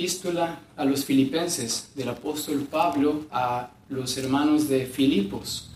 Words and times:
epístola 0.00 0.58
a 0.78 0.86
los 0.86 1.04
filipenses 1.04 1.90
del 1.94 2.08
apóstol 2.08 2.66
Pablo 2.70 3.26
a 3.30 3.68
los 3.90 4.16
hermanos 4.16 4.66
de 4.66 4.86
Filipos. 4.86 5.72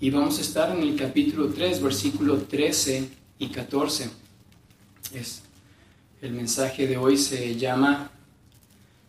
Y 0.00 0.10
vamos 0.10 0.38
a 0.38 0.40
estar 0.40 0.76
en 0.76 0.82
el 0.82 0.96
capítulo 0.96 1.50
3, 1.50 1.80
versículo 1.80 2.38
13 2.38 3.08
y 3.38 3.46
14. 3.50 4.10
Es, 5.14 5.42
el 6.20 6.32
mensaje 6.32 6.88
de 6.88 6.96
hoy 6.96 7.16
se 7.16 7.54
llama 7.54 8.10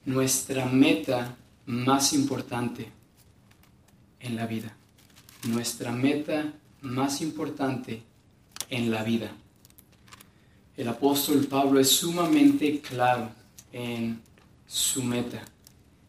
Nuestra 0.05 0.67
meta 0.67 1.35
más 1.65 2.13
importante 2.13 2.91
en 4.19 4.35
la 4.35 4.45
vida. 4.45 4.77
Nuestra 5.47 5.91
meta 5.91 6.53
más 6.83 7.19
importante 7.19 8.03
en 8.69 8.91
la 8.91 9.03
vida. 9.03 9.31
El 10.77 10.87
apóstol 10.87 11.47
Pablo 11.47 11.79
es 11.79 11.89
sumamente 11.89 12.79
claro 12.79 13.31
en 13.71 14.21
su 14.67 15.03
meta. 15.03 15.43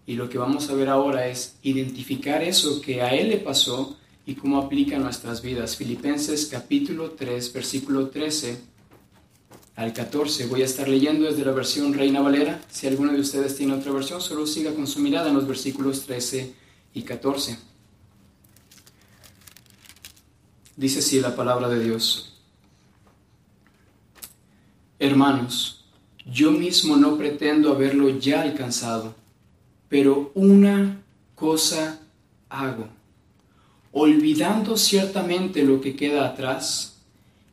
Y 0.06 0.14
lo 0.14 0.28
que 0.28 0.38
vamos 0.38 0.70
a 0.70 0.74
ver 0.74 0.88
ahora 0.88 1.26
es 1.26 1.56
identificar 1.62 2.42
eso 2.42 2.80
que 2.80 3.02
a 3.02 3.14
él 3.14 3.30
le 3.30 3.38
pasó 3.38 3.96
y 4.24 4.34
cómo 4.34 4.58
aplica 4.58 4.96
a 4.96 5.00
nuestras 5.00 5.42
vidas. 5.42 5.76
Filipenses 5.76 6.46
capítulo 6.46 7.12
3, 7.12 7.52
versículo 7.52 8.08
13 8.08 8.60
al 9.76 9.92
14. 9.92 10.46
Voy 10.46 10.62
a 10.62 10.64
estar 10.64 10.88
leyendo 10.88 11.26
desde 11.26 11.44
la 11.44 11.52
versión 11.52 11.92
Reina 11.92 12.20
Valera. 12.20 12.60
Si 12.70 12.86
alguno 12.86 13.12
de 13.12 13.20
ustedes 13.20 13.56
tiene 13.56 13.74
otra 13.74 13.92
versión, 13.92 14.20
solo 14.20 14.46
siga 14.46 14.74
con 14.74 14.86
su 14.86 15.00
mirada 15.00 15.28
en 15.28 15.34
los 15.34 15.46
versículos 15.46 16.02
13 16.02 16.54
y 16.94 17.02
14. 17.02 17.58
Dice 20.76 20.98
así 20.98 21.20
la 21.20 21.34
palabra 21.34 21.68
de 21.68 21.82
Dios. 21.82 22.34
Hermanos, 24.98 25.75
yo 26.26 26.50
mismo 26.50 26.96
no 26.96 27.16
pretendo 27.16 27.72
haberlo 27.72 28.18
ya 28.18 28.42
alcanzado, 28.42 29.14
pero 29.88 30.32
una 30.34 31.02
cosa 31.34 32.00
hago, 32.48 32.88
olvidando 33.92 34.76
ciertamente 34.76 35.62
lo 35.62 35.80
que 35.80 35.94
queda 35.94 36.26
atrás 36.26 36.98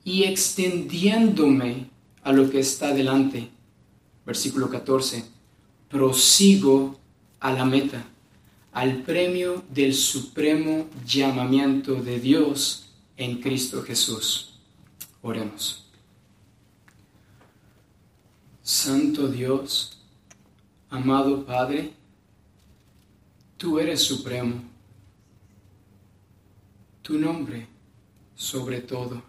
y 0.04 0.24
extendiéndome 0.24 1.88
a 2.24 2.32
lo 2.32 2.50
que 2.50 2.60
está 2.60 2.94
delante. 2.94 3.50
Versículo 4.26 4.70
14. 4.70 5.26
Prosigo 5.90 7.00
a 7.40 7.54
la 7.54 7.66
meta, 7.66 8.06
al 8.72 9.04
premio 9.04 9.64
del 9.70 9.94
supremo 9.94 10.88
llamamiento 11.06 11.96
de 11.96 12.20
Dios 12.20 12.90
en 13.18 13.40
Cristo 13.40 13.84
Jesús. 13.84 14.56
Oremos. 15.22 15.83
Santo 18.66 19.28
Dios, 19.28 20.02
amado 20.90 21.46
Padre, 21.46 21.92
tú 23.58 23.78
eres 23.78 24.02
supremo. 24.02 24.64
Tu 27.02 27.18
nombre 27.18 27.68
sobre 28.36 28.80
todo. 28.80 29.22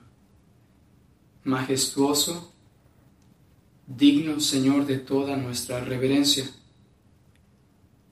Majestuoso, 1.43 2.55
digno 3.89 4.39
Señor 4.39 4.87
de 4.87 4.99
toda 4.99 5.37
nuestra 5.37 5.81
reverencia. 5.81 6.49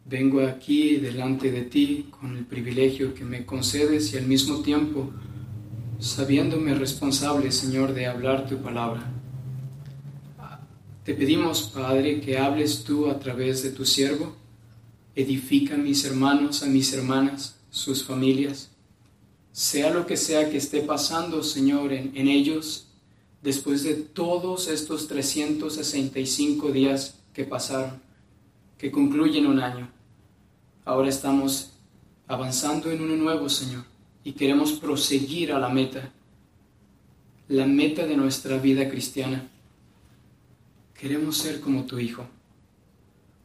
Vengo 0.04 0.44
aquí 0.44 0.96
delante 0.96 1.52
de 1.52 1.62
ti 1.62 2.08
con 2.10 2.36
el 2.36 2.44
privilegio 2.44 3.14
que 3.14 3.24
me 3.24 3.46
concedes 3.46 4.12
y 4.12 4.18
al 4.18 4.26
mismo 4.26 4.60
tiempo 4.60 5.12
sabiéndome 6.00 6.74
responsable, 6.74 7.52
Señor, 7.52 7.94
de 7.94 8.06
hablar 8.06 8.48
tu 8.48 8.60
palabra. 8.60 9.11
Te 11.04 11.14
pedimos, 11.14 11.62
Padre, 11.62 12.20
que 12.20 12.38
hables 12.38 12.84
tú 12.84 13.10
a 13.10 13.18
través 13.18 13.64
de 13.64 13.70
tu 13.70 13.84
siervo. 13.84 14.36
Edifica 15.16 15.74
a 15.74 15.78
mis 15.78 16.04
hermanos, 16.04 16.62
a 16.62 16.66
mis 16.66 16.92
hermanas, 16.92 17.56
sus 17.70 18.04
familias. 18.04 18.70
Sea 19.50 19.90
lo 19.90 20.06
que 20.06 20.16
sea 20.16 20.48
que 20.48 20.58
esté 20.58 20.80
pasando, 20.82 21.42
Señor, 21.42 21.92
en, 21.92 22.12
en 22.14 22.28
ellos, 22.28 22.86
después 23.42 23.82
de 23.82 23.94
todos 23.94 24.68
estos 24.68 25.08
365 25.08 26.70
días 26.70 27.18
que 27.34 27.42
pasaron, 27.44 28.00
que 28.78 28.92
concluyen 28.92 29.46
un 29.46 29.58
año. 29.58 29.90
Ahora 30.84 31.08
estamos 31.08 31.72
avanzando 32.28 32.92
en 32.92 33.02
uno 33.02 33.16
nuevo, 33.16 33.48
Señor, 33.48 33.84
y 34.22 34.34
queremos 34.34 34.70
proseguir 34.74 35.52
a 35.52 35.58
la 35.58 35.68
meta, 35.68 36.12
la 37.48 37.66
meta 37.66 38.06
de 38.06 38.16
nuestra 38.16 38.56
vida 38.58 38.88
cristiana 38.88 39.51
Queremos 41.02 41.36
ser 41.38 41.58
como 41.58 41.84
tu 41.84 41.98
Hijo. 41.98 42.24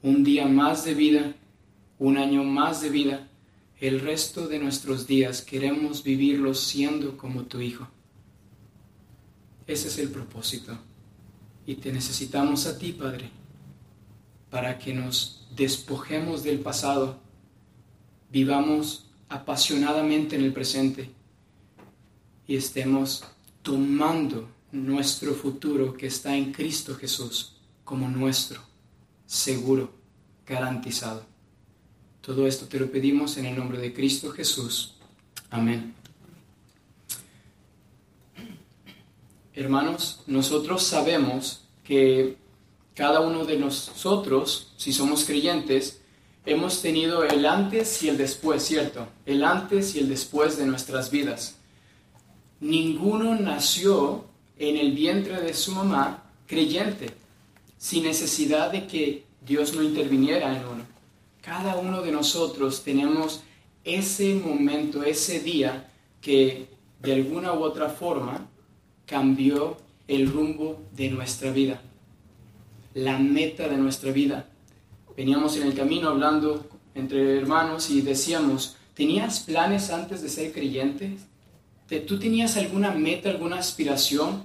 Un 0.03 0.23
día 0.23 0.45
más 0.45 0.85
de 0.85 0.93
vida, 0.93 1.33
un 1.97 2.19
año 2.19 2.43
más 2.43 2.81
de 2.81 2.91
vida, 2.91 3.27
el 3.79 3.99
resto 3.99 4.47
de 4.47 4.59
nuestros 4.59 5.07
días 5.07 5.41
queremos 5.41 6.03
vivirlos 6.03 6.59
siendo 6.59 7.17
como 7.17 7.45
tu 7.45 7.59
Hijo. 7.59 7.87
Ese 9.65 9.87
es 9.87 9.97
el 9.97 10.09
propósito. 10.09 10.77
Y 11.65 11.77
te 11.77 11.91
necesitamos 11.91 12.67
a 12.67 12.77
ti, 12.77 12.91
Padre, 12.93 13.31
para 14.51 14.77
que 14.77 14.93
nos 14.93 15.47
despojemos 15.55 16.43
del 16.43 16.59
pasado, 16.59 17.19
vivamos 18.31 19.09
apasionadamente 19.29 20.35
en 20.35 20.43
el 20.43 20.53
presente 20.53 21.09
y 22.45 22.55
estemos 22.55 23.23
tomando 23.63 24.47
nuestro 24.85 25.33
futuro 25.33 25.93
que 25.93 26.07
está 26.07 26.35
en 26.35 26.51
Cristo 26.51 26.95
Jesús 26.95 27.57
como 27.83 28.09
nuestro, 28.09 28.61
seguro, 29.25 29.91
garantizado. 30.45 31.23
Todo 32.21 32.45
esto 32.45 32.65
te 32.67 32.79
lo 32.79 32.91
pedimos 32.91 33.37
en 33.37 33.45
el 33.45 33.55
nombre 33.55 33.77
de 33.77 33.93
Cristo 33.93 34.31
Jesús. 34.31 34.95
Amén. 35.49 35.93
Hermanos, 39.53 40.21
nosotros 40.27 40.83
sabemos 40.83 41.61
que 41.83 42.37
cada 42.93 43.21
uno 43.21 43.45
de 43.45 43.57
nosotros, 43.57 44.73
si 44.77 44.91
somos 44.91 45.23
creyentes, 45.23 46.01
hemos 46.45 46.81
tenido 46.81 47.23
el 47.23 47.45
antes 47.45 48.03
y 48.03 48.09
el 48.09 48.17
después, 48.17 48.63
¿cierto? 48.63 49.07
El 49.25 49.43
antes 49.43 49.95
y 49.95 49.99
el 49.99 50.09
después 50.09 50.57
de 50.57 50.65
nuestras 50.65 51.09
vidas. 51.09 51.55
Ninguno 52.59 53.35
nació 53.35 54.25
en 54.59 54.77
el 54.77 54.91
vientre 54.91 55.41
de 55.41 55.53
su 55.53 55.71
mamá 55.71 56.23
creyente, 56.47 57.11
sin 57.77 58.03
necesidad 58.03 58.71
de 58.71 58.87
que 58.87 59.23
Dios 59.45 59.75
no 59.75 59.83
interviniera 59.83 60.55
en 60.55 60.65
uno. 60.65 60.83
Cada 61.41 61.77
uno 61.77 62.01
de 62.01 62.11
nosotros 62.11 62.83
tenemos 62.83 63.41
ese 63.83 64.35
momento, 64.35 65.03
ese 65.03 65.39
día 65.39 65.89
que 66.21 66.67
de 67.01 67.13
alguna 67.13 67.53
u 67.53 67.63
otra 67.63 67.89
forma 67.89 68.47
cambió 69.05 69.77
el 70.07 70.31
rumbo 70.31 70.81
de 70.95 71.09
nuestra 71.09 71.51
vida, 71.51 71.81
la 72.93 73.17
meta 73.17 73.67
de 73.67 73.77
nuestra 73.77 74.11
vida. 74.11 74.47
Veníamos 75.15 75.55
en 75.57 75.67
el 75.67 75.73
camino 75.73 76.09
hablando 76.09 76.67
entre 76.95 77.37
hermanos 77.37 77.89
y 77.89 78.01
decíamos, 78.01 78.75
¿tenías 78.93 79.41
planes 79.41 79.91
antes 79.91 80.21
de 80.21 80.29
ser 80.29 80.51
creyente? 80.51 81.17
¿Tú 81.87 82.19
tenías 82.19 82.57
alguna 82.57 82.91
meta, 82.91 83.29
alguna 83.29 83.59
aspiración? 83.59 84.43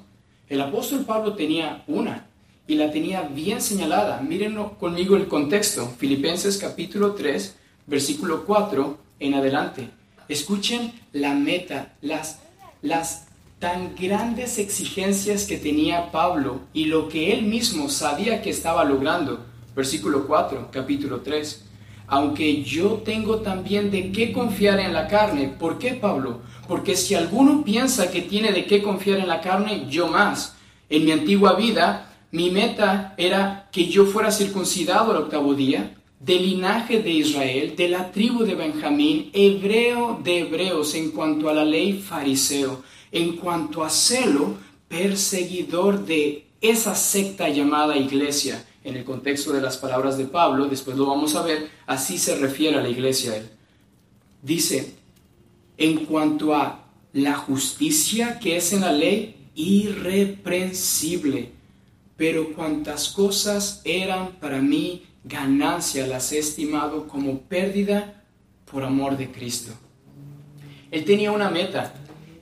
El 0.48 0.60
apóstol 0.60 1.04
Pablo 1.04 1.34
tenía 1.34 1.82
una 1.88 2.28
y 2.68 2.76
la 2.76 2.92
tenía 2.92 3.22
bien 3.22 3.60
señalada. 3.60 4.20
Mírenlo 4.20 4.78
conmigo 4.78 5.16
el 5.16 5.26
contexto. 5.26 5.92
Filipenses 5.98 6.56
capítulo 6.56 7.14
3, 7.14 7.56
versículo 7.88 8.44
4 8.44 8.96
en 9.18 9.34
adelante. 9.34 9.88
Escuchen 10.28 10.92
la 11.10 11.34
meta, 11.34 11.96
las, 12.00 12.38
las 12.80 13.26
tan 13.58 13.96
grandes 13.96 14.58
exigencias 14.58 15.44
que 15.44 15.58
tenía 15.58 16.12
Pablo 16.12 16.60
y 16.72 16.84
lo 16.84 17.08
que 17.08 17.32
él 17.32 17.42
mismo 17.42 17.88
sabía 17.88 18.40
que 18.40 18.50
estaba 18.50 18.84
logrando. 18.84 19.44
Versículo 19.74 20.28
4, 20.28 20.68
capítulo 20.70 21.22
3 21.22 21.71
aunque 22.06 22.62
yo 22.62 23.02
tengo 23.04 23.40
también 23.40 23.90
de 23.90 24.12
qué 24.12 24.32
confiar 24.32 24.80
en 24.80 24.92
la 24.92 25.08
carne. 25.08 25.48
¿Por 25.58 25.78
qué, 25.78 25.94
Pablo? 25.94 26.40
Porque 26.68 26.96
si 26.96 27.14
alguno 27.14 27.64
piensa 27.64 28.10
que 28.10 28.22
tiene 28.22 28.52
de 28.52 28.66
qué 28.66 28.82
confiar 28.82 29.18
en 29.18 29.28
la 29.28 29.40
carne, 29.40 29.86
yo 29.88 30.08
más. 30.08 30.56
En 30.88 31.04
mi 31.04 31.12
antigua 31.12 31.54
vida, 31.54 32.12
mi 32.30 32.50
meta 32.50 33.14
era 33.16 33.68
que 33.72 33.86
yo 33.86 34.06
fuera 34.06 34.30
circuncidado 34.30 35.10
al 35.10 35.18
octavo 35.18 35.54
día, 35.54 35.94
del 36.20 36.42
linaje 36.42 37.02
de 37.02 37.10
Israel, 37.10 37.74
de 37.76 37.88
la 37.88 38.12
tribu 38.12 38.44
de 38.44 38.54
Benjamín, 38.54 39.30
hebreo 39.32 40.20
de 40.22 40.40
hebreos 40.40 40.94
en 40.94 41.10
cuanto 41.10 41.48
a 41.48 41.54
la 41.54 41.64
ley 41.64 41.94
fariseo, 41.94 42.82
en 43.10 43.36
cuanto 43.36 43.82
a 43.82 43.90
celo, 43.90 44.54
perseguidor 44.88 46.04
de 46.04 46.46
esa 46.60 46.94
secta 46.94 47.48
llamada 47.48 47.96
iglesia 47.96 48.64
en 48.84 48.96
el 48.96 49.04
contexto 49.04 49.52
de 49.52 49.60
las 49.60 49.76
palabras 49.76 50.18
de 50.18 50.24
Pablo, 50.24 50.66
después 50.66 50.96
lo 50.96 51.06
vamos 51.06 51.34
a 51.36 51.42
ver, 51.42 51.70
así 51.86 52.18
se 52.18 52.36
refiere 52.36 52.78
a 52.78 52.82
la 52.82 52.88
iglesia 52.88 53.36
él. 53.36 53.48
Dice, 54.42 54.94
en 55.76 56.04
cuanto 56.04 56.54
a 56.54 56.84
la 57.12 57.34
justicia 57.34 58.38
que 58.38 58.56
es 58.56 58.72
en 58.72 58.80
la 58.80 58.92
ley, 58.92 59.48
irreprensible, 59.54 61.52
pero 62.16 62.52
cuantas 62.54 63.08
cosas 63.08 63.80
eran 63.84 64.32
para 64.40 64.60
mí 64.60 65.04
ganancia 65.24 66.06
las 66.06 66.32
he 66.32 66.38
estimado 66.38 67.06
como 67.06 67.40
pérdida 67.40 68.24
por 68.70 68.84
amor 68.84 69.16
de 69.16 69.30
Cristo. 69.30 69.72
Él 70.90 71.04
tenía 71.04 71.32
una 71.32 71.50
meta, 71.50 71.94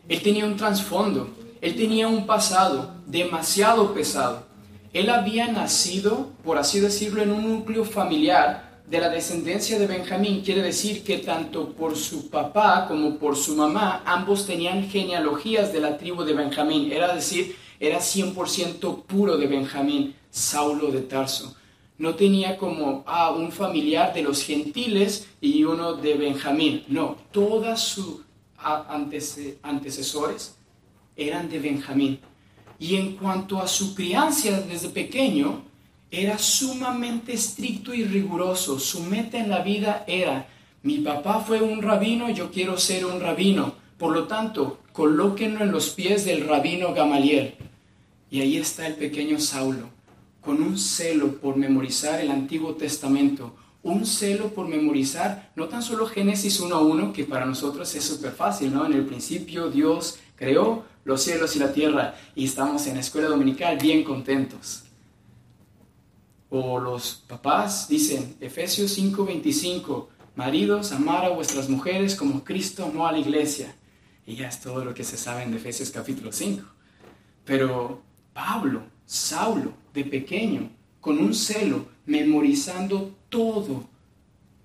él 0.08 0.22
tenía 0.22 0.44
un 0.44 0.56
trasfondo, 0.56 1.30
él 1.60 1.76
tenía 1.76 2.08
un 2.08 2.26
pasado 2.26 2.94
demasiado 3.06 3.92
pesado. 3.92 4.49
Él 4.92 5.08
había 5.08 5.46
nacido, 5.46 6.30
por 6.44 6.58
así 6.58 6.80
decirlo, 6.80 7.22
en 7.22 7.30
un 7.30 7.46
núcleo 7.46 7.84
familiar 7.84 8.82
de 8.88 8.98
la 8.98 9.08
descendencia 9.08 9.78
de 9.78 9.86
Benjamín. 9.86 10.42
Quiere 10.44 10.62
decir 10.62 11.04
que 11.04 11.18
tanto 11.18 11.72
por 11.74 11.96
su 11.96 12.28
papá 12.28 12.86
como 12.88 13.16
por 13.16 13.36
su 13.36 13.54
mamá, 13.54 14.02
ambos 14.04 14.46
tenían 14.46 14.88
genealogías 14.88 15.72
de 15.72 15.80
la 15.80 15.96
tribu 15.96 16.24
de 16.24 16.34
Benjamín. 16.34 16.90
Era 16.90 17.14
decir, 17.14 17.54
era 17.78 17.98
100% 17.98 19.04
puro 19.04 19.36
de 19.36 19.46
Benjamín, 19.46 20.16
Saulo 20.28 20.90
de 20.90 21.02
Tarso. 21.02 21.54
No 21.96 22.16
tenía 22.16 22.56
como 22.56 23.04
ah, 23.06 23.30
un 23.30 23.52
familiar 23.52 24.12
de 24.12 24.22
los 24.22 24.42
gentiles 24.42 25.28
y 25.40 25.62
uno 25.62 25.94
de 25.94 26.14
Benjamín. 26.14 26.82
No, 26.88 27.16
todos 27.30 27.78
sus 27.80 28.22
antecesores 29.62 30.56
eran 31.14 31.48
de 31.48 31.60
Benjamín. 31.60 32.18
Y 32.80 32.96
en 32.96 33.16
cuanto 33.16 33.60
a 33.60 33.68
su 33.68 33.94
crianza 33.94 34.62
desde 34.62 34.88
pequeño, 34.88 35.62
era 36.10 36.38
sumamente 36.38 37.34
estricto 37.34 37.94
y 37.94 38.04
riguroso. 38.04 38.80
Su 38.80 39.02
meta 39.04 39.38
en 39.38 39.50
la 39.50 39.60
vida 39.60 40.02
era, 40.08 40.48
mi 40.82 40.98
papá 40.98 41.40
fue 41.46 41.60
un 41.60 41.82
rabino, 41.82 42.30
yo 42.30 42.50
quiero 42.50 42.78
ser 42.78 43.04
un 43.04 43.20
rabino. 43.20 43.74
Por 43.98 44.14
lo 44.14 44.26
tanto, 44.26 44.80
colóquenlo 44.92 45.62
en 45.62 45.72
los 45.72 45.90
pies 45.90 46.24
del 46.24 46.48
rabino 46.48 46.94
Gamaliel. 46.94 47.54
Y 48.30 48.40
ahí 48.40 48.56
está 48.56 48.86
el 48.86 48.94
pequeño 48.94 49.38
Saulo, 49.38 49.90
con 50.40 50.62
un 50.62 50.78
celo 50.78 51.38
por 51.38 51.56
memorizar 51.56 52.20
el 52.20 52.30
Antiguo 52.30 52.74
Testamento, 52.74 53.54
un 53.82 54.06
celo 54.06 54.48
por 54.54 54.68
memorizar 54.68 55.52
no 55.54 55.68
tan 55.68 55.82
solo 55.82 56.06
Génesis 56.06 56.62
1.1, 56.62 57.12
que 57.12 57.24
para 57.24 57.44
nosotros 57.44 57.94
es 57.94 58.04
súper 58.04 58.32
fácil, 58.32 58.72
¿no? 58.72 58.86
En 58.86 58.94
el 58.94 59.04
principio 59.04 59.70
Dios 59.70 60.18
creó 60.36 60.84
los 61.04 61.22
cielos 61.22 61.56
y 61.56 61.58
la 61.58 61.72
tierra 61.72 62.14
y 62.34 62.44
estamos 62.44 62.86
en 62.86 62.94
la 62.94 63.00
escuela 63.00 63.28
dominical 63.28 63.78
bien 63.78 64.04
contentos. 64.04 64.84
O 66.50 66.80
los 66.80 67.24
papás 67.28 67.88
dicen, 67.88 68.36
Efesios 68.40 68.98
5:25, 68.98 70.08
maridos, 70.34 70.92
amar 70.92 71.24
a 71.24 71.30
vuestras 71.30 71.68
mujeres 71.68 72.16
como 72.16 72.42
Cristo 72.44 72.84
amó 72.84 73.06
a 73.06 73.12
la 73.12 73.18
iglesia. 73.18 73.74
Y 74.26 74.36
ya 74.36 74.48
es 74.48 74.60
todo 74.60 74.84
lo 74.84 74.92
que 74.92 75.04
se 75.04 75.16
sabe 75.16 75.44
en 75.44 75.54
Efesios 75.54 75.90
capítulo 75.90 76.32
5. 76.32 76.62
Pero 77.44 78.02
Pablo, 78.32 78.82
Saulo, 79.06 79.72
de 79.94 80.04
pequeño, 80.04 80.70
con 81.00 81.18
un 81.18 81.34
celo, 81.34 81.86
memorizando 82.06 83.16
todo 83.28 83.88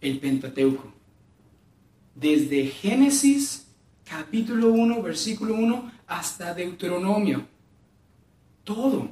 el 0.01 0.19
Pentateuco. 0.19 0.91
Desde 2.15 2.67
Génesis 2.67 3.67
capítulo 4.03 4.71
1, 4.71 5.01
versículo 5.01 5.55
1, 5.55 5.91
hasta 6.07 6.53
Deuteronomio. 6.53 7.45
Todo. 8.63 9.09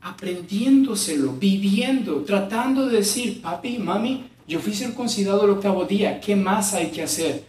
Aprendiéndoselo, 0.00 1.34
viviendo, 1.34 2.22
tratando 2.24 2.86
de 2.86 2.98
decir, 2.98 3.40
papi, 3.40 3.78
mami, 3.78 4.24
yo 4.48 4.60
fui 4.60 4.74
circuncidado 4.74 5.44
el 5.44 5.50
octavo 5.50 5.84
día, 5.84 6.20
¿qué 6.20 6.34
más 6.34 6.74
hay 6.74 6.90
que 6.90 7.02
hacer? 7.02 7.44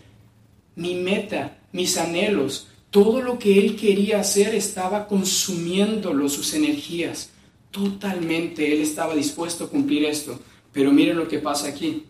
Mi 0.76 0.96
meta, 0.96 1.58
mis 1.72 1.98
anhelos, 1.98 2.68
todo 2.92 3.22
lo 3.22 3.40
que 3.40 3.58
él 3.58 3.76
quería 3.76 4.20
hacer 4.20 4.54
estaba 4.54 5.08
consumiéndolo, 5.08 6.30
sus 6.30 6.54
energías. 6.54 7.32
Totalmente, 7.72 8.72
él 8.72 8.82
estaba 8.82 9.16
dispuesto 9.16 9.64
a 9.64 9.70
cumplir 9.70 10.06
esto. 10.06 10.40
Pero 10.72 10.92
miren 10.92 11.18
lo 11.18 11.28
que 11.28 11.40
pasa 11.40 11.68
aquí. 11.68 12.06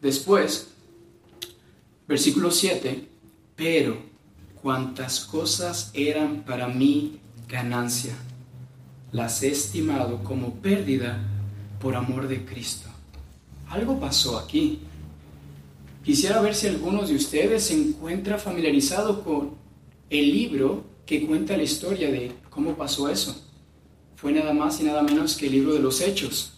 Después, 0.00 0.72
versículo 2.08 2.50
7, 2.50 3.06
pero 3.54 4.15
cuantas 4.62 5.20
cosas 5.20 5.90
eran 5.94 6.42
para 6.42 6.68
mí 6.68 7.18
ganancia, 7.48 8.14
las 9.12 9.42
he 9.42 9.48
estimado 9.48 10.22
como 10.24 10.54
pérdida 10.54 11.18
por 11.80 11.94
amor 11.94 12.28
de 12.28 12.44
Cristo. 12.44 12.88
Algo 13.68 13.98
pasó 13.98 14.38
aquí. 14.38 14.80
Quisiera 16.04 16.40
ver 16.40 16.54
si 16.54 16.68
algunos 16.68 17.08
de 17.08 17.16
ustedes 17.16 17.64
se 17.64 17.74
encuentra 17.74 18.38
familiarizado 18.38 19.24
con 19.24 19.54
el 20.10 20.30
libro 20.30 20.84
que 21.04 21.26
cuenta 21.26 21.56
la 21.56 21.62
historia 21.62 22.10
de 22.10 22.32
cómo 22.50 22.76
pasó 22.76 23.08
eso. 23.08 23.44
Fue 24.16 24.32
nada 24.32 24.52
más 24.52 24.80
y 24.80 24.84
nada 24.84 25.02
menos 25.02 25.36
que 25.36 25.46
el 25.46 25.52
libro 25.52 25.74
de 25.74 25.80
los 25.80 26.00
Hechos 26.00 26.56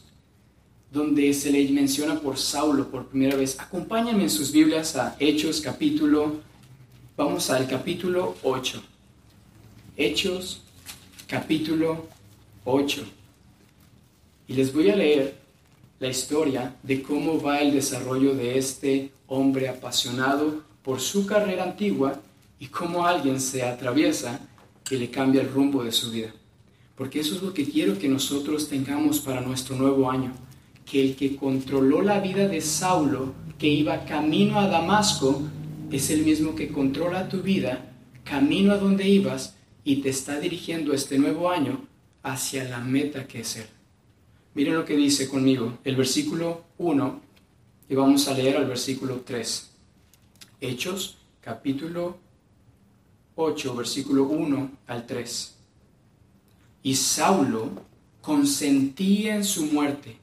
donde 0.90 1.34
se 1.34 1.50
le 1.50 1.68
menciona 1.70 2.18
por 2.20 2.38
Saulo 2.38 2.90
por 2.90 3.08
primera 3.08 3.36
vez. 3.36 3.58
Acompáñenme 3.60 4.24
en 4.24 4.30
sus 4.30 4.52
Biblias 4.52 4.96
a 4.96 5.16
Hechos 5.18 5.60
capítulo, 5.60 6.40
vamos 7.18 7.50
al 7.50 7.66
capítulo 7.66 8.36
8. 8.44 8.80
Hechos 9.96 10.62
capítulo 11.26 12.06
8. 12.64 13.02
Y 14.46 14.52
les 14.52 14.72
voy 14.72 14.88
a 14.88 14.94
leer 14.94 15.36
la 15.98 16.06
historia 16.06 16.76
de 16.84 17.02
cómo 17.02 17.42
va 17.42 17.58
el 17.58 17.72
desarrollo 17.72 18.36
de 18.36 18.56
este 18.56 19.10
hombre 19.26 19.68
apasionado 19.68 20.62
por 20.84 21.00
su 21.00 21.26
carrera 21.26 21.64
antigua 21.64 22.20
y 22.60 22.68
cómo 22.68 23.04
alguien 23.04 23.40
se 23.40 23.64
atraviesa 23.64 24.38
y 24.88 24.94
le 24.94 25.10
cambia 25.10 25.40
el 25.40 25.52
rumbo 25.52 25.82
de 25.82 25.90
su 25.90 26.12
vida. 26.12 26.32
Porque 26.94 27.18
eso 27.18 27.34
es 27.34 27.42
lo 27.42 27.52
que 27.52 27.68
quiero 27.68 27.98
que 27.98 28.08
nosotros 28.08 28.68
tengamos 28.68 29.18
para 29.18 29.40
nuestro 29.40 29.74
nuevo 29.74 30.08
año 30.08 30.32
que 30.88 31.02
el 31.02 31.16
que 31.16 31.34
controló 31.34 32.00
la 32.00 32.20
vida 32.20 32.46
de 32.46 32.60
Saulo, 32.60 33.34
que 33.58 33.66
iba 33.66 34.04
camino 34.04 34.60
a 34.60 34.68
Damasco, 34.68 35.42
es 35.90 36.10
el 36.10 36.24
mismo 36.24 36.54
que 36.54 36.68
controla 36.68 37.28
tu 37.28 37.42
vida, 37.42 37.92
camino 38.24 38.72
a 38.72 38.78
donde 38.78 39.08
ibas, 39.08 39.56
y 39.84 39.96
te 39.96 40.10
está 40.10 40.38
dirigiendo 40.38 40.92
este 40.92 41.18
nuevo 41.18 41.50
año 41.50 41.86
hacia 42.22 42.64
la 42.64 42.80
meta 42.80 43.26
que 43.26 43.40
es 43.40 43.56
Él. 43.56 43.66
Miren 44.54 44.74
lo 44.74 44.84
que 44.84 44.96
dice 44.96 45.28
conmigo, 45.28 45.78
el 45.84 45.96
versículo 45.96 46.64
1, 46.78 47.20
y 47.88 47.94
vamos 47.94 48.28
a 48.28 48.34
leer 48.34 48.56
al 48.56 48.66
versículo 48.66 49.22
3. 49.24 49.70
Hechos, 50.60 51.18
capítulo 51.40 52.18
8, 53.36 53.74
versículo 53.74 54.24
1 54.24 54.70
al 54.86 55.06
3. 55.06 55.54
Y 56.82 56.94
Saulo 56.94 57.70
consentía 58.20 59.36
en 59.36 59.44
su 59.44 59.66
muerte 59.66 60.18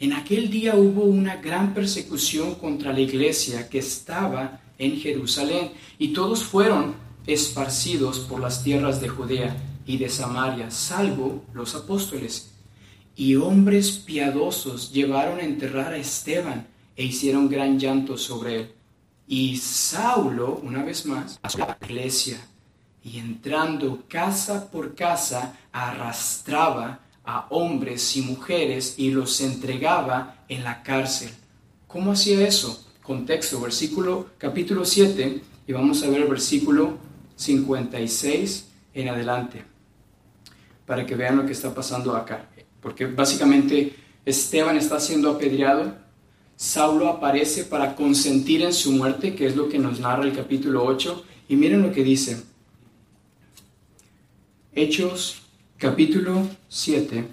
en 0.00 0.12
aquel 0.12 0.48
día 0.48 0.76
hubo 0.76 1.02
una 1.02 1.36
gran 1.36 1.74
persecución 1.74 2.54
contra 2.54 2.92
la 2.92 3.00
iglesia 3.00 3.68
que 3.68 3.78
estaba 3.78 4.60
en 4.78 4.96
Jerusalén 4.98 5.72
y 5.98 6.08
todos 6.08 6.44
fueron 6.44 6.94
esparcidos 7.26 8.20
por 8.20 8.40
las 8.40 8.62
tierras 8.62 9.00
de 9.00 9.08
Judea 9.08 9.56
y 9.86 9.98
de 9.98 10.08
Samaria, 10.08 10.70
salvo 10.70 11.44
los 11.52 11.74
apóstoles. 11.74 12.52
Y 13.16 13.34
hombres 13.34 13.90
piadosos 13.90 14.92
llevaron 14.92 15.40
a 15.40 15.42
enterrar 15.42 15.92
a 15.92 15.98
Esteban 15.98 16.66
e 16.96 17.04
hicieron 17.04 17.48
gran 17.48 17.78
llanto 17.78 18.16
sobre 18.16 18.56
él. 18.56 18.72
Y 19.26 19.56
Saulo, 19.56 20.60
una 20.62 20.82
vez 20.84 21.04
más, 21.04 21.38
a 21.42 21.58
la 21.58 21.78
iglesia 21.82 22.40
y 23.02 23.18
entrando 23.18 24.04
casa 24.08 24.70
por 24.70 24.94
casa, 24.94 25.56
arrastraba 25.72 27.00
a 27.24 27.46
hombres 27.50 28.16
y 28.16 28.22
mujeres 28.22 28.94
y 28.98 29.10
los 29.10 29.40
entregaba 29.40 30.44
en 30.48 30.64
la 30.64 30.82
cárcel. 30.82 31.30
¿Cómo 31.86 32.12
hacía 32.12 32.46
eso? 32.46 32.87
Contexto, 33.08 33.58
versículo 33.58 34.26
capítulo 34.36 34.84
7 34.84 35.40
y 35.66 35.72
vamos 35.72 36.02
a 36.02 36.10
ver 36.10 36.20
el 36.20 36.28
versículo 36.28 36.98
56 37.36 38.68
en 38.92 39.08
adelante 39.08 39.64
para 40.84 41.06
que 41.06 41.16
vean 41.16 41.38
lo 41.38 41.46
que 41.46 41.52
está 41.52 41.74
pasando 41.74 42.14
acá. 42.14 42.50
Porque 42.82 43.06
básicamente 43.06 43.96
Esteban 44.26 44.76
está 44.76 45.00
siendo 45.00 45.30
apedreado, 45.30 45.96
Saulo 46.54 47.08
aparece 47.08 47.64
para 47.64 47.96
consentir 47.96 48.60
en 48.60 48.74
su 48.74 48.92
muerte, 48.92 49.34
que 49.34 49.46
es 49.46 49.56
lo 49.56 49.70
que 49.70 49.78
nos 49.78 50.00
narra 50.00 50.24
el 50.24 50.36
capítulo 50.36 50.84
8, 50.84 51.24
y 51.48 51.56
miren 51.56 51.80
lo 51.80 51.92
que 51.92 52.04
dice. 52.04 52.42
Hechos 54.74 55.44
capítulo 55.78 56.46
7, 56.68 57.26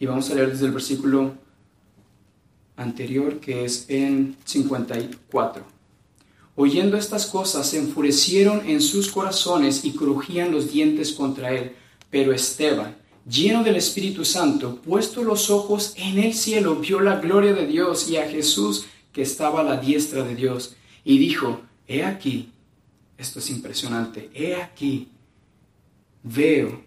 y 0.00 0.06
vamos 0.06 0.28
a 0.30 0.34
leer 0.34 0.50
desde 0.50 0.66
el 0.66 0.72
versículo 0.72 1.39
anterior, 2.80 3.40
que 3.40 3.64
es 3.64 3.86
en 3.88 4.36
54. 4.44 5.64
Oyendo 6.56 6.96
estas 6.96 7.26
cosas, 7.26 7.68
se 7.68 7.78
enfurecieron 7.78 8.68
en 8.68 8.80
sus 8.80 9.10
corazones 9.10 9.84
y 9.84 9.92
crujían 9.92 10.50
los 10.50 10.72
dientes 10.72 11.12
contra 11.12 11.52
él. 11.52 11.72
Pero 12.10 12.32
Esteban, 12.32 12.96
lleno 13.28 13.62
del 13.62 13.76
Espíritu 13.76 14.24
Santo, 14.24 14.80
puesto 14.84 15.22
los 15.22 15.50
ojos 15.50 15.94
en 15.96 16.18
el 16.18 16.34
cielo, 16.34 16.76
vio 16.76 17.00
la 17.00 17.20
gloria 17.20 17.52
de 17.52 17.66
Dios 17.66 18.10
y 18.10 18.16
a 18.16 18.28
Jesús 18.28 18.86
que 19.12 19.22
estaba 19.22 19.60
a 19.60 19.64
la 19.64 19.76
diestra 19.76 20.22
de 20.22 20.34
Dios, 20.34 20.76
y 21.04 21.18
dijo, 21.18 21.60
He 21.88 22.04
aquí, 22.04 22.50
esto 23.18 23.40
es 23.40 23.50
impresionante, 23.50 24.30
he 24.34 24.54
aquí 24.54 25.08
veo 26.22 26.84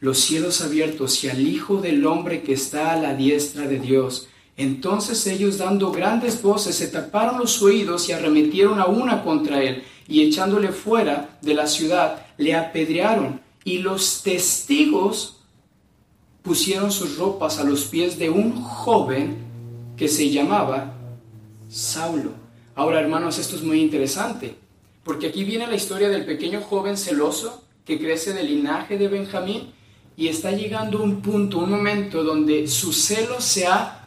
los 0.00 0.18
cielos 0.18 0.62
abiertos 0.62 1.22
y 1.24 1.28
al 1.28 1.46
Hijo 1.46 1.80
del 1.80 2.06
Hombre 2.06 2.42
que 2.42 2.54
está 2.54 2.92
a 2.92 2.96
la 2.96 3.14
diestra 3.14 3.66
de 3.66 3.78
Dios. 3.78 4.28
Entonces 4.60 5.26
ellos 5.26 5.56
dando 5.56 5.90
grandes 5.90 6.42
voces 6.42 6.76
se 6.76 6.88
taparon 6.88 7.38
los 7.38 7.62
oídos 7.62 8.06
y 8.06 8.12
arremetieron 8.12 8.78
a 8.78 8.84
una 8.84 9.24
contra 9.24 9.62
él 9.62 9.84
y 10.06 10.20
echándole 10.20 10.68
fuera 10.68 11.38
de 11.40 11.54
la 11.54 11.66
ciudad 11.66 12.26
le 12.36 12.54
apedrearon 12.54 13.40
y 13.64 13.78
los 13.78 14.22
testigos 14.22 15.38
pusieron 16.42 16.92
sus 16.92 17.16
ropas 17.16 17.58
a 17.58 17.64
los 17.64 17.86
pies 17.86 18.18
de 18.18 18.28
un 18.28 18.62
joven 18.62 19.38
que 19.96 20.08
se 20.08 20.28
llamaba 20.28 20.92
Saulo. 21.70 22.32
Ahora 22.74 23.00
hermanos, 23.00 23.38
esto 23.38 23.56
es 23.56 23.62
muy 23.62 23.80
interesante, 23.80 24.56
porque 25.04 25.28
aquí 25.28 25.42
viene 25.42 25.68
la 25.68 25.76
historia 25.76 26.10
del 26.10 26.26
pequeño 26.26 26.60
joven 26.60 26.98
celoso 26.98 27.64
que 27.86 27.98
crece 27.98 28.34
del 28.34 28.48
linaje 28.48 28.98
de 28.98 29.08
Benjamín 29.08 29.72
y 30.18 30.28
está 30.28 30.52
llegando 30.52 31.02
un 31.02 31.22
punto, 31.22 31.60
un 31.60 31.70
momento 31.70 32.22
donde 32.22 32.68
su 32.68 32.92
celo 32.92 33.40
se 33.40 33.66
ha, 33.66 33.99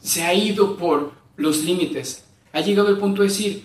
se 0.00 0.22
ha 0.22 0.34
ido 0.34 0.76
por 0.76 1.12
los 1.36 1.64
límites. 1.64 2.24
Ha 2.52 2.60
llegado 2.60 2.88
el 2.88 2.98
punto 2.98 3.22
de 3.22 3.28
decir, 3.28 3.64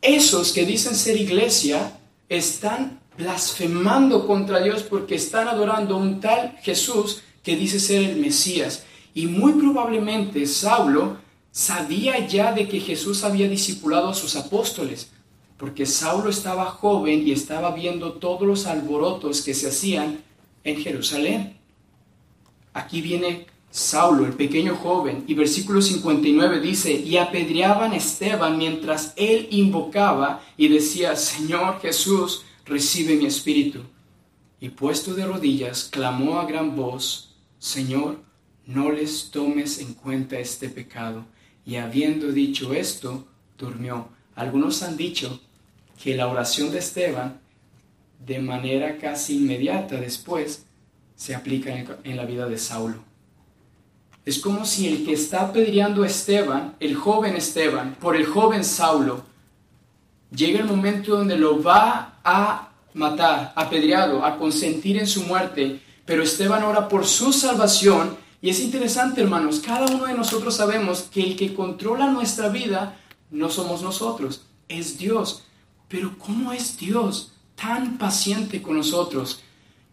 esos 0.00 0.52
que 0.52 0.66
dicen 0.66 0.94
ser 0.94 1.16
iglesia 1.16 1.98
están 2.28 3.00
blasfemando 3.16 4.26
contra 4.26 4.62
Dios 4.62 4.82
porque 4.82 5.14
están 5.14 5.48
adorando 5.48 5.94
a 5.94 5.98
un 5.98 6.20
tal 6.20 6.56
Jesús 6.62 7.22
que 7.42 7.56
dice 7.56 7.78
ser 7.78 8.02
el 8.02 8.16
Mesías. 8.16 8.84
Y 9.14 9.26
muy 9.26 9.52
probablemente 9.52 10.46
Saulo 10.46 11.18
sabía 11.50 12.26
ya 12.26 12.52
de 12.52 12.66
que 12.66 12.80
Jesús 12.80 13.24
había 13.24 13.48
discipulado 13.48 14.08
a 14.08 14.14
sus 14.14 14.36
apóstoles, 14.36 15.10
porque 15.58 15.86
Saulo 15.86 16.30
estaba 16.30 16.64
joven 16.64 17.26
y 17.26 17.32
estaba 17.32 17.72
viendo 17.74 18.14
todos 18.14 18.42
los 18.42 18.66
alborotos 18.66 19.42
que 19.42 19.54
se 19.54 19.68
hacían 19.68 20.22
en 20.64 20.80
Jerusalén. 20.80 21.58
Aquí 22.72 23.02
viene 23.02 23.46
Saulo, 23.72 24.26
el 24.26 24.34
pequeño 24.34 24.76
joven, 24.76 25.24
y 25.26 25.32
versículo 25.32 25.80
59 25.80 26.60
dice, 26.60 26.92
y 26.92 27.16
apedreaban 27.16 27.92
a 27.92 27.96
Esteban 27.96 28.58
mientras 28.58 29.14
él 29.16 29.48
invocaba 29.50 30.42
y 30.58 30.68
decía, 30.68 31.16
Señor 31.16 31.80
Jesús, 31.80 32.44
recibe 32.66 33.16
mi 33.16 33.24
espíritu. 33.24 33.80
Y 34.60 34.68
puesto 34.68 35.14
de 35.14 35.24
rodillas, 35.24 35.88
clamó 35.90 36.38
a 36.38 36.44
gran 36.44 36.76
voz, 36.76 37.34
Señor, 37.58 38.20
no 38.66 38.92
les 38.92 39.30
tomes 39.30 39.78
en 39.78 39.94
cuenta 39.94 40.38
este 40.38 40.68
pecado. 40.68 41.24
Y 41.64 41.76
habiendo 41.76 42.30
dicho 42.30 42.74
esto, 42.74 43.26
durmió. 43.56 44.10
Algunos 44.34 44.82
han 44.82 44.98
dicho 44.98 45.40
que 45.96 46.14
la 46.14 46.28
oración 46.28 46.70
de 46.72 46.80
Esteban, 46.80 47.40
de 48.26 48.38
manera 48.38 48.98
casi 48.98 49.38
inmediata 49.38 49.96
después, 49.96 50.66
se 51.16 51.34
aplica 51.34 51.74
en 52.04 52.16
la 52.18 52.26
vida 52.26 52.46
de 52.46 52.58
Saulo. 52.58 53.11
Es 54.24 54.38
como 54.38 54.64
si 54.64 54.86
el 54.86 55.04
que 55.04 55.14
está 55.14 55.42
apedreando 55.42 56.04
a 56.04 56.06
Esteban, 56.06 56.76
el 56.78 56.94
joven 56.94 57.34
Esteban, 57.34 57.96
por 58.00 58.14
el 58.14 58.24
joven 58.24 58.64
Saulo, 58.64 59.24
llega 60.34 60.60
el 60.60 60.66
momento 60.66 61.16
donde 61.16 61.36
lo 61.36 61.62
va 61.62 62.20
a 62.22 62.70
matar, 62.94 63.52
apedreado, 63.56 64.24
a 64.24 64.38
consentir 64.38 64.96
en 64.98 65.06
su 65.06 65.22
muerte, 65.24 65.80
pero 66.04 66.22
Esteban 66.22 66.62
ora 66.62 66.88
por 66.88 67.06
su 67.06 67.32
salvación. 67.32 68.16
Y 68.40 68.50
es 68.50 68.60
interesante, 68.60 69.20
hermanos, 69.20 69.60
cada 69.60 69.86
uno 69.86 70.06
de 70.06 70.14
nosotros 70.14 70.54
sabemos 70.54 71.02
que 71.02 71.22
el 71.22 71.36
que 71.36 71.54
controla 71.54 72.06
nuestra 72.06 72.48
vida 72.48 72.96
no 73.30 73.50
somos 73.50 73.82
nosotros, 73.82 74.42
es 74.68 74.98
Dios. 74.98 75.44
Pero 75.88 76.16
¿cómo 76.18 76.52
es 76.52 76.76
Dios 76.76 77.32
tan 77.56 77.98
paciente 77.98 78.62
con 78.62 78.76
nosotros 78.76 79.40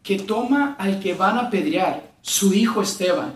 que 0.03 0.19
toma 0.19 0.75
al 0.79 0.99
que 0.99 1.13
van 1.13 1.37
a 1.37 1.41
apedrear, 1.41 2.11
su 2.21 2.53
hijo 2.53 2.81
Esteban, 2.81 3.35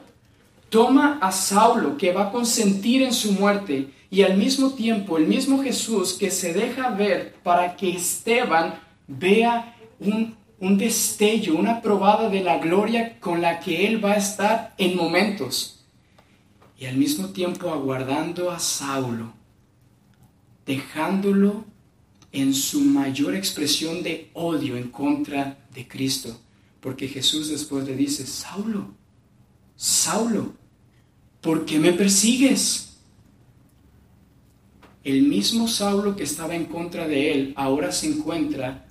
toma 0.74 1.20
a 1.22 1.32
Saulo 1.32 1.98
que 1.98 2.12
va 2.12 2.24
a 2.24 2.32
consentir 2.32 3.04
en 3.04 3.14
su 3.14 3.32
muerte 3.34 3.94
y 4.10 4.24
al 4.24 4.36
mismo 4.38 4.72
tiempo 4.72 5.20
el 5.20 5.28
mismo 5.28 5.62
Jesús 5.62 6.14
que 6.14 6.32
se 6.32 6.52
deja 6.52 6.90
ver 6.90 7.36
para 7.44 7.76
que 7.76 7.92
Esteban 7.92 8.80
vea 9.08 9.76
un, 10.00 10.36
un 10.60 10.76
destello, 10.80 11.56
una 11.58 11.80
probada 11.80 12.28
de 12.28 12.42
la 12.42 12.58
gloria 12.58 13.20
con 13.20 13.40
la 13.40 13.60
que 13.60 13.86
él 13.86 14.04
va 14.04 14.14
a 14.14 14.18
estar 14.18 14.74
en 14.80 14.98
momentos. 14.98 15.86
Y 16.80 16.88
al 16.88 16.98
mismo 16.98 17.28
tiempo 17.28 17.70
aguardando 17.70 18.50
a 18.50 18.58
Saulo, 18.58 19.32
dejándolo 20.66 21.66
en 22.32 22.56
su 22.56 22.82
mayor 22.82 23.36
expresión 23.36 24.02
de 24.02 24.32
odio 24.34 24.76
en 24.76 24.90
contra 24.90 25.60
de 25.72 25.88
Cristo. 25.88 26.36
Porque 26.82 27.08
Jesús 27.08 27.50
después 27.50 27.86
le 27.86 27.96
dice, 27.96 28.26
Saulo, 28.26 28.88
Saulo, 29.76 30.63
¿por 31.44 31.66
qué 31.66 31.78
me 31.78 31.94
persigues? 31.94 32.96
El 35.04 35.24
mismo 35.24 35.68
Saulo 35.68 36.16
que 36.16 36.24
estaba 36.24 36.56
en 36.56 36.66
contra 36.66 37.08
de 37.08 37.34
él 37.34 37.54
ahora 37.58 37.92
se 37.92 38.08
encuentra 38.08 38.86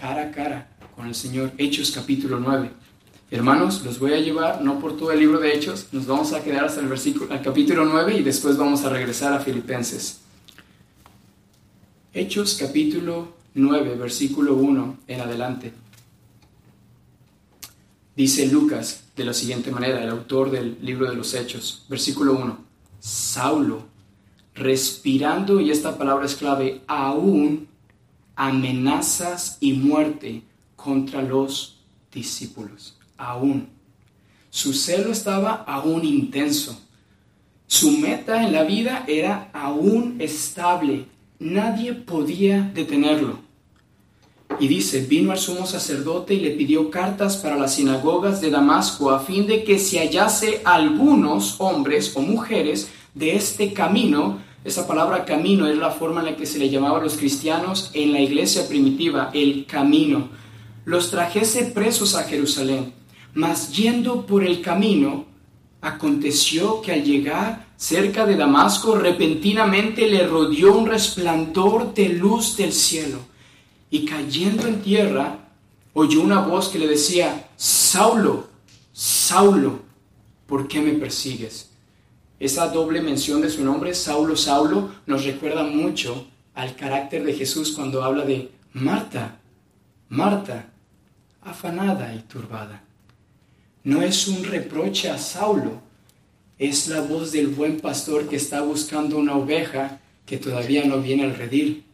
cara 0.00 0.28
a 0.28 0.30
cara 0.30 0.68
con 0.94 1.08
el 1.08 1.14
Señor. 1.14 1.52
Hechos 1.58 1.90
capítulo 1.90 2.38
9. 2.38 2.70
Hermanos, 3.32 3.82
los 3.84 3.98
voy 3.98 4.12
a 4.12 4.20
llevar 4.20 4.62
no 4.62 4.78
por 4.78 4.96
todo 4.96 5.10
el 5.10 5.18
libro 5.18 5.40
de 5.40 5.52
Hechos, 5.52 5.88
nos 5.90 6.06
vamos 6.06 6.32
a 6.32 6.44
quedar 6.44 6.64
hasta 6.64 6.80
el 6.80 6.86
versículo, 6.86 7.32
al 7.32 7.42
capítulo 7.42 7.84
9 7.84 8.18
y 8.18 8.22
después 8.22 8.56
vamos 8.56 8.84
a 8.84 8.90
regresar 8.90 9.32
a 9.32 9.40
Filipenses. 9.40 10.20
Hechos 12.12 12.56
capítulo 12.60 13.34
9, 13.54 13.96
versículo 13.96 14.54
1 14.54 14.98
en 15.08 15.20
adelante. 15.20 15.72
Dice 18.16 18.46
Lucas 18.46 19.04
de 19.16 19.24
la 19.24 19.34
siguiente 19.34 19.72
manera, 19.72 20.02
el 20.02 20.10
autor 20.10 20.50
del 20.50 20.78
libro 20.80 21.10
de 21.10 21.16
los 21.16 21.34
Hechos, 21.34 21.84
versículo 21.88 22.34
1. 22.34 22.58
Saulo, 23.00 23.86
respirando, 24.54 25.60
y 25.60 25.72
esta 25.72 25.98
palabra 25.98 26.26
es 26.26 26.36
clave, 26.36 26.82
aún 26.86 27.66
amenazas 28.36 29.58
y 29.60 29.72
muerte 29.72 30.42
contra 30.76 31.22
los 31.22 31.80
discípulos. 32.12 32.96
Aún. 33.16 33.68
Su 34.48 34.72
celo 34.74 35.10
estaba 35.10 35.64
aún 35.66 36.04
intenso. 36.04 36.80
Su 37.66 37.98
meta 37.98 38.44
en 38.44 38.52
la 38.52 38.62
vida 38.62 39.04
era 39.08 39.50
aún 39.52 40.16
estable. 40.20 41.06
Nadie 41.40 41.94
podía 41.94 42.62
detenerlo. 42.62 43.43
Y 44.60 44.68
dice, 44.68 45.00
vino 45.00 45.32
al 45.32 45.38
sumo 45.38 45.66
sacerdote 45.66 46.34
y 46.34 46.40
le 46.40 46.50
pidió 46.50 46.90
cartas 46.90 47.36
para 47.36 47.56
las 47.56 47.74
sinagogas 47.74 48.40
de 48.40 48.50
Damasco 48.50 49.10
a 49.10 49.20
fin 49.20 49.46
de 49.46 49.64
que 49.64 49.78
se 49.78 49.98
hallase 49.98 50.60
algunos 50.64 51.56
hombres 51.58 52.12
o 52.14 52.20
mujeres 52.20 52.90
de 53.14 53.34
este 53.34 53.72
camino. 53.72 54.38
Esa 54.64 54.86
palabra 54.86 55.24
camino 55.24 55.66
es 55.66 55.76
la 55.76 55.90
forma 55.90 56.20
en 56.20 56.26
la 56.26 56.36
que 56.36 56.46
se 56.46 56.58
le 56.58 56.70
llamaba 56.70 56.98
a 56.98 57.02
los 57.02 57.16
cristianos 57.16 57.90
en 57.94 58.12
la 58.12 58.20
iglesia 58.20 58.68
primitiva, 58.68 59.30
el 59.34 59.66
camino. 59.66 60.28
Los 60.84 61.10
trajese 61.10 61.64
presos 61.66 62.14
a 62.14 62.24
Jerusalén. 62.24 62.92
Mas 63.34 63.72
yendo 63.72 64.24
por 64.24 64.44
el 64.44 64.60
camino, 64.60 65.24
aconteció 65.80 66.80
que 66.80 66.92
al 66.92 67.02
llegar 67.02 67.66
cerca 67.76 68.24
de 68.24 68.36
Damasco, 68.36 68.94
repentinamente 68.94 70.08
le 70.08 70.26
rodeó 70.26 70.78
un 70.78 70.86
resplandor 70.86 71.92
de 71.92 72.10
luz 72.10 72.56
del 72.56 72.72
cielo 72.72 73.33
y 73.94 74.06
cayendo 74.06 74.66
en 74.66 74.82
tierra, 74.82 75.38
oyó 75.92 76.20
una 76.20 76.40
voz 76.40 76.68
que 76.68 76.80
le 76.80 76.88
decía, 76.88 77.48
Saulo, 77.54 78.48
Saulo, 78.92 79.82
¿por 80.48 80.66
qué 80.66 80.80
me 80.80 80.94
persigues? 80.94 81.70
Esa 82.40 82.66
doble 82.70 83.00
mención 83.00 83.40
de 83.40 83.48
su 83.48 83.64
nombre, 83.64 83.94
Saulo, 83.94 84.34
Saulo, 84.34 84.90
nos 85.06 85.24
recuerda 85.24 85.62
mucho 85.62 86.26
al 86.54 86.74
carácter 86.74 87.22
de 87.22 87.34
Jesús 87.34 87.70
cuando 87.70 88.02
habla 88.02 88.24
de 88.24 88.50
Marta, 88.72 89.38
Marta, 90.08 90.72
afanada 91.40 92.12
y 92.16 92.18
turbada. 92.22 92.82
No 93.84 94.02
es 94.02 94.26
un 94.26 94.42
reproche 94.42 95.08
a 95.08 95.18
Saulo, 95.18 95.80
es 96.58 96.88
la 96.88 97.00
voz 97.00 97.30
del 97.30 97.46
buen 97.46 97.78
pastor 97.78 98.28
que 98.28 98.34
está 98.34 98.60
buscando 98.62 99.18
una 99.18 99.36
oveja 99.36 100.00
que 100.26 100.38
todavía 100.38 100.84
no 100.84 101.00
viene 101.00 101.22
al 101.22 101.36
redil. 101.36 101.84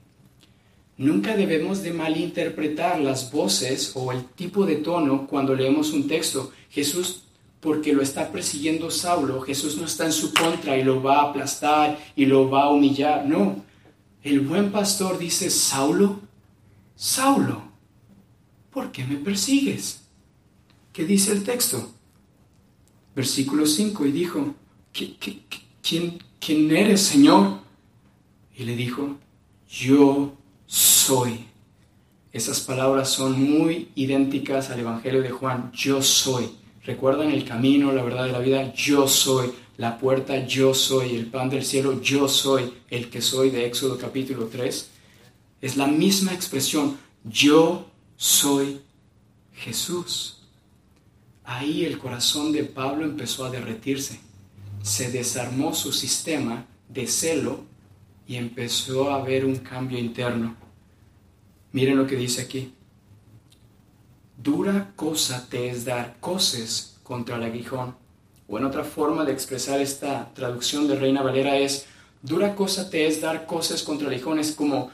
Nunca 1.00 1.34
debemos 1.34 1.82
de 1.82 1.94
malinterpretar 1.94 3.00
las 3.00 3.32
voces 3.32 3.92
o 3.94 4.12
el 4.12 4.22
tipo 4.22 4.66
de 4.66 4.76
tono 4.76 5.26
cuando 5.26 5.54
leemos 5.54 5.94
un 5.94 6.06
texto. 6.06 6.52
Jesús, 6.68 7.22
porque 7.58 7.94
lo 7.94 8.02
está 8.02 8.30
persiguiendo 8.30 8.90
Saulo, 8.90 9.40
Jesús 9.40 9.78
no 9.78 9.86
está 9.86 10.04
en 10.04 10.12
su 10.12 10.34
contra 10.34 10.76
y 10.76 10.84
lo 10.84 11.02
va 11.02 11.20
a 11.20 11.30
aplastar 11.30 11.98
y 12.14 12.26
lo 12.26 12.50
va 12.50 12.64
a 12.64 12.68
humillar. 12.68 13.26
No, 13.26 13.64
el 14.22 14.40
buen 14.40 14.70
pastor 14.70 15.16
dice, 15.16 15.48
Saulo, 15.48 16.20
Saulo, 16.96 17.62
¿por 18.70 18.92
qué 18.92 19.02
me 19.02 19.16
persigues? 19.16 20.02
¿Qué 20.92 21.06
dice 21.06 21.32
el 21.32 21.44
texto? 21.44 21.94
Versículo 23.16 23.64
5, 23.64 24.04
y 24.04 24.12
dijo, 24.12 24.54
quién, 24.92 26.18
¿quién 26.38 26.76
eres, 26.76 27.00
Señor? 27.00 27.60
Y 28.54 28.64
le 28.64 28.76
dijo, 28.76 29.16
yo 29.66 30.34
soy 30.70 31.46
Esas 32.32 32.60
palabras 32.60 33.10
son 33.10 33.42
muy 33.42 33.88
idénticas 33.96 34.70
al 34.70 34.78
Evangelio 34.78 35.20
de 35.20 35.30
Juan, 35.30 35.72
yo 35.74 36.00
soy. 36.00 36.48
¿Recuerdan 36.84 37.32
el 37.32 37.44
camino, 37.44 37.90
la 37.90 38.04
verdad 38.04 38.26
de 38.26 38.32
la 38.32 38.38
vida? 38.38 38.72
Yo 38.72 39.08
soy. 39.08 39.50
La 39.78 39.98
puerta, 39.98 40.46
yo 40.46 40.72
soy. 40.72 41.16
El 41.16 41.26
pan 41.26 41.50
del 41.50 41.64
cielo, 41.64 42.00
yo 42.00 42.28
soy. 42.28 42.72
El 42.88 43.10
que 43.10 43.20
soy 43.20 43.50
de 43.50 43.66
Éxodo 43.66 43.98
capítulo 43.98 44.46
3. 44.46 44.90
Es 45.60 45.76
la 45.76 45.88
misma 45.88 46.32
expresión, 46.32 46.98
yo 47.24 47.90
soy 48.16 48.80
Jesús. 49.52 50.42
Ahí 51.42 51.84
el 51.84 51.98
corazón 51.98 52.52
de 52.52 52.62
Pablo 52.62 53.04
empezó 53.04 53.44
a 53.44 53.50
derretirse. 53.50 54.20
Se 54.82 55.10
desarmó 55.10 55.74
su 55.74 55.92
sistema 55.92 56.64
de 56.88 57.08
celo 57.08 57.64
y 58.30 58.36
empezó 58.36 59.10
a 59.10 59.16
haber 59.16 59.44
un 59.44 59.56
cambio 59.56 59.98
interno. 59.98 60.54
Miren 61.72 61.96
lo 61.96 62.06
que 62.06 62.14
dice 62.14 62.42
aquí. 62.42 62.72
Dura 64.36 64.92
cosa 64.94 65.48
te 65.50 65.68
es 65.68 65.84
dar 65.84 66.14
coces 66.20 67.00
contra 67.02 67.34
el 67.34 67.42
aguijón. 67.42 67.96
O 68.46 68.56
en 68.56 68.66
otra 68.66 68.84
forma 68.84 69.24
de 69.24 69.32
expresar 69.32 69.80
esta 69.80 70.32
traducción 70.32 70.86
de 70.86 70.94
Reina 70.94 71.22
Valera 71.22 71.56
es, 71.56 71.86
dura 72.22 72.54
cosa 72.54 72.88
te 72.88 73.08
es 73.08 73.20
dar 73.20 73.46
coces 73.46 73.82
contra 73.82 74.06
el 74.06 74.14
aguijón. 74.14 74.38
Es 74.38 74.52
como 74.52 74.92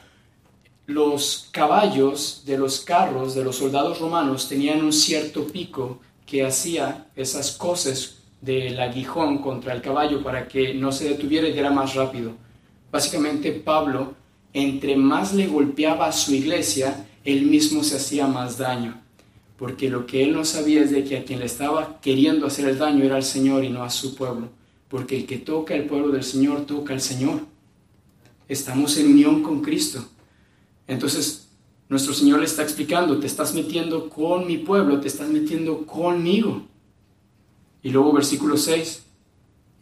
los 0.87 1.50
caballos 1.52 2.43
de 2.47 2.57
los 2.57 2.81
carros 2.81 3.35
de 3.35 3.45
los 3.45 3.57
soldados 3.57 4.00
romanos 4.00 4.49
tenían 4.49 4.83
un 4.83 4.95
cierto 4.95 5.47
pico 5.47 6.00
que 6.25 6.47
hacía 6.47 7.09
esas 7.14 7.50
coces 7.52 8.23
del 8.40 8.81
aguijón 8.81 9.43
contra 9.43 9.75
el 9.75 9.83
caballo 9.83 10.23
para 10.23 10.49
que 10.49 10.73
no 10.73 10.90
se 10.90 11.11
detuviera 11.11 11.47
y 11.50 11.59
era 11.59 11.71
más 11.71 11.95
rápido. 11.95 12.46
Básicamente 12.97 13.53
Pablo, 13.53 14.15
entre 14.55 14.97
más 14.97 15.35
le 15.35 15.49
golpeaba 15.49 16.07
a 16.07 16.12
su 16.12 16.35
iglesia, 16.35 17.07
él 17.25 17.45
mismo 17.45 17.85
se 17.85 17.97
hacía 17.97 18.26
más 18.26 18.57
daño, 18.57 19.03
porque 19.59 19.91
lo 19.91 20.07
que 20.07 20.25
él 20.25 20.33
no 20.33 20.47
sabía 20.47 20.81
es 20.81 20.91
de 20.91 21.05
que 21.05 21.19
a 21.19 21.23
quien 21.23 21.41
le 21.41 21.45
estaba 21.45 22.00
queriendo 22.00 22.47
hacer 22.47 22.67
el 22.67 22.79
daño 22.79 23.05
era 23.05 23.17
al 23.17 23.23
Señor 23.23 23.65
y 23.65 23.69
no 23.69 23.83
a 23.83 23.91
su 23.91 24.15
pueblo, 24.15 24.49
porque 24.88 25.19
el 25.19 25.26
que 25.26 25.37
toca 25.37 25.75
el 25.75 25.85
pueblo 25.85 26.09
del 26.09 26.25
Señor 26.25 26.65
toca 26.65 26.95
al 26.95 27.03
Señor. 27.03 27.41
Estamos 28.49 28.97
en 28.97 29.11
unión 29.11 29.43
con 29.43 29.61
Cristo. 29.61 30.03
Entonces, 30.87 31.49
nuestro 31.91 32.15
Señor 32.15 32.38
le 32.38 32.47
está 32.47 32.62
explicando, 32.62 33.21
te 33.21 33.26
estás 33.26 33.53
metiendo 33.53 34.09
con 34.09 34.47
mi 34.47 34.57
pueblo, 34.57 35.00
te 35.00 35.09
estás 35.09 35.29
metiendo 35.29 35.85
conmigo. 35.85 36.62
Y 37.83 37.91
luego 37.91 38.15
versículo 38.15 38.57
6, 38.57 39.03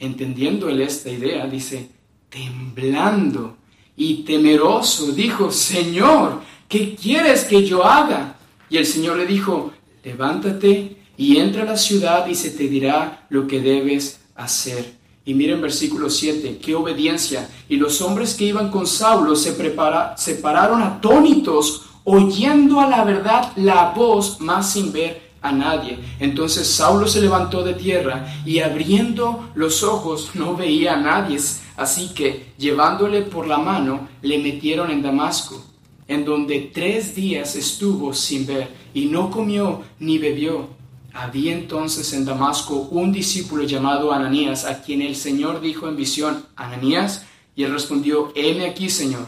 entendiendo 0.01 0.69
él 0.69 0.81
esta 0.81 1.11
idea, 1.11 1.47
dice, 1.47 1.94
temblando 2.29 3.57
y 3.97 4.25
temeroso, 4.25 5.13
dijo, 5.13 5.51
Señor, 5.51 6.41
¿qué 6.69 6.95
quieres 6.95 7.45
que 7.45 7.65
yo 7.65 7.85
haga? 7.85 8.37
Y 8.69 8.77
el 8.77 8.87
Señor 8.87 9.17
le 9.17 9.27
dijo, 9.27 9.73
levántate 10.03 10.97
y 11.17 11.37
entra 11.37 11.63
a 11.63 11.67
la 11.67 11.77
ciudad 11.77 12.27
y 12.27 12.35
se 12.35 12.51
te 12.51 12.69
dirá 12.69 13.27
lo 13.29 13.47
que 13.47 13.61
debes 13.61 14.21
hacer. 14.35 14.95
Y 15.25 15.33
miren 15.33 15.63
versículo 15.63 16.11
7, 16.11 16.59
qué 16.63 16.75
obediencia. 16.75 17.49
Y 17.69 17.77
los 17.77 18.03
hombres 18.03 18.35
que 18.35 18.45
iban 18.45 18.71
con 18.71 18.87
Saulo 18.87 19.37
se, 19.37 19.53
prepara, 19.53 20.17
se 20.19 20.35
pararon 20.35 20.83
atónitos, 20.83 21.83
oyendo 22.05 22.81
a 22.81 22.89
la 22.89 23.05
verdad 23.05 23.53
la 23.57 23.93
voz, 23.97 24.41
más 24.41 24.73
sin 24.73 24.93
ver 24.93 25.24
a 25.45 25.53
nadie. 25.53 25.99
Entonces 26.19 26.67
Saulo 26.67 27.07
se 27.07 27.21
levantó 27.21 27.63
de 27.63 27.75
tierra 27.75 28.27
y 28.47 28.61
abriendo 28.61 29.51
los 29.55 29.83
ojos 29.83 30.31
no 30.35 30.57
veía 30.57 30.95
a 30.95 31.01
nadie. 31.01 31.39
Así 31.77 32.09
que 32.15 32.55
llevándole 32.57 33.23
por 33.23 33.47
la 33.47 33.59
mano 33.59 34.09
le 34.23 34.39
metieron 34.39 34.91
en 34.91 35.03
Damasco, 35.03 35.63
en 36.09 36.25
donde 36.25 36.71
tres 36.73 37.15
días 37.15 37.57
estuvo 37.57 38.15
sin 38.15 38.47
ver 38.47 38.69
y 38.95 39.05
no 39.07 39.31
comió 39.31 39.83
ni 40.01 40.17
bebió. 40.19 40.69
Había 41.13 41.53
entonces 41.53 42.13
en 42.15 42.25
Damasco 42.25 42.89
un 42.91 43.13
discípulo 43.13 43.65
llamado 43.65 44.13
Ananías, 44.13 44.65
a 44.65 44.83
quien 44.83 45.03
el 45.03 45.15
Señor 45.15 45.61
dijo 45.61 45.89
en 45.89 45.97
visión, 45.97 46.47
Ananías, 46.57 47.27
y 47.55 47.63
él 47.63 47.73
respondió, 47.73 48.33
heme 48.35 48.67
aquí, 48.67 48.89
Señor. 48.89 49.27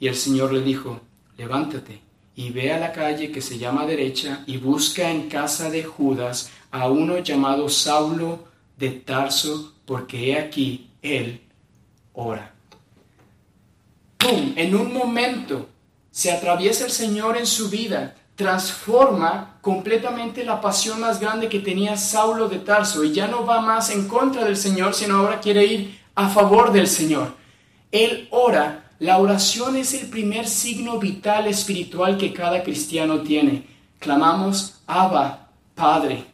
Y 0.00 0.08
el 0.08 0.16
Señor 0.16 0.52
le 0.52 0.60
dijo, 0.60 1.00
levántate 1.38 2.03
y 2.36 2.50
ve 2.50 2.72
a 2.72 2.78
la 2.78 2.92
calle 2.92 3.30
que 3.30 3.40
se 3.40 3.58
llama 3.58 3.86
derecha 3.86 4.42
y 4.46 4.56
busca 4.56 5.10
en 5.10 5.28
casa 5.28 5.70
de 5.70 5.84
Judas 5.84 6.50
a 6.70 6.88
uno 6.88 7.18
llamado 7.18 7.68
Saulo 7.68 8.44
de 8.76 8.90
Tarso, 8.90 9.74
porque 9.84 10.30
he 10.30 10.38
aquí, 10.38 10.90
él 11.02 11.40
ora. 12.12 12.52
¡Pum! 14.18 14.52
En 14.56 14.74
un 14.74 14.92
momento 14.92 15.68
se 16.10 16.32
atraviesa 16.32 16.84
el 16.84 16.90
Señor 16.90 17.36
en 17.36 17.46
su 17.46 17.70
vida, 17.70 18.16
transforma 18.34 19.58
completamente 19.60 20.44
la 20.44 20.60
pasión 20.60 21.00
más 21.00 21.20
grande 21.20 21.48
que 21.48 21.60
tenía 21.60 21.96
Saulo 21.96 22.48
de 22.48 22.58
Tarso 22.58 23.04
y 23.04 23.12
ya 23.12 23.28
no 23.28 23.46
va 23.46 23.60
más 23.60 23.90
en 23.90 24.08
contra 24.08 24.44
del 24.44 24.56
Señor, 24.56 24.94
sino 24.94 25.18
ahora 25.18 25.40
quiere 25.40 25.64
ir 25.64 26.00
a 26.16 26.28
favor 26.28 26.72
del 26.72 26.88
Señor. 26.88 27.34
Él 27.92 28.26
ora 28.30 28.83
la 29.04 29.18
oración 29.18 29.76
es 29.76 29.92
el 29.92 30.08
primer 30.08 30.48
signo 30.48 30.98
vital 30.98 31.46
espiritual 31.46 32.16
que 32.16 32.32
cada 32.32 32.62
cristiano 32.62 33.20
tiene. 33.20 33.62
Clamamos, 33.98 34.80
Abba, 34.86 35.50
Padre. 35.74 36.24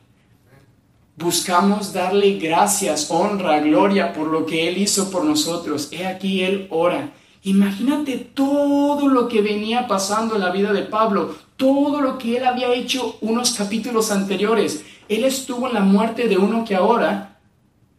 Buscamos 1.17 1.93
darle 1.93 2.39
gracias, 2.39 3.11
honra, 3.11 3.59
gloria 3.59 4.13
por 4.13 4.29
lo 4.29 4.47
que 4.47 4.69
Él 4.69 4.79
hizo 4.79 5.11
por 5.11 5.25
nosotros. 5.25 5.89
He 5.91 6.07
aquí 6.07 6.45
Él 6.45 6.69
ora. 6.71 7.11
Imagínate 7.43 8.19
todo 8.19 9.09
lo 9.09 9.27
que 9.27 9.43
venía 9.43 9.89
pasando 9.89 10.37
en 10.37 10.43
la 10.43 10.53
vida 10.53 10.73
de 10.73 10.83
Pablo, 10.83 11.35
todo 11.57 12.01
lo 12.01 12.19
que 12.19 12.37
Él 12.37 12.47
había 12.47 12.73
hecho 12.73 13.17
unos 13.21 13.51
capítulos 13.51 14.13
anteriores. 14.13 14.85
Él 15.09 15.25
estuvo 15.25 15.67
en 15.67 15.75
la 15.75 15.81
muerte 15.81 16.29
de 16.29 16.39
uno 16.39 16.65
que 16.65 16.77
ahora 16.77 17.30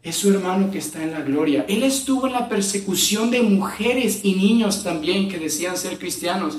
es 0.02 0.16
su 0.16 0.30
hermano 0.30 0.70
que 0.70 0.78
está 0.78 1.02
en 1.02 1.12
la 1.12 1.20
gloria. 1.20 1.64
Él 1.68 1.84
estuvo 1.84 2.26
en 2.26 2.32
la 2.32 2.48
persecución 2.48 3.30
de 3.30 3.42
mujeres 3.42 4.20
y 4.24 4.34
niños 4.34 4.82
también 4.82 5.28
que 5.28 5.38
decían 5.38 5.76
ser 5.76 5.98
cristianos. 5.98 6.58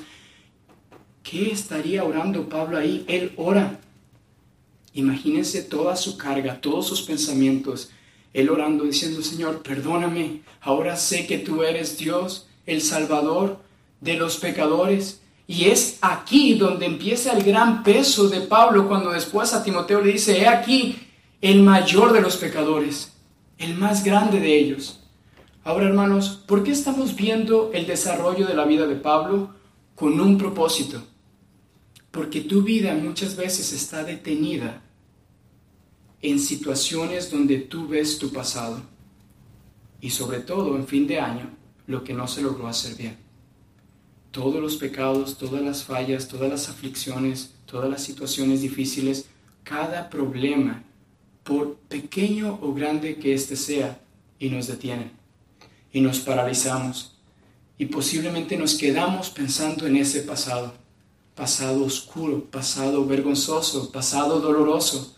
¿Qué 1.24 1.52
estaría 1.52 2.06
orando 2.06 2.48
Pablo 2.48 2.78
ahí? 2.78 3.04
Él 3.08 3.34
ora. 3.36 3.80
Imagínense 4.94 5.62
toda 5.62 5.98
su 5.98 6.18
carga, 6.18 6.62
todos 6.62 6.88
sus 6.88 7.02
pensamientos. 7.02 7.90
Él 8.34 8.50
orando 8.50 8.86
diciendo, 8.86 9.22
Señor, 9.22 9.62
perdóname. 9.62 10.42
Ahora 10.62 10.96
sé 10.96 11.28
que 11.28 11.38
tú 11.38 11.64
eres 11.64 11.98
Dios, 11.98 12.48
el 12.66 12.82
Salvador 12.82 13.60
de 14.00 14.16
los 14.16 14.38
pecadores. 14.38 15.20
Y 15.48 15.66
es 15.66 15.98
aquí 16.00 16.54
donde 16.54 16.86
empieza 16.86 17.34
el 17.34 17.44
gran 17.44 17.84
peso 17.84 18.30
de 18.30 18.40
Pablo 18.42 18.88
cuando 18.88 19.12
después 19.12 19.54
a 19.54 19.64
Timoteo 19.64 20.00
le 20.00 20.14
dice, 20.14 20.40
he 20.40 20.48
aquí 20.48 20.98
el 21.42 21.62
mayor 21.62 22.14
de 22.14 22.22
los 22.22 22.38
pecadores 22.38 23.13
el 23.58 23.76
más 23.76 24.04
grande 24.04 24.40
de 24.40 24.58
ellos. 24.58 25.00
Ahora, 25.64 25.88
hermanos, 25.88 26.44
¿por 26.46 26.64
qué 26.64 26.72
estamos 26.72 27.16
viendo 27.16 27.72
el 27.74 27.88
desarrollo 27.88 28.46
de 28.48 28.54
la 28.54 28.66
vida 28.66 28.86
de 28.86 28.96
Pablo 28.96 29.56
con 29.96 30.20
un 30.20 30.38
propósito? 30.38 31.04
Porque 32.12 32.42
tu 32.42 32.62
vida 32.62 32.94
muchas 32.96 33.36
veces 33.36 33.72
está 33.72 34.04
detenida 34.04 34.82
en 36.22 36.40
situaciones 36.40 37.32
donde 37.32 37.60
tú 37.60 37.88
ves 37.88 38.18
tu 38.18 38.32
pasado 38.32 38.82
y 40.02 40.10
sobre 40.10 40.40
todo 40.40 40.76
en 40.76 40.86
fin 40.86 41.08
de 41.08 41.20
año 41.20 41.50
lo 41.88 42.04
que 42.04 42.14
no 42.14 42.28
se 42.28 42.42
logró 42.42 42.68
hacer 42.68 42.96
bien. 42.96 43.18
Todos 44.32 44.62
los 44.62 44.78
pecados, 44.78 45.38
todas 45.38 45.62
las 45.62 45.84
fallas, 45.84 46.28
todas 46.28 46.50
las 46.50 46.68
aflicciones, 46.70 47.54
todas 47.66 47.90
las 47.90 48.04
situaciones 48.04 48.62
difíciles, 48.62 49.28
cada 49.64 50.10
problema 50.10 50.84
por 51.44 51.76
pequeño 51.90 52.58
o 52.62 52.74
grande 52.74 53.18
que 53.18 53.34
éste 53.34 53.56
sea, 53.56 54.00
y 54.40 54.50
nos 54.50 54.68
detienen, 54.68 55.12
y 55.92 56.02
nos 56.02 56.20
paralizamos, 56.20 57.16
y 57.78 57.86
posiblemente 57.86 58.58
nos 58.58 58.76
quedamos 58.76 59.30
pensando 59.30 59.88
en 59.88 59.98
ese 59.98 60.22
pasado, 60.22 60.74
pasado 61.36 61.84
oscuro, 61.86 62.44
pasado 62.46 63.06
vergonzoso, 63.06 63.92
pasado 63.92 64.40
doloroso. 64.40 65.16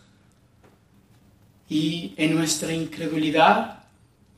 Y 1.68 2.14
en 2.16 2.34
nuestra 2.34 2.72
incredulidad, 2.72 3.84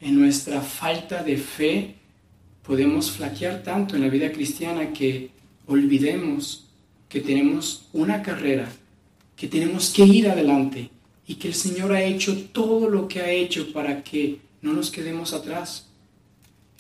en 0.01 0.19
nuestra 0.19 0.61
falta 0.61 1.23
de 1.23 1.37
fe, 1.37 1.95
podemos 2.63 3.11
flaquear 3.11 3.63
tanto 3.63 3.97
en 3.97 4.03
la 4.03 4.09
vida 4.09 4.33
cristiana 4.33 4.93
que 4.93 5.31
olvidemos 5.67 6.65
que 7.09 7.21
tenemos 7.21 7.87
una 7.93 8.23
carrera, 8.23 8.69
que 9.37 9.49
tenemos 9.49 9.91
que 9.91 10.05
ir 10.05 10.29
adelante 10.29 10.91
y 11.29 11.35
que 11.35 11.49
el 11.49 11.55
Señor 11.55 11.93
ha 11.93 12.03
hecho 12.03 12.37
todo 12.53 12.89
lo 12.89 13.07
que 13.07 13.21
ha 13.21 13.31
hecho 13.31 13.71
para 13.73 14.03
que 14.03 14.41
no 14.63 14.73
nos 14.73 14.91
quedemos 14.91 15.35
atrás. 15.35 15.87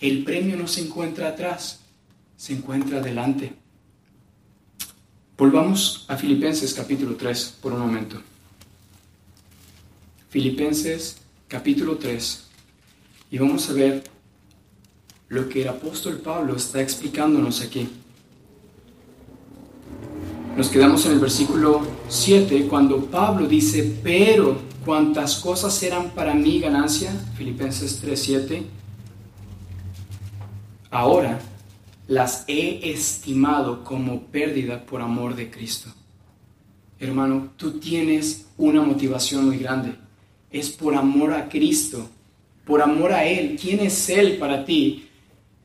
El 0.01 0.25
premio 0.25 0.57
no 0.57 0.67
se 0.67 0.81
encuentra 0.81 1.29
atrás, 1.29 1.81
se 2.39 2.55
encuentra 2.55 2.99
adelante. 2.99 3.53
Volvamos 5.37 6.07
a 6.09 6.17
Filipenses 6.17 6.73
capítulo 6.73 7.15
3 7.15 7.59
por 7.61 7.75
un 7.75 7.81
momento. 7.81 8.23
Filipenses 10.31 11.19
capítulo 11.47 11.99
3 11.99 12.45
y 13.31 13.39
vamos 13.39 13.69
a 13.69 13.75
ver 13.75 14.03
lo 15.29 15.47
que 15.51 15.61
el 15.61 15.69
apóstol 15.69 16.23
Pablo 16.23 16.57
está 16.57 16.81
explicándonos 16.81 17.61
aquí. 17.61 17.87
Nos 20.57 20.69
quedamos 20.71 21.05
en 21.05 21.13
el 21.13 21.19
versículo 21.21 21.98
7 22.09 22.66
cuando 22.68 23.05
Pablo 23.05 23.47
dice, 23.47 23.99
pero 24.03 24.57
cuantas 24.85 25.37
cosas 25.37 25.83
eran 25.83 26.11
para 26.11 26.33
mí 26.33 26.59
ganancia, 26.59 27.12
Filipenses 27.37 28.03
3:7, 28.03 28.62
ahora 30.90 31.38
las 32.07 32.44
he 32.49 32.90
estimado 32.90 33.85
como 33.85 34.23
pérdida 34.23 34.87
por 34.87 35.03
amor 35.03 35.37
de 35.37 35.51
Cristo. 35.51 35.92
Hermano, 36.99 37.51
tú 37.57 37.79
tienes 37.79 38.47
una 38.57 38.81
motivación 38.81 39.47
muy 39.47 39.59
grande. 39.59 39.94
Es 40.51 40.71
por 40.71 40.94
amor 40.94 41.35
a 41.35 41.49
Cristo, 41.49 42.09
por 42.64 42.81
amor 42.81 43.12
a 43.12 43.27
Él. 43.27 43.59
¿Quién 43.61 43.81
es 43.81 44.09
Él 44.09 44.38
para 44.38 44.64
ti? 44.64 45.09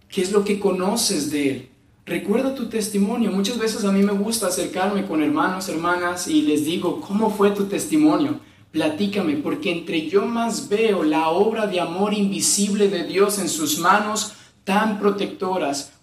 ¿Qué 0.09 0.21
es 0.21 0.31
lo 0.31 0.43
que 0.43 0.59
conoces 0.59 1.31
de 1.31 1.49
Él? 1.49 1.69
Recuerda 2.05 2.53
tu 2.53 2.67
testimonio. 2.67 3.31
Muchas 3.31 3.57
veces 3.57 3.85
a 3.85 3.91
mí 3.91 4.03
me 4.03 4.11
gusta 4.11 4.47
acercarme 4.47 5.05
con 5.05 5.23
hermanos, 5.23 5.69
hermanas 5.69 6.27
y 6.27 6.41
les 6.41 6.65
digo, 6.65 6.99
¿cómo 6.99 7.29
fue 7.29 7.51
tu 7.51 7.65
testimonio? 7.65 8.39
Platícame, 8.71 9.37
porque 9.37 9.71
entre 9.71 10.09
yo 10.09 10.25
más 10.25 10.67
veo 10.67 11.03
la 11.03 11.29
obra 11.29 11.67
de 11.67 11.79
amor 11.79 12.13
invisible 12.13 12.89
de 12.89 13.05
Dios 13.05 13.39
en 13.39 13.47
sus 13.47 13.79
manos 13.79 14.33
tan 14.65 14.99
protectoras, 14.99 15.93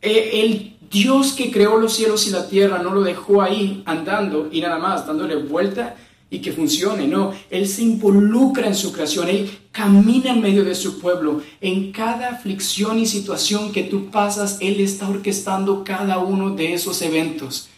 eh, 0.00 0.42
el 0.42 0.76
Dios 0.90 1.32
que 1.32 1.52
creó 1.52 1.78
los 1.78 1.94
cielos 1.94 2.26
y 2.26 2.30
la 2.30 2.48
tierra 2.48 2.78
no 2.78 2.92
lo 2.92 3.02
dejó 3.02 3.42
ahí 3.42 3.82
andando 3.86 4.48
y 4.50 4.60
nada 4.60 4.78
más 4.78 5.06
dándole 5.06 5.36
vuelta 5.36 5.96
y 6.32 6.38
que 6.38 6.50
funcione. 6.50 7.06
No, 7.06 7.32
Él 7.50 7.68
se 7.68 7.82
involucra 7.82 8.66
en 8.66 8.74
su 8.74 8.90
creación, 8.90 9.28
Él 9.28 9.50
camina 9.70 10.30
en 10.30 10.40
medio 10.40 10.64
de 10.64 10.74
su 10.74 10.98
pueblo. 10.98 11.42
En 11.60 11.92
cada 11.92 12.30
aflicción 12.30 12.98
y 12.98 13.06
situación 13.06 13.70
que 13.70 13.82
tú 13.82 14.06
pasas, 14.10 14.56
Él 14.60 14.80
está 14.80 15.08
orquestando 15.08 15.84
cada 15.84 16.18
uno 16.18 16.50
de 16.50 16.72
esos 16.72 17.02
eventos. 17.02 17.68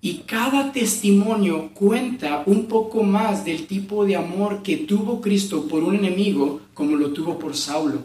Y 0.00 0.18
cada 0.18 0.70
testimonio 0.70 1.70
cuenta 1.74 2.44
un 2.46 2.66
poco 2.66 3.02
más 3.02 3.44
del 3.44 3.66
tipo 3.66 4.04
de 4.06 4.14
amor 4.14 4.62
que 4.62 4.76
tuvo 4.76 5.20
Cristo 5.20 5.66
por 5.66 5.82
un 5.82 5.96
enemigo 5.96 6.60
como 6.74 6.94
lo 6.94 7.10
tuvo 7.10 7.38
por 7.40 7.56
Saulo. 7.56 8.02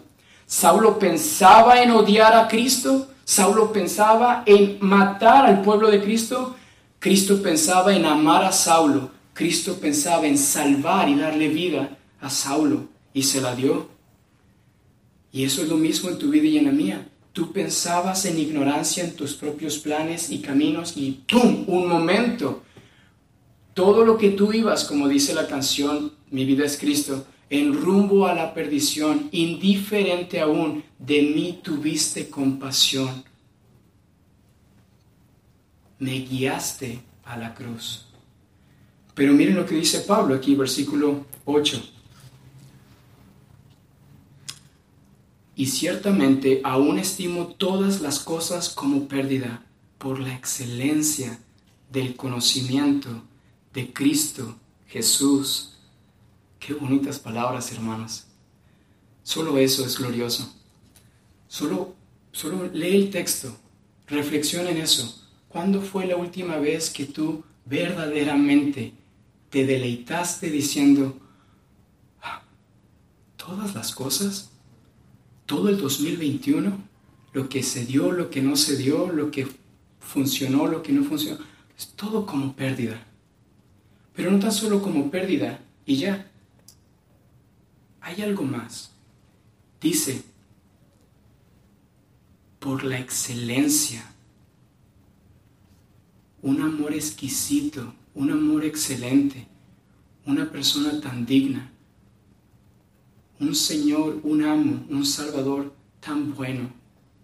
Saulo 0.48 0.98
pensaba 0.98 1.84
en 1.84 1.92
odiar 1.92 2.34
a 2.36 2.48
Cristo, 2.48 3.08
Saulo 3.24 3.72
pensaba 3.72 4.42
en 4.48 4.78
matar 4.80 5.46
al 5.46 5.62
pueblo 5.62 5.92
de 5.92 6.02
Cristo, 6.02 6.56
Cristo 6.98 7.40
pensaba 7.44 7.96
en 7.96 8.06
amar 8.06 8.44
a 8.44 8.52
Saulo 8.52 9.19
Cristo 9.40 9.80
pensaba 9.80 10.28
en 10.28 10.38
salvar 10.38 11.08
y 11.08 11.16
darle 11.16 11.48
vida 11.48 11.98
a 12.20 12.30
Saulo 12.30 12.90
y 13.14 13.24
se 13.24 13.40
la 13.40 13.56
dio. 13.56 13.88
Y 15.32 15.46
eso 15.46 15.62
es 15.62 15.70
lo 15.70 15.78
mismo 15.78 16.10
en 16.10 16.20
tu 16.20 16.30
vida 16.30 16.46
y 16.46 16.58
en 16.58 16.66
la 16.66 16.74
mía. 16.74 17.08
Tú 17.32 17.54
pensabas 17.54 18.26
en 18.26 18.38
ignorancia 18.38 19.02
en 19.02 19.16
tus 19.16 19.36
propios 19.36 19.78
planes 19.78 20.30
y 20.30 20.40
caminos 20.40 20.98
y 20.98 21.24
¡pum! 21.26 21.64
Un 21.68 21.88
momento. 21.88 22.64
Todo 23.74 24.04
lo 24.04 24.18
que 24.18 24.32
tú 24.32 24.52
ibas, 24.52 24.84
como 24.84 25.08
dice 25.08 25.34
la 25.34 25.48
canción 25.48 26.12
Mi 26.32 26.44
vida 26.44 26.66
es 26.66 26.78
Cristo, 26.78 27.26
en 27.50 27.74
rumbo 27.74 28.28
a 28.28 28.34
la 28.34 28.54
perdición, 28.54 29.30
indiferente 29.32 30.42
aún, 30.42 30.84
de 30.98 31.22
mí 31.22 31.62
tuviste 31.64 32.30
compasión. 32.30 33.24
Me 35.98 36.20
guiaste 36.20 37.00
a 37.24 37.38
la 37.38 37.56
cruz. 37.56 38.09
Pero 39.20 39.34
miren 39.34 39.58
lo 39.58 39.66
que 39.66 39.76
dice 39.76 40.00
Pablo 40.00 40.34
aquí, 40.34 40.56
versículo 40.56 41.26
8. 41.44 41.84
Y 45.58 45.66
ciertamente 45.66 46.62
aún 46.64 46.98
estimo 46.98 47.48
todas 47.48 48.00
las 48.00 48.20
cosas 48.20 48.70
como 48.70 49.10
pérdida 49.10 49.66
por 49.98 50.22
la 50.22 50.34
excelencia 50.34 51.38
del 51.92 52.16
conocimiento 52.16 53.10
de 53.74 53.92
Cristo 53.92 54.56
Jesús. 54.88 55.74
Qué 56.58 56.74
bonitas 56.74 57.20
palabras, 57.20 57.74
hermanos. 57.74 58.24
Solo 59.22 59.58
eso 59.58 59.86
es 59.86 59.98
glorioso. 59.98 60.50
Solo, 61.50 61.94
solo 62.32 62.70
lee 62.72 62.96
el 62.96 63.10
texto, 63.10 63.54
reflexiona 64.08 64.70
en 64.70 64.78
eso. 64.78 65.28
¿Cuándo 65.50 65.82
fue 65.82 66.06
la 66.06 66.16
última 66.16 66.56
vez 66.56 66.90
que 66.90 67.04
tú 67.04 67.44
verdaderamente 67.66 68.94
te 69.50 69.66
deleitaste 69.66 70.50
diciendo, 70.50 71.18
ah, 72.22 72.44
todas 73.36 73.74
las 73.74 73.94
cosas, 73.94 74.52
todo 75.46 75.70
el 75.70 75.78
2021, 75.78 76.78
lo 77.34 77.50
que 77.50 77.64
se 77.64 77.86
dio, 77.86 78.12
lo 78.12 78.30
que 78.30 78.42
no 78.42 78.56
se 78.56 78.78
dio, 78.78 79.12
lo 79.12 79.32
que 79.32 79.48
funcionó, 80.00 80.68
lo 80.68 80.84
que 80.84 80.92
no 80.92 81.04
funcionó, 81.04 81.40
es 81.78 81.88
todo 81.90 82.26
como 82.26 82.56
pérdida. 82.56 83.06
Pero 84.14 84.32
no 84.32 84.40
tan 84.40 84.52
solo 84.52 84.82
como 84.82 85.10
pérdida 85.10 85.62
y 85.86 85.98
ya. 85.98 86.30
Hay 88.02 88.22
algo 88.22 88.44
más. 88.44 88.92
Dice, 89.82 90.24
por 92.60 92.84
la 92.84 93.00
excelencia, 93.00 94.14
un 96.42 96.62
amor 96.62 96.94
exquisito 96.94 97.94
un 98.20 98.32
amor 98.32 98.66
excelente, 98.66 99.48
una 100.26 100.52
persona 100.52 101.00
tan 101.00 101.26
digna, 101.26 101.72
un 103.40 103.56
Señor, 103.56 104.20
un 104.24 104.44
amo, 104.44 104.86
un 104.90 105.06
Salvador 105.06 105.74
tan 106.02 106.36
bueno, 106.36 106.70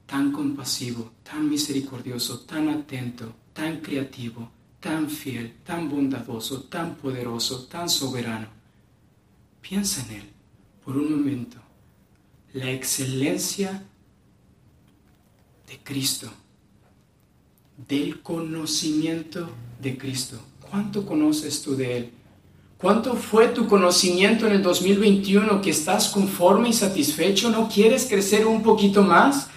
tan 0.06 0.32
compasivo, 0.32 1.12
tan 1.22 1.50
misericordioso, 1.50 2.40
tan 2.46 2.70
atento, 2.70 3.36
tan 3.52 3.82
creativo, 3.82 4.50
tan 4.80 5.10
fiel, 5.10 5.58
tan 5.66 5.90
bondadoso, 5.90 6.64
tan 6.64 6.96
poderoso, 6.96 7.66
tan 7.66 7.90
soberano. 7.90 8.48
Piensa 9.60 10.02
en 10.06 10.22
Él 10.22 10.30
por 10.86 10.96
un 10.96 11.12
momento. 11.12 11.58
La 12.54 12.72
excelencia 12.72 13.84
de 15.68 15.78
Cristo, 15.84 16.32
del 17.86 18.22
conocimiento 18.22 19.50
de 19.82 19.98
Cristo. 19.98 20.40
¿Cuánto 20.70 21.06
conoces 21.06 21.62
tú 21.62 21.76
de 21.76 21.98
Él? 21.98 22.12
¿Cuánto 22.78 23.16
fue 23.16 23.48
tu 23.48 23.68
conocimiento 23.68 24.46
en 24.48 24.54
el 24.54 24.62
2021 24.62 25.62
que 25.62 25.70
estás 25.70 26.10
conforme 26.10 26.70
y 26.70 26.74
satisfecho? 26.74 27.50
¿No 27.50 27.70
quieres 27.70 28.06
crecer 28.06 28.46
un 28.46 28.62
poquito 28.62 29.02
más? 29.02 29.48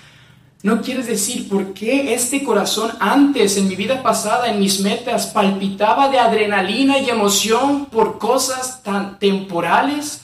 ¿No 0.62 0.82
quieres 0.82 1.06
decir 1.06 1.48
por 1.48 1.72
qué 1.72 2.14
este 2.14 2.42
corazón 2.42 2.90
antes, 3.00 3.56
en 3.56 3.68
mi 3.68 3.76
vida 3.76 4.02
pasada, 4.02 4.50
en 4.50 4.58
mis 4.60 4.80
metas, 4.80 5.28
palpitaba 5.28 6.08
de 6.08 6.18
adrenalina 6.18 6.98
y 6.98 7.10
emoción 7.10 7.86
por 7.86 8.18
cosas 8.18 8.82
tan 8.82 9.18
temporales? 9.18 10.22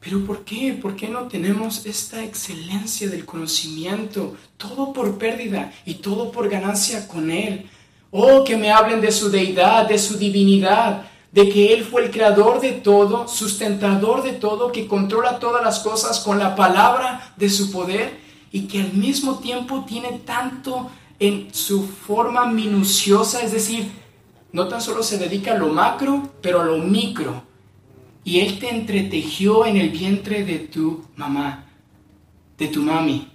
Pero 0.00 0.24
¿por 0.24 0.44
qué? 0.44 0.72
¿Por 0.72 0.94
qué 0.94 1.08
no 1.08 1.28
tenemos 1.28 1.86
esta 1.86 2.24
excelencia 2.24 3.08
del 3.08 3.24
conocimiento? 3.24 4.36
Todo 4.56 4.92
por 4.92 5.18
pérdida 5.18 5.72
y 5.84 5.94
todo 5.94 6.30
por 6.30 6.48
ganancia 6.48 7.08
con 7.08 7.30
Él. 7.30 7.68
Oh, 8.10 8.44
que 8.44 8.56
me 8.56 8.70
hablen 8.70 9.00
de 9.00 9.12
su 9.12 9.30
deidad, 9.30 9.88
de 9.88 9.98
su 9.98 10.16
divinidad, 10.16 11.06
de 11.32 11.48
que 11.48 11.74
Él 11.74 11.84
fue 11.84 12.04
el 12.04 12.10
creador 12.10 12.60
de 12.60 12.72
todo, 12.72 13.28
sustentador 13.28 14.22
de 14.22 14.32
todo, 14.32 14.72
que 14.72 14.86
controla 14.86 15.38
todas 15.38 15.62
las 15.62 15.80
cosas 15.80 16.20
con 16.20 16.38
la 16.38 16.56
palabra 16.56 17.34
de 17.36 17.50
su 17.50 17.70
poder 17.70 18.18
y 18.52 18.62
que 18.62 18.80
al 18.80 18.92
mismo 18.94 19.38
tiempo 19.38 19.84
tiene 19.86 20.20
tanto 20.24 20.90
en 21.18 21.52
su 21.52 21.86
forma 21.86 22.46
minuciosa, 22.46 23.42
es 23.42 23.52
decir, 23.52 23.90
no 24.52 24.68
tan 24.68 24.80
solo 24.80 25.02
se 25.02 25.18
dedica 25.18 25.52
a 25.52 25.58
lo 25.58 25.68
macro, 25.68 26.30
pero 26.40 26.62
a 26.62 26.64
lo 26.64 26.78
micro. 26.78 27.42
Y 28.24 28.40
Él 28.40 28.58
te 28.58 28.70
entretejió 28.70 29.66
en 29.66 29.76
el 29.76 29.90
vientre 29.90 30.44
de 30.44 30.58
tu 30.58 31.04
mamá, 31.16 31.66
de 32.56 32.68
tu 32.68 32.82
mami. 32.82 33.28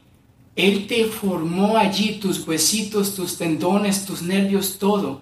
Él 0.56 0.88
te 0.88 1.06
formó 1.06 1.78
allí 1.78 2.20
tus 2.20 2.46
huesitos, 2.46 3.16
tus 3.16 3.38
tendones, 3.38 4.06
tus 4.06 4.22
nervios, 4.22 4.78
todo. 4.78 5.22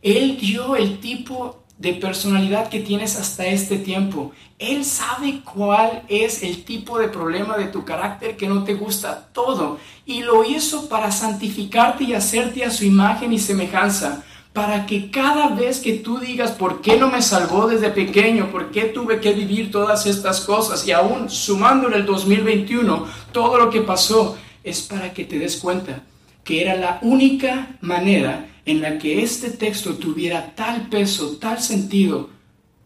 Él 0.00 0.38
dio 0.40 0.76
el 0.76 0.98
tipo 0.98 1.62
de 1.78 1.94
personalidad 1.94 2.68
que 2.68 2.80
tienes 2.80 3.16
hasta 3.16 3.44
este 3.46 3.76
tiempo. 3.76 4.32
Él 4.58 4.84
sabe 4.84 5.40
cuál 5.44 6.04
es 6.08 6.42
el 6.42 6.64
tipo 6.64 6.98
de 6.98 7.08
problema 7.08 7.56
de 7.58 7.66
tu 7.66 7.84
carácter 7.84 8.36
que 8.36 8.46
no 8.46 8.62
te 8.64 8.74
gusta, 8.74 9.28
todo. 9.32 9.78
Y 10.06 10.22
lo 10.22 10.44
hizo 10.44 10.88
para 10.88 11.10
santificarte 11.10 12.04
y 12.04 12.14
hacerte 12.14 12.64
a 12.64 12.70
su 12.70 12.84
imagen 12.84 13.32
y 13.32 13.38
semejanza. 13.38 14.24
Para 14.52 14.86
que 14.86 15.10
cada 15.10 15.48
vez 15.48 15.80
que 15.80 15.94
tú 15.94 16.18
digas, 16.18 16.52
¿por 16.52 16.82
qué 16.82 16.96
no 16.96 17.10
me 17.10 17.22
salvó 17.22 17.66
desde 17.66 17.88
pequeño? 17.88 18.50
¿Por 18.52 18.70
qué 18.70 18.82
tuve 18.82 19.18
que 19.18 19.32
vivir 19.32 19.70
todas 19.70 20.06
estas 20.06 20.42
cosas? 20.42 20.86
Y 20.86 20.92
aún 20.92 21.30
sumándole 21.30 21.96
el 21.96 22.06
2021, 22.06 23.06
todo 23.32 23.58
lo 23.58 23.70
que 23.70 23.80
pasó, 23.80 24.36
es 24.64 24.82
para 24.82 25.12
que 25.12 25.24
te 25.24 25.38
des 25.38 25.56
cuenta 25.56 26.04
que 26.44 26.62
era 26.62 26.76
la 26.76 26.98
única 27.02 27.76
manera 27.80 28.48
en 28.64 28.80
la 28.80 28.98
que 28.98 29.22
este 29.22 29.50
texto 29.50 29.94
tuviera 29.94 30.54
tal 30.54 30.88
peso, 30.88 31.36
tal 31.36 31.60
sentido, 31.60 32.30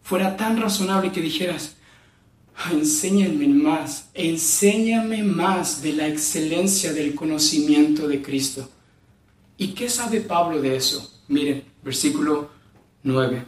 fuera 0.01 0.37
tan 0.37 0.59
razonable 0.59 1.11
que 1.11 1.21
dijeras, 1.21 1.75
enséñame 2.71 3.47
más, 3.47 4.09
enséñame 4.13 5.23
más 5.23 5.81
de 5.81 5.93
la 5.93 6.07
excelencia 6.07 6.93
del 6.93 7.13
conocimiento 7.13 8.07
de 8.07 8.21
Cristo. 8.21 8.69
¿Y 9.57 9.69
qué 9.69 9.89
sabe 9.89 10.21
Pablo 10.21 10.61
de 10.61 10.75
eso? 10.75 11.21
Miren, 11.27 11.63
versículo 11.83 12.49
9. 13.03 13.43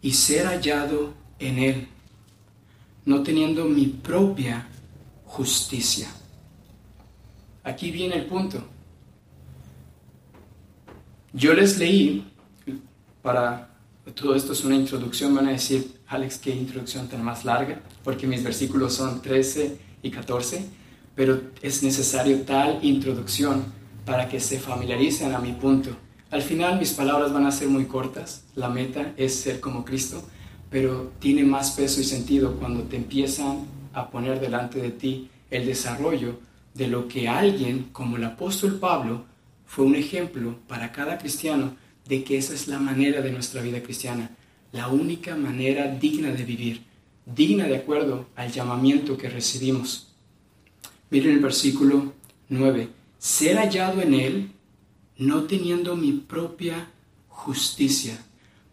Y 0.00 0.12
ser 0.12 0.46
hallado 0.46 1.14
en 1.38 1.58
Él, 1.58 1.88
no 3.04 3.22
teniendo 3.22 3.64
mi 3.64 3.86
propia 3.86 4.68
justicia. 5.24 6.08
Aquí 7.64 7.90
viene 7.90 8.16
el 8.16 8.26
punto. 8.26 8.62
Yo 11.32 11.54
les 11.54 11.78
leí, 11.78 12.30
para 13.22 13.70
todo 14.14 14.34
esto 14.34 14.52
es 14.52 14.64
una 14.64 14.74
introducción, 14.74 15.34
van 15.34 15.48
a 15.48 15.52
decir, 15.52 16.00
Alex, 16.08 16.38
qué 16.38 16.50
introducción 16.50 17.08
tan 17.08 17.22
más 17.22 17.44
larga, 17.44 17.80
porque 18.04 18.26
mis 18.26 18.42
versículos 18.42 18.94
son 18.94 19.22
13 19.22 19.78
y 20.02 20.10
14, 20.10 20.66
pero 21.14 21.40
es 21.62 21.82
necesario 21.82 22.42
tal 22.42 22.80
introducción 22.82 23.64
para 24.04 24.28
que 24.28 24.40
se 24.40 24.58
familiaricen 24.58 25.34
a 25.34 25.38
mi 25.38 25.52
punto. 25.52 25.90
Al 26.30 26.42
final 26.42 26.78
mis 26.78 26.92
palabras 26.92 27.32
van 27.32 27.46
a 27.46 27.52
ser 27.52 27.68
muy 27.68 27.86
cortas, 27.86 28.44
la 28.54 28.68
meta 28.68 29.12
es 29.16 29.34
ser 29.34 29.60
como 29.60 29.84
Cristo, 29.84 30.22
pero 30.72 31.12
tiene 31.20 31.44
más 31.44 31.72
peso 31.72 32.00
y 32.00 32.04
sentido 32.04 32.54
cuando 32.54 32.84
te 32.84 32.96
empiezan 32.96 33.66
a 33.92 34.10
poner 34.10 34.40
delante 34.40 34.80
de 34.80 34.90
ti 34.90 35.28
el 35.50 35.66
desarrollo 35.66 36.40
de 36.72 36.88
lo 36.88 37.06
que 37.06 37.28
alguien 37.28 37.90
como 37.92 38.16
el 38.16 38.24
apóstol 38.24 38.78
Pablo 38.80 39.26
fue 39.66 39.84
un 39.84 39.94
ejemplo 39.94 40.56
para 40.66 40.90
cada 40.90 41.18
cristiano 41.18 41.76
de 42.08 42.24
que 42.24 42.38
esa 42.38 42.54
es 42.54 42.68
la 42.68 42.78
manera 42.78 43.20
de 43.20 43.30
nuestra 43.30 43.60
vida 43.60 43.82
cristiana, 43.82 44.30
la 44.72 44.88
única 44.88 45.36
manera 45.36 45.86
digna 45.86 46.30
de 46.30 46.44
vivir, 46.44 46.82
digna 47.26 47.66
de 47.66 47.76
acuerdo 47.76 48.26
al 48.34 48.50
llamamiento 48.50 49.18
que 49.18 49.28
recibimos. 49.28 50.08
Miren 51.10 51.32
el 51.32 51.40
versículo 51.40 52.14
9, 52.48 52.88
ser 53.18 53.58
hallado 53.58 54.00
en 54.00 54.14
él, 54.14 54.50
no 55.18 55.42
teniendo 55.44 55.96
mi 55.96 56.12
propia 56.12 56.88
justicia. 57.28 58.18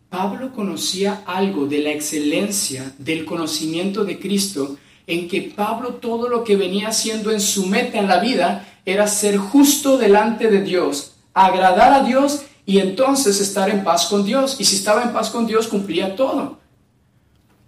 Pablo 0.10 0.52
conocía 0.52 1.24
algo 1.28 1.68
de 1.68 1.80
la 1.80 1.92
excelencia 1.92 2.94
del 2.98 3.26
conocimiento 3.26 4.06
de 4.06 4.20
Cristo, 4.20 4.78
en 5.06 5.28
que 5.28 5.42
Pablo 5.42 5.96
todo 5.96 6.28
lo 6.30 6.44
que 6.44 6.56
venía 6.56 6.90
haciendo 6.90 7.32
en 7.32 7.40
su 7.40 7.68
meta 7.68 8.00
en 8.00 8.08
la 8.08 8.20
vida 8.20 8.68
era 8.86 9.08
ser 9.08 9.38
justo 9.38 9.98
delante 9.98 10.50
de 10.50 10.62
Dios, 10.62 11.14
agradar 11.34 11.94
a 11.94 12.04
Dios 12.04 12.44
y 12.66 12.80
entonces 12.80 13.40
estar 13.40 13.70
en 13.70 13.84
paz 13.84 14.08
con 14.08 14.24
Dios. 14.24 14.56
Y 14.60 14.66
si 14.66 14.76
estaba 14.76 15.04
en 15.04 15.14
paz 15.14 15.30
con 15.30 15.46
Dios, 15.46 15.68
cumplía 15.68 16.16
todo. 16.16 16.58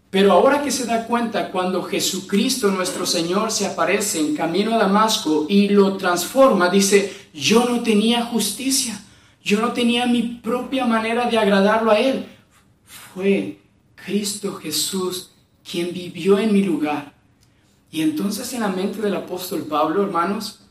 Pero 0.09 0.33
ahora 0.33 0.61
que 0.61 0.71
se 0.71 0.85
da 0.85 1.05
cuenta 1.05 1.51
cuando 1.51 1.83
Jesucristo 1.83 2.69
nuestro 2.69 3.05
Señor 3.05 3.51
se 3.51 3.65
aparece 3.65 4.19
en 4.19 4.35
camino 4.35 4.75
a 4.75 4.77
Damasco 4.77 5.45
y 5.47 5.69
lo 5.69 5.95
transforma, 5.95 6.69
dice, 6.69 7.13
yo 7.33 7.65
no 7.65 7.81
tenía 7.81 8.25
justicia, 8.25 8.99
yo 9.43 9.61
no 9.61 9.71
tenía 9.71 10.05
mi 10.05 10.21
propia 10.21 10.85
manera 10.85 11.25
de 11.25 11.37
agradarlo 11.37 11.91
a 11.91 11.99
Él. 11.99 12.25
Fue 13.13 13.59
Cristo 13.95 14.55
Jesús 14.55 15.31
quien 15.69 15.93
vivió 15.93 16.39
en 16.39 16.53
mi 16.53 16.63
lugar. 16.63 17.13
Y 17.91 18.01
entonces 18.01 18.51
en 18.53 18.61
la 18.61 18.69
mente 18.69 19.01
del 19.01 19.15
apóstol 19.15 19.63
Pablo, 19.63 20.03
hermanos, 20.03 20.61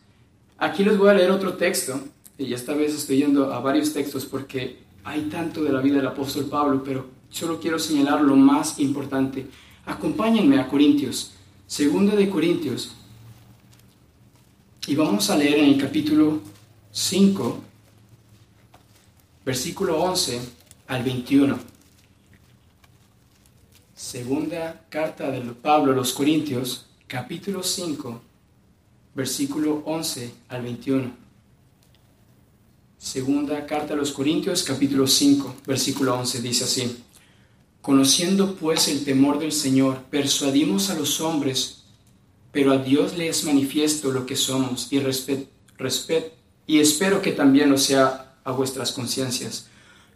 Aquí 0.61 0.85
les 0.85 0.99
voy 0.99 1.09
a 1.09 1.15
leer 1.15 1.31
otro 1.31 1.55
texto, 1.55 1.99
y 2.37 2.53
esta 2.53 2.75
vez 2.75 2.95
estoy 2.95 3.17
yendo 3.17 3.51
a 3.51 3.61
varios 3.61 3.95
textos 3.95 4.27
porque 4.27 4.77
hay 5.05 5.23
tanto 5.23 5.65
de 5.65 5.73
la 5.73 5.81
vida 5.81 5.97
del 5.97 6.07
apóstol 6.07 6.45
Pablo, 6.45 6.85
pero 6.85 7.07
solo 7.31 7.59
quiero 7.59 7.79
señalar 7.79 8.21
lo 8.21 8.37
más 8.37 8.79
importante. 8.79 9.47
Acompáñenme 9.87 10.61
a 10.61 10.69
Corintios, 10.69 11.33
segunda 11.67 12.15
de 12.15 12.29
Corintios, 12.29 12.95
y 14.87 14.95
vamos 14.95 15.31
a 15.31 15.37
leer 15.39 15.61
en 15.61 15.65
el 15.65 15.81
capítulo 15.81 16.41
5, 16.93 17.59
versículo 19.47 19.99
11 19.99 20.43
al 20.89 21.03
21. 21.03 21.59
Segunda 24.11 24.87
carta 24.89 25.31
de 25.31 25.41
Pablo 25.53 25.93
a 25.93 25.95
los 25.95 26.13
Corintios, 26.13 26.87
capítulo 27.07 27.63
5, 27.63 28.21
versículo 29.15 29.85
11 29.87 30.35
al 30.49 30.63
21. 30.63 31.13
Segunda 32.99 33.65
carta 33.67 33.95
a 33.95 33.97
los 33.97 34.11
Corintios, 34.11 34.65
capítulo 34.65 35.07
5, 35.07 35.55
versículo 35.65 36.19
11, 36.19 36.43
dice 36.43 36.65
así. 36.65 37.05
Conociendo 37.81 38.57
pues 38.57 38.89
el 38.89 39.05
temor 39.05 39.39
del 39.39 39.53
Señor, 39.53 40.03
persuadimos 40.11 40.91
a 40.91 40.97
los 40.97 41.21
hombres, 41.21 41.85
pero 42.51 42.73
a 42.73 42.79
Dios 42.79 43.17
le 43.17 43.29
es 43.29 43.45
manifiesto 43.45 44.11
lo 44.11 44.27
que 44.27 44.35
somos 44.35 44.93
y, 44.93 44.99
respet, 44.99 45.47
y 46.67 46.81
espero 46.81 47.23
que 47.23 47.31
también 47.31 47.71
lo 47.71 47.79
sea 47.79 48.35
a 48.43 48.51
vuestras 48.51 48.91
conciencias. 48.91 49.69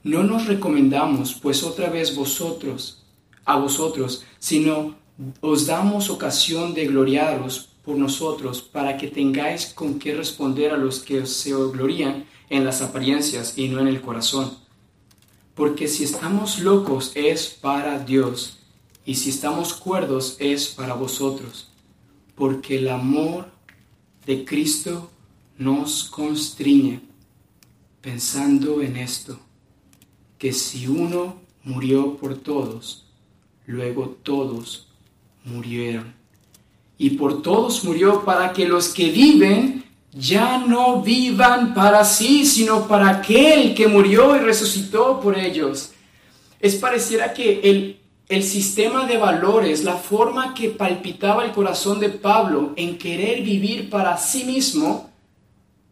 No 0.02 0.24
nos 0.24 0.46
recomendamos 0.46 1.35
pues 1.35 1.62
otra 1.62 1.90
vez 1.90 2.16
vosotros, 2.16 3.03
a 3.44 3.57
vosotros, 3.57 4.24
sino 4.38 4.96
os 5.40 5.66
damos 5.66 6.11
ocasión 6.11 6.74
de 6.74 6.87
gloriaros 6.87 7.70
por 7.85 7.96
nosotros 7.96 8.62
para 8.62 8.96
que 8.96 9.09
tengáis 9.09 9.66
con 9.66 9.98
qué 9.98 10.14
responder 10.14 10.72
a 10.72 10.76
los 10.76 11.00
que 11.00 11.26
se 11.26 11.50
glorían 11.52 12.24
en 12.48 12.64
las 12.64 12.83
apariencias 12.83 13.57
y 13.59 13.68
no 13.68 13.80
en 13.80 13.88
el 13.88 14.00
corazón. 14.00 14.57
Porque 15.54 15.87
si 15.87 16.04
estamos 16.04 16.59
locos 16.59 17.12
es 17.14 17.48
para 17.48 17.98
Dios, 17.98 18.59
y 19.07 19.16
si 19.16 19.30
estamos 19.30 19.74
cuerdos 19.74 20.37
es 20.38 20.68
para 20.68 20.94
vosotros, 20.94 21.68
porque 22.35 22.78
el 22.78 22.88
amor 22.88 23.48
de 24.26 24.44
Cristo 24.44 25.11
nos 25.59 26.04
constriñe, 26.04 27.02
pensando 28.00 28.80
en 28.83 28.96
esto, 28.96 29.38
que 30.38 30.52
si 30.52 30.87
uno 30.87 31.40
murió 31.62 32.16
por 32.16 32.37
todos, 32.37 33.03
luego 33.66 34.16
todos 34.22 34.88
murieron 35.44 36.14
y 36.98 37.11
por 37.11 37.42
todos 37.42 37.85
murió 37.85 38.24
para 38.24 38.53
que 38.53 38.66
los 38.66 38.88
que 38.88 39.11
viven 39.11 39.85
ya 40.12 40.59
no 40.59 41.03
vivan 41.03 41.74
para 41.74 42.05
sí, 42.05 42.46
sino 42.46 42.87
para 42.87 43.09
aquel 43.09 43.74
que 43.74 43.88
murió 43.88 44.37
y 44.37 44.38
resucitó 44.38 45.20
por 45.20 45.37
ellos. 45.37 45.90
Es 46.61 46.77
pareciera 46.77 47.35
que 47.35 47.61
el, 47.64 48.00
el 48.29 48.44
sistema 48.44 49.07
de 49.07 49.18
valores, 49.18 49.83
la 49.83 49.96
forma 49.96 50.55
que 50.55 50.70
palpitaba 50.70 51.44
el 51.44 51.50
corazón 51.50 51.98
de 51.98 52.11
Pablo 52.11 52.72
en 52.77 52.96
querer 52.96 53.42
vivir 53.42 53.90
para 53.90 54.16
sí 54.16 54.44
mismo 54.44 55.11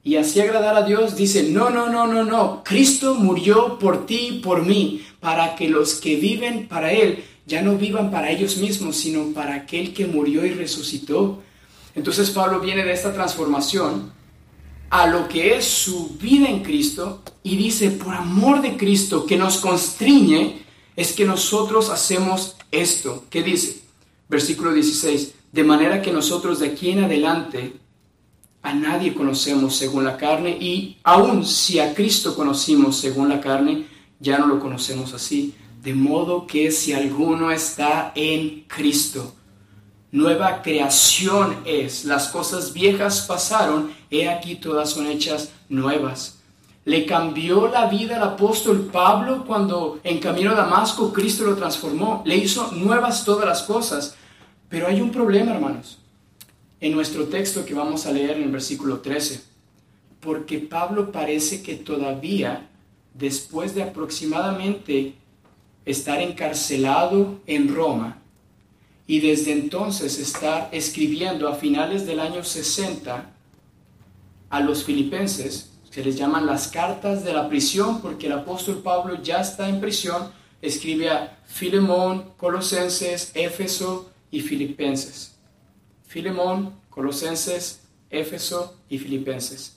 y 0.04 0.16
así 0.16 0.40
agradar 0.40 0.76
a 0.76 0.82
Dios, 0.82 1.16
dice, 1.16 1.44
no, 1.44 1.70
no, 1.70 1.88
no, 1.88 2.06
no, 2.06 2.24
no, 2.24 2.62
Cristo 2.64 3.14
murió 3.14 3.78
por 3.78 4.06
ti 4.06 4.28
y 4.30 4.40
por 4.40 4.64
mí, 4.64 5.04
para 5.20 5.54
que 5.54 5.68
los 5.68 5.94
que 5.94 6.16
viven 6.16 6.66
para 6.68 6.92
Él 6.92 7.24
ya 7.46 7.62
no 7.62 7.76
vivan 7.76 8.10
para 8.10 8.30
ellos 8.30 8.56
mismos, 8.56 8.96
sino 8.96 9.32
para 9.32 9.54
aquel 9.54 9.92
que 9.92 10.06
murió 10.06 10.44
y 10.46 10.50
resucitó. 10.50 11.42
Entonces 11.94 12.30
Pablo 12.30 12.60
viene 12.60 12.84
de 12.84 12.92
esta 12.92 13.12
transformación 13.12 14.12
a 14.90 15.06
lo 15.06 15.26
que 15.26 15.56
es 15.56 15.64
su 15.64 16.10
vida 16.20 16.48
en 16.48 16.62
Cristo 16.62 17.22
y 17.42 17.56
dice, 17.56 17.90
por 17.90 18.14
amor 18.14 18.60
de 18.60 18.76
Cristo 18.76 19.26
que 19.26 19.36
nos 19.36 19.58
constriñe, 19.58 20.62
es 20.96 21.12
que 21.12 21.24
nosotros 21.24 21.88
hacemos 21.90 22.56
esto. 22.70 23.24
¿Qué 23.30 23.42
dice? 23.42 23.80
Versículo 24.28 24.72
16, 24.72 25.34
de 25.50 25.64
manera 25.64 26.02
que 26.02 26.12
nosotros 26.12 26.58
de 26.60 26.68
aquí 26.68 26.90
en 26.90 27.04
adelante 27.04 27.74
a 28.62 28.74
nadie 28.74 29.14
conocemos 29.14 29.76
según 29.76 30.04
la 30.04 30.16
carne 30.16 30.50
y 30.50 30.98
aun 31.02 31.44
si 31.44 31.80
a 31.80 31.94
Cristo 31.94 32.34
conocimos 32.34 32.98
según 32.98 33.28
la 33.28 33.40
carne, 33.40 33.86
ya 34.20 34.38
no 34.38 34.46
lo 34.46 34.60
conocemos 34.60 35.12
así. 35.14 35.54
De 35.82 35.94
modo 35.94 36.46
que 36.46 36.70
si 36.70 36.92
alguno 36.92 37.50
está 37.50 38.12
en 38.14 38.66
Cristo, 38.68 39.34
nueva 40.12 40.62
creación 40.62 41.56
es. 41.64 42.04
Las 42.04 42.28
cosas 42.28 42.72
viejas 42.72 43.22
pasaron, 43.22 43.92
he 44.08 44.28
aquí 44.28 44.54
todas 44.54 44.90
son 44.90 45.08
hechas 45.08 45.50
nuevas. 45.68 46.38
Le 46.84 47.04
cambió 47.04 47.66
la 47.66 47.86
vida 47.86 48.14
al 48.14 48.22
apóstol 48.22 48.90
Pablo 48.92 49.44
cuando 49.44 49.98
en 50.04 50.20
camino 50.20 50.52
a 50.52 50.54
Damasco 50.54 51.12
Cristo 51.12 51.42
lo 51.42 51.56
transformó. 51.56 52.22
Le 52.24 52.36
hizo 52.36 52.70
nuevas 52.70 53.24
todas 53.24 53.44
las 53.44 53.62
cosas. 53.62 54.14
Pero 54.68 54.86
hay 54.86 55.00
un 55.00 55.10
problema, 55.10 55.52
hermanos, 55.52 55.98
en 56.80 56.92
nuestro 56.92 57.24
texto 57.24 57.64
que 57.64 57.74
vamos 57.74 58.06
a 58.06 58.12
leer 58.12 58.36
en 58.36 58.44
el 58.44 58.52
versículo 58.52 59.00
13. 59.00 59.42
Porque 60.20 60.60
Pablo 60.60 61.10
parece 61.10 61.60
que 61.60 61.74
todavía, 61.74 62.70
después 63.14 63.74
de 63.74 63.82
aproximadamente 63.82 65.16
estar 65.84 66.20
encarcelado 66.20 67.40
en 67.46 67.74
Roma 67.74 68.18
y 69.06 69.20
desde 69.20 69.52
entonces 69.52 70.18
estar 70.18 70.68
escribiendo 70.72 71.48
a 71.48 71.54
finales 71.54 72.06
del 72.06 72.20
año 72.20 72.44
60 72.44 73.30
a 74.50 74.60
los 74.60 74.84
filipenses, 74.84 75.70
se 75.90 76.04
les 76.04 76.16
llaman 76.16 76.46
las 76.46 76.68
cartas 76.68 77.24
de 77.24 77.32
la 77.32 77.48
prisión 77.48 78.00
porque 78.00 78.26
el 78.26 78.32
apóstol 78.32 78.80
Pablo 78.82 79.22
ya 79.22 79.40
está 79.40 79.68
en 79.68 79.80
prisión, 79.80 80.30
escribe 80.62 81.10
a 81.10 81.38
Filemón, 81.46 82.32
Colosenses, 82.36 83.32
Éfeso 83.34 84.10
y 84.30 84.40
Filipenses. 84.40 85.34
Filemón, 86.06 86.74
Colosenses, 86.88 87.80
Éfeso 88.10 88.76
y 88.88 88.98
Filipenses. 88.98 89.76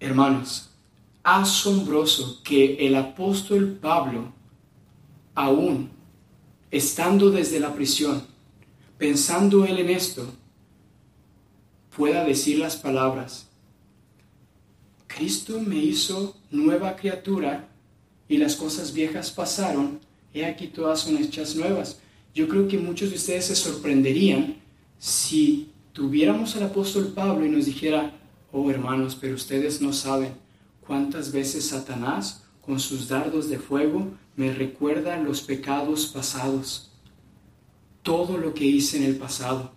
hermanos, 0.00 0.69
asombroso 1.22 2.40
que 2.42 2.86
el 2.86 2.94
apóstol 2.94 3.78
Pablo, 3.80 4.32
aún 5.34 5.90
estando 6.70 7.30
desde 7.30 7.60
la 7.60 7.74
prisión, 7.74 8.22
pensando 8.98 9.64
él 9.64 9.78
en 9.78 9.90
esto, 9.90 10.26
pueda 11.96 12.24
decir 12.24 12.58
las 12.58 12.76
palabras, 12.76 13.48
Cristo 15.06 15.60
me 15.60 15.76
hizo 15.76 16.36
nueva 16.50 16.96
criatura 16.96 17.68
y 18.28 18.36
las 18.36 18.56
cosas 18.56 18.92
viejas 18.92 19.30
pasaron, 19.30 20.00
he 20.32 20.44
aquí 20.44 20.68
todas 20.68 21.00
son 21.00 21.18
hechas 21.18 21.56
nuevas. 21.56 21.98
Yo 22.32 22.48
creo 22.48 22.68
que 22.68 22.78
muchos 22.78 23.10
de 23.10 23.16
ustedes 23.16 23.46
se 23.46 23.56
sorprenderían 23.56 24.56
si 24.98 25.70
tuviéramos 25.92 26.54
al 26.54 26.62
apóstol 26.62 27.12
Pablo 27.12 27.44
y 27.44 27.48
nos 27.48 27.66
dijera, 27.66 28.12
oh 28.52 28.70
hermanos, 28.70 29.18
pero 29.20 29.34
ustedes 29.34 29.82
no 29.82 29.92
saben 29.92 30.32
cuántas 30.90 31.30
veces 31.30 31.68
Satanás 31.68 32.42
con 32.60 32.80
sus 32.80 33.06
dardos 33.06 33.48
de 33.48 33.60
fuego 33.60 34.08
me 34.34 34.52
recuerda 34.52 35.16
los 35.18 35.40
pecados 35.40 36.06
pasados, 36.06 36.90
todo 38.02 38.36
lo 38.36 38.54
que 38.54 38.64
hice 38.64 38.96
en 38.96 39.04
el 39.04 39.14
pasado. 39.14 39.70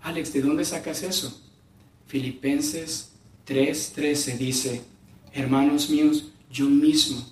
Alex, 0.00 0.32
¿de 0.32 0.42
dónde 0.42 0.64
sacas 0.64 1.02
eso? 1.02 1.42
Filipenses 2.06 3.14
3:13 3.48 4.38
dice, 4.38 4.84
hermanos 5.32 5.90
míos, 5.90 6.28
yo 6.52 6.66
mismo 6.66 7.26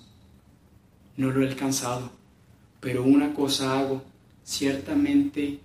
no 1.15 1.31
lo 1.31 1.43
he 1.43 1.47
alcanzado, 1.47 2.11
pero 2.81 3.05
una 3.05 3.33
cosa 3.33 3.79
hago, 3.79 4.03
ciertamente 4.43 5.61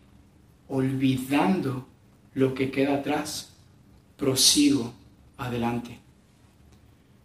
olvidando 0.69 1.89
lo 2.35 2.55
que 2.55 2.71
queda 2.71 2.95
atrás, 2.95 3.51
prosigo 4.17 4.93
adelante. 5.39 6.07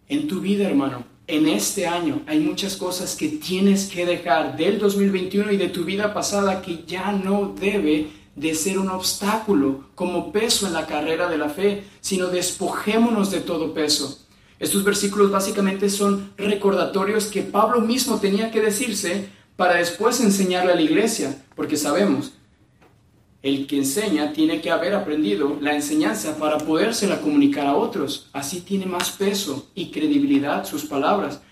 En 0.08 0.28
tu 0.28 0.40
vida, 0.40 0.68
hermano, 0.68 1.04
en 1.26 1.48
este 1.48 1.86
año 1.86 2.20
hay 2.26 2.38
muchas 2.38 2.76
cosas 2.76 3.16
que 3.16 3.28
tienes 3.28 3.86
que 3.86 4.04
dejar 4.04 4.56
del 4.56 4.78
2021 4.78 5.52
y 5.52 5.56
de 5.56 5.70
tu 5.70 5.84
vida 5.84 6.12
pasada 6.12 6.60
que 6.60 6.84
ya 6.86 7.12
no 7.12 7.54
debe 7.58 8.10
de 8.36 8.54
ser 8.54 8.78
un 8.78 8.90
obstáculo 8.90 9.86
como 9.94 10.30
peso 10.30 10.66
en 10.66 10.74
la 10.74 10.86
carrera 10.86 11.28
de 11.30 11.38
la 11.38 11.48
fe, 11.48 11.84
sino 12.02 12.26
despojémonos 12.26 13.30
de 13.30 13.40
todo 13.40 13.72
peso. 13.72 14.18
Estos 14.58 14.84
versículos 14.84 15.30
básicamente 15.30 15.88
son 15.88 16.32
recordatorios 16.36 17.26
que 17.26 17.42
Pablo 17.42 17.80
mismo 17.80 18.20
tenía 18.20 18.50
que 18.50 18.60
decirse 18.60 19.28
para 19.56 19.76
después 19.76 20.20
enseñarle 20.20 20.72
a 20.72 20.76
la 20.76 20.82
iglesia, 20.82 21.44
porque 21.54 21.76
sabemos, 21.76 22.34
el 23.44 23.66
que 23.66 23.76
enseña 23.76 24.32
tiene 24.32 24.62
que 24.62 24.70
haber 24.70 24.94
aprendido 24.94 25.58
la 25.60 25.74
enseñanza 25.74 26.38
para 26.38 26.56
podérsela 26.56 27.20
comunicar 27.20 27.66
a 27.66 27.76
otros. 27.76 28.26
Así 28.32 28.62
tiene 28.62 28.86
más 28.86 29.10
peso 29.10 29.68
y 29.74 29.90
credibilidad 29.90 30.64
sus 30.64 30.86
palabras. 30.86 31.42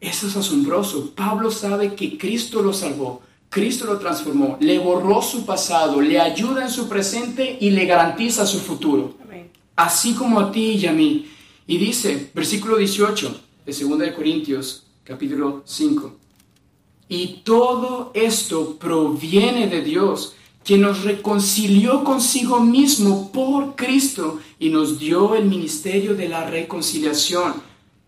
Eso 0.00 0.26
es 0.26 0.36
asombroso. 0.36 1.12
Pablo 1.14 1.52
sabe 1.52 1.94
que 1.94 2.18
Cristo 2.18 2.60
lo 2.60 2.72
salvó, 2.72 3.22
Cristo 3.48 3.86
lo 3.86 4.00
transformó, 4.00 4.58
le 4.60 4.80
borró 4.80 5.22
su 5.22 5.46
pasado, 5.46 6.00
le 6.00 6.20
ayuda 6.20 6.64
en 6.64 6.70
su 6.70 6.88
presente 6.88 7.56
y 7.60 7.70
le 7.70 7.86
garantiza 7.86 8.44
su 8.44 8.58
futuro. 8.58 9.14
Así 9.76 10.14
como 10.14 10.40
a 10.40 10.50
ti 10.50 10.72
y 10.72 10.86
a 10.86 10.92
mí. 10.92 11.30
Y 11.68 11.78
dice, 11.78 12.32
versículo 12.34 12.78
18 12.78 13.40
de 13.64 13.72
2 13.72 13.98
de 14.00 14.12
Corintios, 14.12 14.86
capítulo 15.04 15.62
5. 15.64 16.16
Y 17.08 17.42
todo 17.44 18.10
esto 18.12 18.76
proviene 18.76 19.68
de 19.68 19.82
Dios 19.82 20.34
que 20.68 20.76
nos 20.76 21.02
reconcilió 21.02 22.04
consigo 22.04 22.60
mismo 22.60 23.32
por 23.32 23.74
Cristo 23.74 24.38
y 24.58 24.68
nos 24.68 24.98
dio 24.98 25.34
el 25.34 25.46
ministerio 25.46 26.14
de 26.14 26.28
la 26.28 26.44
reconciliación, 26.44 27.54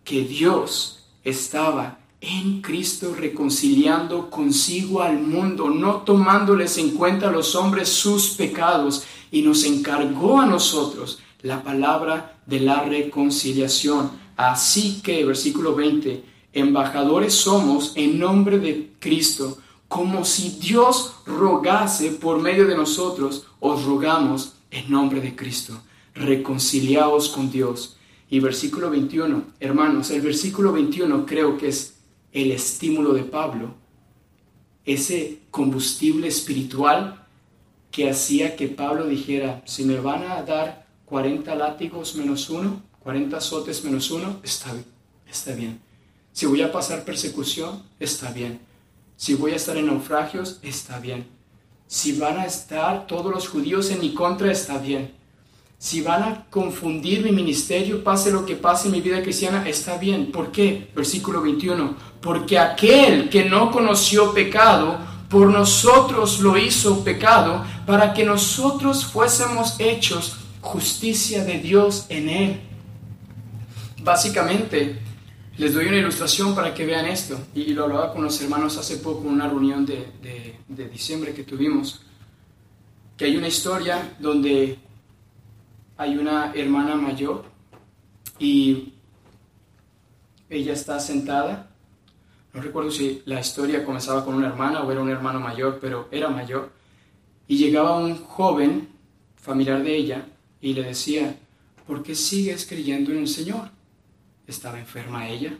que 0.03 0.21
Dios 0.21 0.99
estaba 1.23 1.97
en 2.21 2.61
Cristo 2.61 3.15
reconciliando 3.17 4.29
consigo 4.29 5.01
al 5.01 5.19
mundo, 5.19 5.71
no 5.71 6.01
tomándoles 6.01 6.77
en 6.77 6.91
cuenta 6.91 7.29
a 7.29 7.31
los 7.31 7.55
hombres 7.55 7.89
sus 7.89 8.29
pecados, 8.29 9.05
y 9.31 9.41
nos 9.41 9.63
encargó 9.63 10.39
a 10.39 10.45
nosotros 10.45 11.17
la 11.41 11.63
palabra 11.63 12.37
de 12.45 12.59
la 12.59 12.83
reconciliación. 12.83 14.11
Así 14.37 15.01
que, 15.01 15.25
versículo 15.25 15.73
20, 15.73 16.23
embajadores 16.53 17.33
somos 17.33 17.93
en 17.95 18.19
nombre 18.19 18.59
de 18.59 18.91
Cristo 18.99 19.57
como 19.91 20.23
si 20.23 20.51
Dios 20.51 21.15
rogase 21.25 22.11
por 22.11 22.39
medio 22.39 22.65
de 22.65 22.77
nosotros, 22.77 23.47
os 23.59 23.83
rogamos 23.83 24.53
en 24.71 24.89
nombre 24.89 25.19
de 25.19 25.35
Cristo. 25.35 25.81
Reconciliaos 26.15 27.27
con 27.27 27.51
Dios. 27.51 27.97
Y 28.29 28.39
versículo 28.39 28.89
21, 28.89 29.43
hermanos, 29.59 30.09
el 30.11 30.21
versículo 30.21 30.71
21 30.71 31.25
creo 31.25 31.57
que 31.57 31.67
es 31.67 31.95
el 32.31 32.53
estímulo 32.53 33.11
de 33.11 33.23
Pablo, 33.23 33.73
ese 34.85 35.41
combustible 35.51 36.29
espiritual 36.29 37.27
que 37.91 38.09
hacía 38.09 38.55
que 38.55 38.69
Pablo 38.69 39.07
dijera, 39.07 39.61
si 39.65 39.83
me 39.83 39.99
van 39.99 40.23
a 40.23 40.41
dar 40.43 40.87
40 41.03 41.53
látigos 41.55 42.15
menos 42.15 42.49
uno, 42.49 42.81
40 43.01 43.35
azotes 43.35 43.83
menos 43.83 44.09
uno, 44.09 44.39
está, 44.41 44.73
está 45.29 45.51
bien. 45.51 45.81
Si 46.31 46.45
voy 46.45 46.61
a 46.61 46.71
pasar 46.71 47.03
persecución, 47.03 47.83
está 47.99 48.31
bien 48.31 48.70
si 49.21 49.35
voy 49.35 49.51
a 49.51 49.57
estar 49.57 49.77
en 49.77 49.85
naufragios, 49.85 50.57
está 50.63 50.97
bien. 50.97 51.27
Si 51.85 52.13
van 52.13 52.39
a 52.39 52.45
estar 52.47 53.05
todos 53.05 53.31
los 53.31 53.47
judíos 53.47 53.91
en 53.91 53.99
mi 53.99 54.15
contra, 54.15 54.51
está 54.51 54.79
bien. 54.79 55.11
Si 55.77 56.01
van 56.01 56.23
a 56.23 56.45
confundir 56.49 57.23
mi 57.23 57.31
ministerio, 57.31 58.03
pase 58.03 58.31
lo 58.31 58.47
que 58.47 58.55
pase 58.55 58.87
en 58.87 58.93
mi 58.93 59.01
vida 59.01 59.21
cristiana, 59.21 59.69
está 59.69 59.99
bien. 59.99 60.31
¿Por 60.31 60.51
qué? 60.51 60.89
Versículo 60.95 61.39
21. 61.39 61.95
Porque 62.19 62.57
aquel 62.57 63.29
que 63.29 63.45
no 63.45 63.69
conoció 63.69 64.33
pecado, 64.33 64.97
por 65.29 65.51
nosotros 65.51 66.39
lo 66.39 66.57
hizo 66.57 67.03
pecado, 67.03 67.63
para 67.85 68.15
que 68.15 68.25
nosotros 68.25 69.05
fuésemos 69.05 69.79
hechos 69.79 70.37
justicia 70.61 71.45
de 71.45 71.59
Dios 71.59 72.07
en 72.09 72.27
él. 72.27 72.59
Básicamente, 74.01 74.99
les 75.57 75.73
doy 75.73 75.87
una 75.87 75.97
ilustración 75.97 76.55
para 76.55 76.73
que 76.73 76.85
vean 76.85 77.05
esto. 77.05 77.39
Y, 77.53 77.73
lo 77.73 77.83
hablaba 77.83 78.13
con 78.13 78.23
los 78.23 78.41
hermanos 78.41 78.77
hace 78.77 78.97
poco 78.97 79.21
en 79.21 79.33
una 79.33 79.47
reunión 79.47 79.85
de, 79.85 80.07
de 80.67 80.89
diciembre 80.89 81.33
que 81.33 81.43
tuvimos. 81.43 82.01
Que 83.17 83.25
hay 83.25 83.37
una 83.37 83.47
historia 83.47 84.15
donde 84.19 84.79
hay 85.97 86.17
una 86.17 86.51
hermana 86.55 86.95
mayor 86.95 87.45
y 88.39 88.93
ella 90.49 90.73
está 90.73 90.99
sentada. 90.99 91.69
No 92.53 92.61
recuerdo 92.61 92.91
si 92.91 93.21
la 93.25 93.39
historia 93.39 93.85
comenzaba 93.85 94.25
con 94.25 94.33
una 94.33 94.47
hermana 94.47 94.81
o 94.81 94.91
era 94.91 95.01
un 95.01 95.09
hermano 95.09 95.39
mayor, 95.39 95.77
pero 95.79 96.07
era 96.11 96.29
mayor. 96.29 96.71
Y 97.47 97.57
llegaba 97.57 97.97
un 97.97 98.17
joven, 98.25 98.89
familiar 99.35 99.83
de 99.83 99.95
ella, 99.95 100.25
y 100.59 100.73
le 100.73 100.83
decía, 100.83 101.37
¿por 101.85 102.01
qué 102.03 102.15
sigues 102.15 102.65
creyendo 102.65 103.11
en 103.11 103.19
el 103.19 103.27
Señor? 103.27 103.69
Estaba 104.47 104.79
enferma 104.79 105.29
ella, 105.29 105.57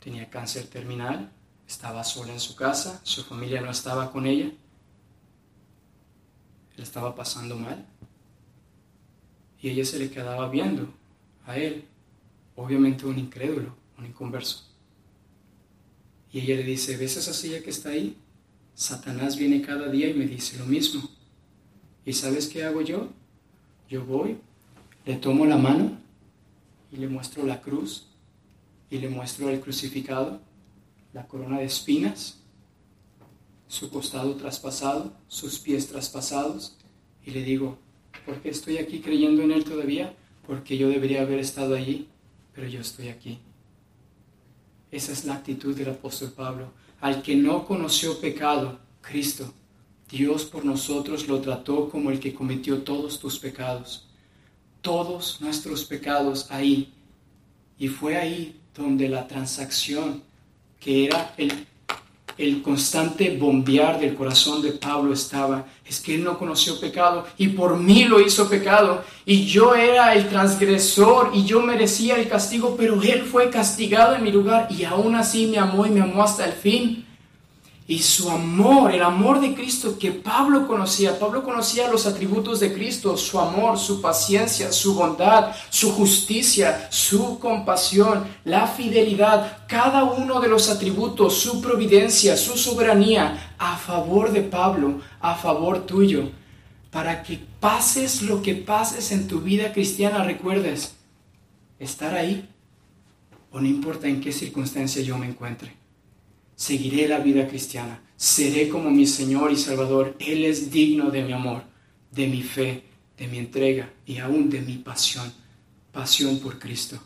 tenía 0.00 0.28
cáncer 0.28 0.66
terminal, 0.66 1.32
estaba 1.66 2.04
sola 2.04 2.32
en 2.32 2.40
su 2.40 2.56
casa, 2.56 3.00
su 3.04 3.22
familia 3.22 3.60
no 3.60 3.70
estaba 3.70 4.10
con 4.10 4.26
ella, 4.26 4.46
él 6.76 6.82
estaba 6.82 7.14
pasando 7.14 7.56
mal. 7.56 7.86
Y 9.60 9.70
ella 9.70 9.84
se 9.84 9.98
le 9.98 10.10
quedaba 10.10 10.48
viendo 10.48 10.92
a 11.46 11.56
él, 11.56 11.84
obviamente 12.56 13.06
un 13.06 13.18
incrédulo, 13.18 13.76
un 13.96 14.06
inconverso. 14.06 14.68
Y 16.32 16.40
ella 16.40 16.56
le 16.56 16.64
dice, 16.64 16.96
¿ves 16.96 17.16
esa 17.16 17.32
silla 17.32 17.62
que 17.62 17.70
está 17.70 17.90
ahí? 17.90 18.16
Satanás 18.74 19.36
viene 19.36 19.62
cada 19.62 19.88
día 19.88 20.08
y 20.08 20.14
me 20.14 20.26
dice 20.26 20.58
lo 20.58 20.66
mismo. 20.66 21.08
¿Y 22.04 22.12
sabes 22.14 22.48
qué 22.48 22.64
hago 22.64 22.80
yo? 22.80 23.08
Yo 23.88 24.04
voy, 24.04 24.38
le 25.04 25.16
tomo 25.16 25.46
la 25.46 25.58
mano 25.58 26.01
y 26.92 26.96
le 26.96 27.08
muestro 27.08 27.44
la 27.44 27.60
cruz 27.60 28.06
y 28.90 28.98
le 28.98 29.08
muestro 29.08 29.48
el 29.48 29.60
crucificado, 29.60 30.40
la 31.14 31.26
corona 31.26 31.58
de 31.58 31.64
espinas, 31.64 32.38
su 33.66 33.90
costado 33.90 34.36
traspasado, 34.36 35.14
sus 35.26 35.58
pies 35.58 35.88
traspasados 35.88 36.76
y 37.24 37.30
le 37.30 37.42
digo, 37.42 37.78
¿por 38.26 38.42
qué 38.42 38.50
estoy 38.50 38.76
aquí 38.76 39.00
creyendo 39.00 39.42
en 39.42 39.52
Él 39.52 39.64
todavía? 39.64 40.14
Porque 40.46 40.76
yo 40.76 40.90
debería 40.90 41.22
haber 41.22 41.38
estado 41.38 41.74
allí, 41.74 42.08
pero 42.54 42.68
yo 42.68 42.80
estoy 42.80 43.08
aquí. 43.08 43.38
Esa 44.90 45.12
es 45.12 45.24
la 45.24 45.36
actitud 45.36 45.74
del 45.74 45.88
apóstol 45.88 46.32
Pablo. 46.32 46.72
Al 47.00 47.22
que 47.22 47.34
no 47.34 47.66
conoció 47.66 48.20
pecado, 48.20 48.78
Cristo, 49.00 49.54
Dios 50.10 50.44
por 50.44 50.66
nosotros 50.66 51.26
lo 51.26 51.40
trató 51.40 51.88
como 51.88 52.10
el 52.10 52.20
que 52.20 52.34
cometió 52.34 52.82
todos 52.82 53.18
tus 53.18 53.38
pecados 53.38 54.11
todos 54.82 55.40
nuestros 55.40 55.84
pecados 55.84 56.46
ahí. 56.50 56.92
Y 57.78 57.88
fue 57.88 58.16
ahí 58.16 58.60
donde 58.74 59.08
la 59.08 59.26
transacción, 59.26 60.22
que 60.78 61.06
era 61.06 61.34
el 61.38 61.66
el 62.38 62.62
constante 62.62 63.36
bombear 63.36 64.00
del 64.00 64.14
corazón 64.14 64.62
de 64.62 64.72
Pablo 64.72 65.12
estaba, 65.12 65.66
es 65.86 66.00
que 66.00 66.14
él 66.14 66.24
no 66.24 66.38
conoció 66.38 66.80
pecado 66.80 67.26
y 67.38 67.48
por 67.48 67.76
mí 67.76 68.04
lo 68.04 68.20
hizo 68.20 68.48
pecado 68.48 69.04
y 69.24 69.44
yo 69.44 69.74
era 69.74 70.14
el 70.14 70.28
transgresor 70.28 71.30
y 71.34 71.44
yo 71.44 71.60
merecía 71.60 72.16
el 72.16 72.28
castigo, 72.28 72.74
pero 72.76 73.00
él 73.02 73.22
fue 73.22 73.50
castigado 73.50 74.16
en 74.16 74.22
mi 74.22 74.32
lugar 74.32 74.68
y 74.70 74.84
aún 74.84 75.14
así 75.14 75.46
me 75.46 75.58
amó 75.58 75.86
y 75.86 75.90
me 75.90 76.00
amó 76.00 76.22
hasta 76.22 76.44
el 76.44 76.52
fin. 76.52 77.06
Y 77.88 77.98
su 77.98 78.30
amor, 78.30 78.94
el 78.94 79.02
amor 79.02 79.40
de 79.40 79.54
Cristo 79.54 79.98
que 79.98 80.12
Pablo 80.12 80.68
conocía, 80.68 81.18
Pablo 81.18 81.42
conocía 81.42 81.90
los 81.90 82.06
atributos 82.06 82.60
de 82.60 82.72
Cristo, 82.72 83.16
su 83.16 83.40
amor, 83.40 83.76
su 83.76 84.00
paciencia, 84.00 84.70
su 84.70 84.94
bondad, 84.94 85.52
su 85.68 85.90
justicia, 85.90 86.86
su 86.92 87.40
compasión, 87.40 88.24
la 88.44 88.68
fidelidad, 88.68 89.66
cada 89.66 90.04
uno 90.04 90.40
de 90.40 90.48
los 90.48 90.70
atributos, 90.70 91.34
su 91.34 91.60
providencia, 91.60 92.36
su 92.36 92.56
soberanía, 92.56 93.54
a 93.58 93.76
favor 93.76 94.30
de 94.30 94.42
Pablo, 94.42 95.00
a 95.20 95.34
favor 95.34 95.84
tuyo, 95.84 96.30
para 96.92 97.24
que 97.24 97.40
pases 97.58 98.22
lo 98.22 98.42
que 98.42 98.54
pases 98.54 99.10
en 99.10 99.26
tu 99.26 99.40
vida 99.40 99.72
cristiana, 99.72 100.22
recuerdes, 100.22 100.94
estar 101.80 102.14
ahí, 102.14 102.48
o 103.50 103.60
no 103.60 103.66
importa 103.66 104.06
en 104.06 104.20
qué 104.20 104.30
circunstancia 104.30 105.02
yo 105.02 105.18
me 105.18 105.26
encuentre 105.26 105.81
seguiré 106.56 107.08
la 107.08 107.18
vida 107.18 107.46
cristiana, 107.48 108.02
seré 108.16 108.68
como 108.68 108.90
mi 108.90 109.06
Señor 109.06 109.52
y 109.52 109.56
Salvador. 109.56 110.16
Él 110.18 110.44
es 110.44 110.70
digno 110.70 111.10
de 111.10 111.22
mi 111.22 111.32
amor, 111.32 111.64
de 112.10 112.26
mi 112.26 112.42
fe, 112.42 112.84
de 113.16 113.26
mi 113.26 113.38
entrega 113.38 113.92
y 114.06 114.18
aún 114.18 114.50
de 114.50 114.60
mi 114.60 114.78
pasión, 114.78 115.32
pasión 115.92 116.38
por 116.38 116.58
Cristo. 116.58 116.98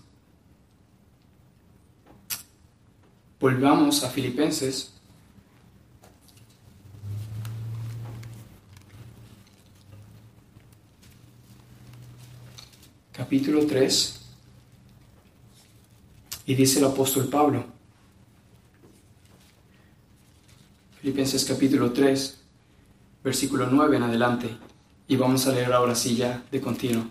Volvamos 3.39 4.03
a 4.03 4.09
Filipenses. 4.09 4.93
Capítulo 13.13 13.67
3. 13.67 14.21
Y 16.47 16.55
dice 16.55 16.79
el 16.79 16.85
apóstol 16.85 17.29
Pablo, 17.29 17.76
Filipenses 21.07 21.45
capítulo 21.45 21.93
3, 21.93 22.37
versículo 23.23 23.69
9 23.71 23.97
en 23.97 24.03
adelante. 24.03 24.49
Y 25.07 25.15
vamos 25.15 25.47
a 25.47 25.53
leer 25.53 25.73
ahora 25.73 25.95
sí 25.95 26.17
ya 26.17 26.45
de 26.51 26.61
continuo. 26.61 27.07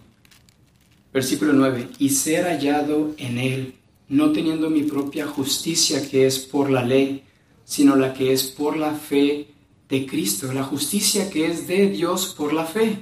Versículo 1.14 1.54
9. 1.54 1.92
Y 2.00 2.10
ser 2.10 2.44
hallado 2.44 3.16
en 3.18 3.38
Él, 3.38 3.76
no 4.10 4.34
teniendo 4.34 4.70
mi 4.70 4.84
propia 4.84 5.26
justicia 5.26 6.10
que 6.10 6.26
es 6.26 6.40
por 6.40 6.70
la 6.70 6.84
ley, 6.84 7.24
sino 7.64 7.96
la 7.96 8.14
que 8.14 8.34
es 8.34 8.44
por 8.44 8.76
la 8.76 8.94
fe 8.96 9.48
de 9.88 10.06
Cristo, 10.06 10.52
la 10.52 10.64
justicia 10.64 11.30
que 11.30 11.46
es 11.46 11.66
de 11.66 11.90
Dios 11.90 12.36
por 12.38 12.52
la 12.52 12.66
fe. 12.66 13.00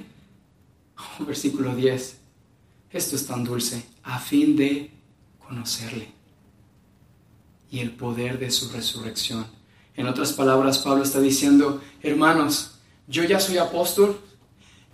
Versículo 1.26 1.74
10. 1.74 2.18
Esto 2.92 3.16
es 3.16 3.26
tan 3.26 3.42
dulce, 3.42 3.84
a 4.04 4.20
fin 4.20 4.54
de 4.54 4.92
conocerle 5.44 6.12
y 7.68 7.80
el 7.80 7.90
poder 7.90 8.38
de 8.38 8.52
su 8.52 8.68
resurrección 8.68 9.63
en 9.96 10.06
otras 10.06 10.32
palabras, 10.32 10.78
Pablo 10.78 11.04
está 11.04 11.20
diciendo, 11.20 11.80
hermanos, 12.02 12.78
yo 13.06 13.22
ya 13.24 13.38
soy 13.38 13.58
apóstol, 13.58 14.18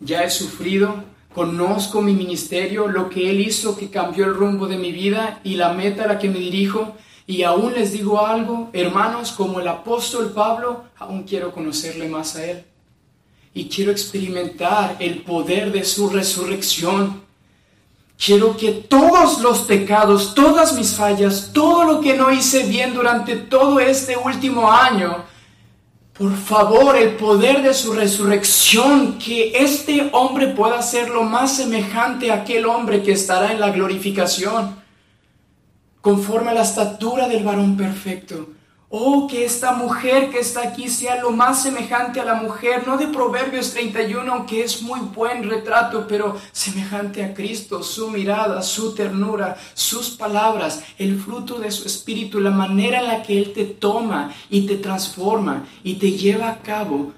ya 0.01 0.24
he 0.24 0.30
sufrido, 0.30 1.05
conozco 1.34 2.03
mi 2.03 2.12
ministerio, 2.12 2.88
lo 2.88 3.09
que 3.09 3.30
Él 3.30 3.40
hizo 3.40 3.76
que 3.76 3.90
cambió 3.90 4.26
el 4.26 4.34
rumbo 4.34 4.66
de 4.66 4.76
mi 4.76 4.92
vida 4.92 5.40
y 5.44 5.57
la 5.57 5.72
meta 5.72 6.05
a 6.05 6.09
la 6.09 6.18
que 6.18 6.28
me 6.28 6.38
dirijo. 6.38 6.96
Y 7.26 7.44
aún 7.44 7.74
les 7.74 7.92
digo 7.92 8.26
algo, 8.26 8.70
hermanos, 8.72 9.32
como 9.32 9.61
el 9.61 9.68
apóstol 9.68 10.32
Pablo, 10.32 10.84
aún 10.98 11.22
quiero 11.22 11.53
conocerle 11.53 12.09
más 12.09 12.36
a 12.36 12.44
Él. 12.44 12.64
Y 13.55 13.68
quiero 13.68 13.92
experimentar 13.92 14.96
el 14.98 15.22
poder 15.22 15.72
de 15.72 15.84
su 15.84 16.09
resurrección 16.11 17.22
Quiero 18.22 18.54
que 18.54 18.72
todos 18.72 19.40
los 19.40 19.60
pecados, 19.60 20.34
todas 20.34 20.74
mis 20.74 20.94
fallas, 20.94 21.52
todo 21.54 21.84
lo 21.84 22.00
que 22.02 22.14
no 22.14 22.30
hice 22.30 22.64
bien 22.64 22.92
durante 22.92 23.34
todo 23.36 23.80
este 23.80 24.14
último 24.14 24.70
año, 24.70 25.24
por 26.12 26.36
favor, 26.36 26.96
el 26.96 27.16
poder 27.16 27.62
de 27.62 27.72
su 27.72 27.94
resurrección, 27.94 29.18
que 29.18 29.52
este 29.54 30.10
hombre 30.12 30.48
pueda 30.48 30.82
ser 30.82 31.08
lo 31.08 31.22
más 31.22 31.56
semejante 31.56 32.30
a 32.30 32.42
aquel 32.42 32.66
hombre 32.66 33.02
que 33.02 33.12
estará 33.12 33.52
en 33.52 33.60
la 33.60 33.70
glorificación, 33.70 34.76
conforme 36.02 36.50
a 36.50 36.54
la 36.54 36.62
estatura 36.62 37.26
del 37.26 37.42
varón 37.42 37.74
perfecto 37.74 38.59
Oh, 38.93 39.28
que 39.28 39.45
esta 39.45 39.70
mujer 39.70 40.30
que 40.30 40.41
está 40.41 40.62
aquí 40.62 40.88
sea 40.88 41.22
lo 41.22 41.30
más 41.30 41.62
semejante 41.62 42.18
a 42.18 42.24
la 42.24 42.34
mujer, 42.34 42.88
no 42.88 42.97
de 42.97 43.07
Proverbios 43.07 43.70
31, 43.70 44.32
aunque 44.32 44.64
es 44.64 44.82
muy 44.82 44.99
buen 44.99 45.49
retrato, 45.49 46.09
pero 46.09 46.36
semejante 46.51 47.22
a 47.22 47.32
Cristo, 47.32 47.84
su 47.84 48.11
mirada, 48.11 48.62
su 48.62 48.93
ternura, 48.93 49.57
sus 49.74 50.11
palabras, 50.11 50.82
el 50.99 51.20
fruto 51.20 51.61
de 51.61 51.70
su 51.70 51.86
espíritu, 51.86 52.41
la 52.41 52.51
manera 52.51 52.99
en 52.99 53.07
la 53.07 53.22
que 53.22 53.38
Él 53.38 53.53
te 53.53 53.64
toma 53.64 54.34
y 54.51 54.66
te 54.66 54.74
transforma 54.74 55.66
y 55.84 55.95
te 55.95 56.11
lleva 56.11 56.51
a 56.51 56.59
cabo 56.59 57.12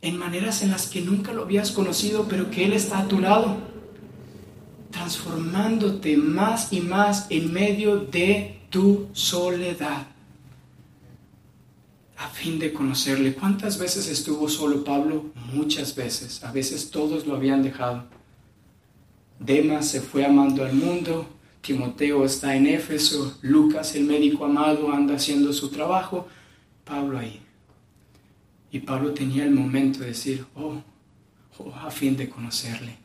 en 0.00 0.16
maneras 0.16 0.62
en 0.62 0.70
las 0.70 0.86
que 0.86 1.00
nunca 1.00 1.32
lo 1.32 1.42
habías 1.42 1.72
conocido, 1.72 2.26
pero 2.28 2.52
que 2.52 2.64
Él 2.64 2.72
está 2.72 3.00
a 3.00 3.08
tu 3.08 3.18
lado, 3.18 3.56
transformándote 4.92 6.16
más 6.16 6.72
y 6.72 6.82
más 6.82 7.26
en 7.30 7.52
medio 7.52 7.96
de 7.96 8.60
tu 8.70 9.08
soledad 9.12 10.17
a 12.18 12.28
fin 12.28 12.58
de 12.58 12.72
conocerle. 12.72 13.34
¿Cuántas 13.34 13.78
veces 13.78 14.08
estuvo 14.08 14.48
solo 14.48 14.82
Pablo? 14.82 15.26
Muchas 15.52 15.94
veces. 15.94 16.42
A 16.42 16.50
veces 16.50 16.90
todos 16.90 17.26
lo 17.26 17.36
habían 17.36 17.62
dejado. 17.62 18.06
Demas 19.38 19.88
se 19.88 20.00
fue 20.00 20.24
amando 20.24 20.64
al 20.64 20.74
mundo, 20.74 21.28
Timoteo 21.60 22.24
está 22.24 22.56
en 22.56 22.66
Éfeso, 22.66 23.38
Lucas, 23.42 23.94
el 23.94 24.04
médico 24.04 24.44
amado, 24.44 24.90
anda 24.90 25.14
haciendo 25.14 25.52
su 25.52 25.68
trabajo, 25.68 26.26
Pablo 26.84 27.18
ahí. 27.18 27.40
Y 28.72 28.80
Pablo 28.80 29.12
tenía 29.12 29.44
el 29.44 29.52
momento 29.52 30.00
de 30.00 30.06
decir, 30.06 30.44
oh, 30.56 30.82
oh, 31.58 31.72
a 31.72 31.90
fin 31.92 32.16
de 32.16 32.28
conocerle, 32.28 32.96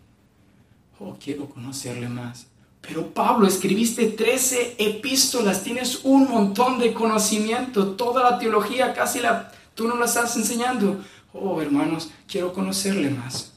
oh, 0.99 1.15
quiero 1.23 1.47
conocerle 1.47 2.09
más. 2.09 2.47
Pero 2.85 3.13
Pablo, 3.13 3.47
escribiste 3.47 4.07
13 4.07 4.75
epístolas, 4.77 5.63
tienes 5.63 6.01
un 6.03 6.29
montón 6.29 6.79
de 6.79 6.93
conocimiento, 6.93 7.93
toda 7.95 8.29
la 8.29 8.37
teología 8.37 8.93
casi 8.93 9.21
la, 9.21 9.51
tú 9.73 9.87
no 9.87 9.95
la 9.95 10.05
estás 10.05 10.35
enseñando. 10.35 11.01
Oh, 11.31 11.61
hermanos, 11.61 12.11
quiero 12.27 12.51
conocerle 12.51 13.09
más. 13.09 13.53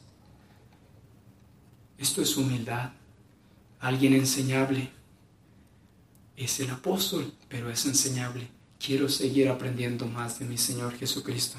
Esto 1.99 2.23
es 2.23 2.37
humildad, 2.37 2.93
alguien 3.81 4.15
enseñable. 4.15 4.93
Es 6.37 6.61
el 6.61 6.71
apóstol, 6.71 7.33
pero 7.49 7.69
es 7.69 7.85
enseñable. 7.85 8.49
Quiero 8.79 9.09
seguir 9.09 9.49
aprendiendo 9.49 10.07
más 10.07 10.39
de 10.39 10.45
mi 10.45 10.57
Señor 10.57 10.97
Jesucristo. 10.97 11.59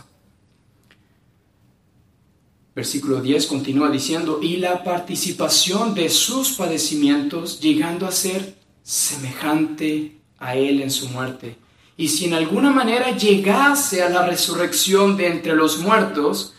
Versículo 2.78 3.21
10 3.23 3.47
continúa 3.47 3.89
diciendo, 3.89 4.39
y 4.39 4.57
la 4.57 4.84
participación 4.84 5.95
de 5.95 6.09
sus 6.09 6.51
padecimientos 6.51 7.59
llegando 7.59 8.05
a 8.05 8.11
ser 8.11 8.53
semejante 8.84 10.17
a 10.38 10.55
Él 10.55 10.84
en 10.84 10.91
su 10.91 11.09
muerte. 11.09 11.55
Y 11.97 12.09
si 12.09 12.25
en 12.25 12.36
alguna 12.36 12.69
manera 12.69 13.17
llegase 13.17 14.03
a 14.03 14.09
la 14.09 14.28
resurrección 14.28 15.17
de 15.17 15.25
entre 15.25 15.55
los 15.55 15.80
muertos, 15.80 16.53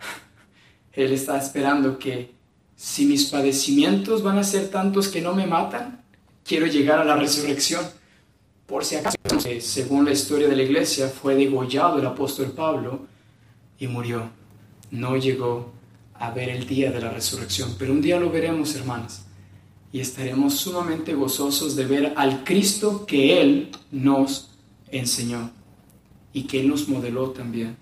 Él 0.94 1.12
está 1.12 1.36
esperando 1.36 1.98
que 1.98 2.32
si 2.74 3.04
mis 3.04 3.26
padecimientos 3.26 4.22
van 4.22 4.38
a 4.38 4.44
ser 4.44 4.70
tantos 4.70 5.08
que 5.08 5.20
no 5.20 5.34
me 5.34 5.46
matan, 5.46 6.02
quiero 6.42 6.66
llegar 6.66 7.00
a 7.00 7.04
la 7.04 7.16
resurrección. 7.16 7.84
Por 8.64 8.82
si 8.82 8.96
acaso, 8.96 9.18
según 9.60 10.06
la 10.06 10.12
historia 10.12 10.48
de 10.48 10.56
la 10.56 10.62
iglesia, 10.62 11.06
fue 11.06 11.34
degollado 11.34 11.98
el 11.98 12.06
apóstol 12.06 12.46
Pablo 12.52 13.06
y 13.78 13.88
murió 13.88 14.37
no 14.90 15.16
llegó 15.16 15.72
a 16.14 16.30
ver 16.30 16.48
el 16.48 16.66
día 16.66 16.90
de 16.90 17.00
la 17.00 17.10
resurrección, 17.10 17.76
pero 17.78 17.92
un 17.92 18.00
día 18.00 18.18
lo 18.18 18.30
veremos, 18.30 18.74
hermanos, 18.74 19.20
y 19.92 20.00
estaremos 20.00 20.54
sumamente 20.54 21.14
gozosos 21.14 21.76
de 21.76 21.86
ver 21.86 22.12
al 22.16 22.44
Cristo 22.44 23.06
que 23.06 23.40
Él 23.40 23.70
nos 23.90 24.50
enseñó 24.90 25.50
y 26.32 26.42
que 26.42 26.60
Él 26.60 26.68
nos 26.68 26.88
modeló 26.88 27.30
también. 27.30 27.76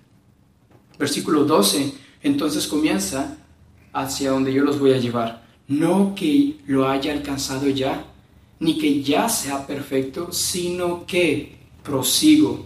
Versículo 0.97 1.43
12, 1.43 1.93
entonces 2.23 2.67
comienza 2.67 3.37
hacia 3.93 4.31
donde 4.31 4.53
yo 4.53 4.63
los 4.63 4.79
voy 4.79 4.93
a 4.93 4.97
llevar. 4.97 5.45
No 5.67 6.15
que 6.15 6.57
lo 6.65 6.87
haya 6.87 7.11
alcanzado 7.11 7.67
ya, 7.69 8.05
ni 8.59 8.77
que 8.77 9.03
ya 9.03 9.27
sea 9.29 9.67
perfecto, 9.67 10.31
sino 10.31 11.05
que 11.05 11.57
prosigo 11.83 12.65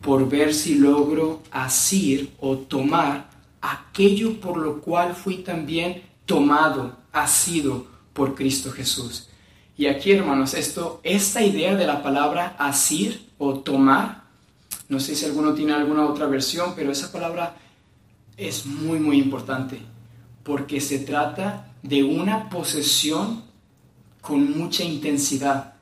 por 0.00 0.28
ver 0.28 0.54
si 0.54 0.74
logro 0.74 1.42
asir 1.50 2.30
o 2.38 2.58
tomar 2.58 3.33
aquello 3.72 4.40
por 4.40 4.56
lo 4.56 4.80
cual 4.80 5.14
fui 5.14 5.38
también 5.38 6.02
tomado, 6.26 6.96
asido 7.12 7.86
por 8.12 8.34
Cristo 8.34 8.70
Jesús. 8.70 9.28
Y 9.76 9.86
aquí, 9.86 10.12
hermanos, 10.12 10.54
esto, 10.54 11.00
esta 11.02 11.42
idea 11.42 11.74
de 11.74 11.86
la 11.86 12.02
palabra 12.02 12.54
asir 12.58 13.28
o 13.38 13.54
tomar 13.60 14.24
No 14.88 15.00
sé 15.00 15.16
si 15.16 15.24
alguno 15.24 15.54
tiene 15.54 15.72
alguna 15.72 16.06
otra 16.06 16.26
versión, 16.26 16.74
pero 16.76 16.92
esa 16.92 17.10
palabra 17.10 17.56
es 18.36 18.66
muy, 18.66 18.98
muy 18.98 19.18
importante 19.18 19.80
porque 20.42 20.80
se 20.80 20.98
trata 20.98 21.72
de 21.82 22.04
una 22.04 22.50
posesión 22.50 23.44
con 24.20 24.56
mucha 24.58 24.84
intensidad. 24.84 25.74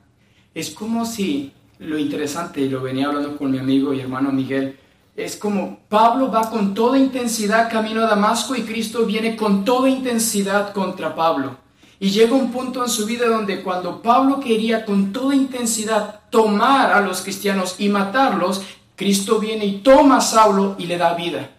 Es 0.55 0.69
como 0.69 1.05
si, 1.05 1.51
lo 1.79 1.97
interesante, 1.97 2.61
y 2.61 2.69
lo 2.69 2.81
venía 2.81 3.07
hablando 3.07 3.37
con 3.37 3.51
mi 3.51 3.57
amigo 3.57 3.93
y 3.93 3.99
hermano 3.99 4.31
Miguel, 4.31 4.79
es 5.15 5.37
como 5.37 5.79
Pablo 5.89 6.31
va 6.31 6.49
con 6.49 6.73
toda 6.73 6.97
intensidad 6.97 7.71
camino 7.71 8.01
a 8.01 8.07
Damasco 8.07 8.55
y 8.55 8.63
Cristo 8.63 9.05
viene 9.05 9.35
con 9.35 9.63
toda 9.63 9.87
intensidad 9.87 10.73
contra 10.73 11.13
Pablo. 11.13 11.57
Y 11.99 12.09
llega 12.09 12.35
un 12.35 12.51
punto 12.51 12.83
en 12.83 12.89
su 12.89 13.05
vida 13.05 13.27
donde 13.27 13.61
cuando 13.61 14.01
Pablo 14.01 14.39
quería 14.39 14.85
con 14.85 15.13
toda 15.13 15.35
intensidad 15.35 16.21
tomar 16.29 16.91
a 16.91 16.99
los 16.99 17.21
cristianos 17.21 17.75
y 17.77 17.89
matarlos, 17.89 18.63
Cristo 18.95 19.39
viene 19.39 19.65
y 19.65 19.77
toma 19.79 20.17
a 20.17 20.21
Saulo 20.21 20.75
y 20.79 20.87
le 20.87 20.97
da 20.97 21.13
vida. 21.13 21.51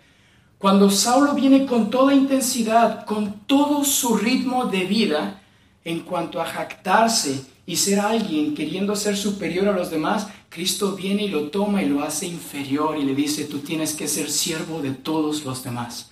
Cuando 0.58 0.90
Saulo 0.90 1.34
viene 1.34 1.64
con 1.64 1.90
toda 1.90 2.12
intensidad, 2.12 3.04
con 3.06 3.46
todo 3.46 3.84
su 3.84 4.16
ritmo 4.16 4.66
de 4.66 4.84
vida, 4.84 5.40
en 5.84 6.00
cuanto 6.00 6.40
a 6.40 6.46
jactarse 6.46 7.44
y 7.66 7.76
ser 7.76 8.00
alguien 8.00 8.54
queriendo 8.54 8.94
ser 8.94 9.16
superior 9.16 9.68
a 9.68 9.72
los 9.72 9.90
demás, 9.90 10.28
Cristo 10.50 10.94
viene 10.94 11.24
y 11.24 11.28
lo 11.28 11.50
toma 11.50 11.82
y 11.82 11.88
lo 11.88 12.02
hace 12.02 12.26
inferior 12.26 12.98
y 12.98 13.04
le 13.04 13.14
dice, 13.14 13.44
tú 13.44 13.60
tienes 13.60 13.94
que 13.94 14.06
ser 14.06 14.30
siervo 14.30 14.82
de 14.82 14.92
todos 14.92 15.44
los 15.44 15.64
demás. 15.64 16.10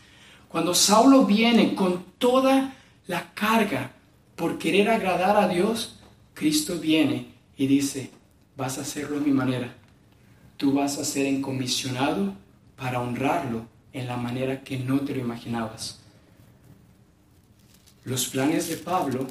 Cuando 0.49 0.75
Saulo 0.75 1.25
viene 1.25 1.75
con 1.75 2.05
toda 2.19 2.75
la 3.07 3.33
carga 3.35 3.93
por 4.35 4.59
querer 4.59 4.89
agradar 4.89 5.37
a 5.37 5.49
Dios, 5.49 5.97
Cristo 6.35 6.79
viene 6.79 7.29
y 7.57 7.67
dice, 7.67 8.11
vas 8.57 8.79
a 8.79 8.83
hacerlo 8.83 9.19
a 9.19 9.21
mi 9.21 9.31
manera. 9.31 9.75
Tú 10.57 10.73
vas 10.73 10.99
a 10.99 11.05
ser 11.05 11.27
encomisionado 11.27 12.35
para 12.77 13.01
honrarlo 13.01 13.67
en 13.93 14.07
la 14.07 14.17
manera 14.17 14.63
que 14.63 14.79
no 14.79 15.01
te 15.01 15.15
lo 15.15 15.21
imaginabas. 15.21 16.01
Los 18.05 18.27
planes 18.27 18.69
de 18.69 18.77
Pablo 18.77 19.27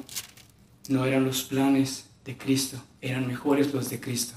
no 0.87 1.05
eran 1.05 1.25
los 1.25 1.43
planes 1.43 2.05
de 2.31 2.37
Cristo, 2.37 2.81
eran 3.01 3.27
mejores 3.27 3.73
los 3.73 3.89
de 3.89 3.99
Cristo. 3.99 4.35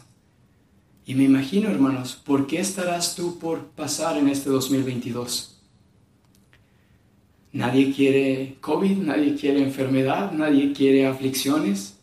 Y 1.07 1.15
me 1.15 1.25
imagino, 1.25 1.71
hermanos, 1.71 2.17
¿por 2.17 2.49
qué 2.49 2.59
estarás 2.59 3.15
tú 3.15 3.39
por 3.39 3.67
pasar 3.67 4.17
en 4.17 4.29
este 4.29 4.51
2022? 4.51 5.61
Nadie 7.53 7.93
quiere 7.95 8.57
COVID, 8.61 8.97
nadie 8.97 9.37
quiere 9.37 9.63
enfermedad, 9.63 10.33
nadie 10.33 10.73
quiere 10.73 11.07
aflicciones. 11.07 11.99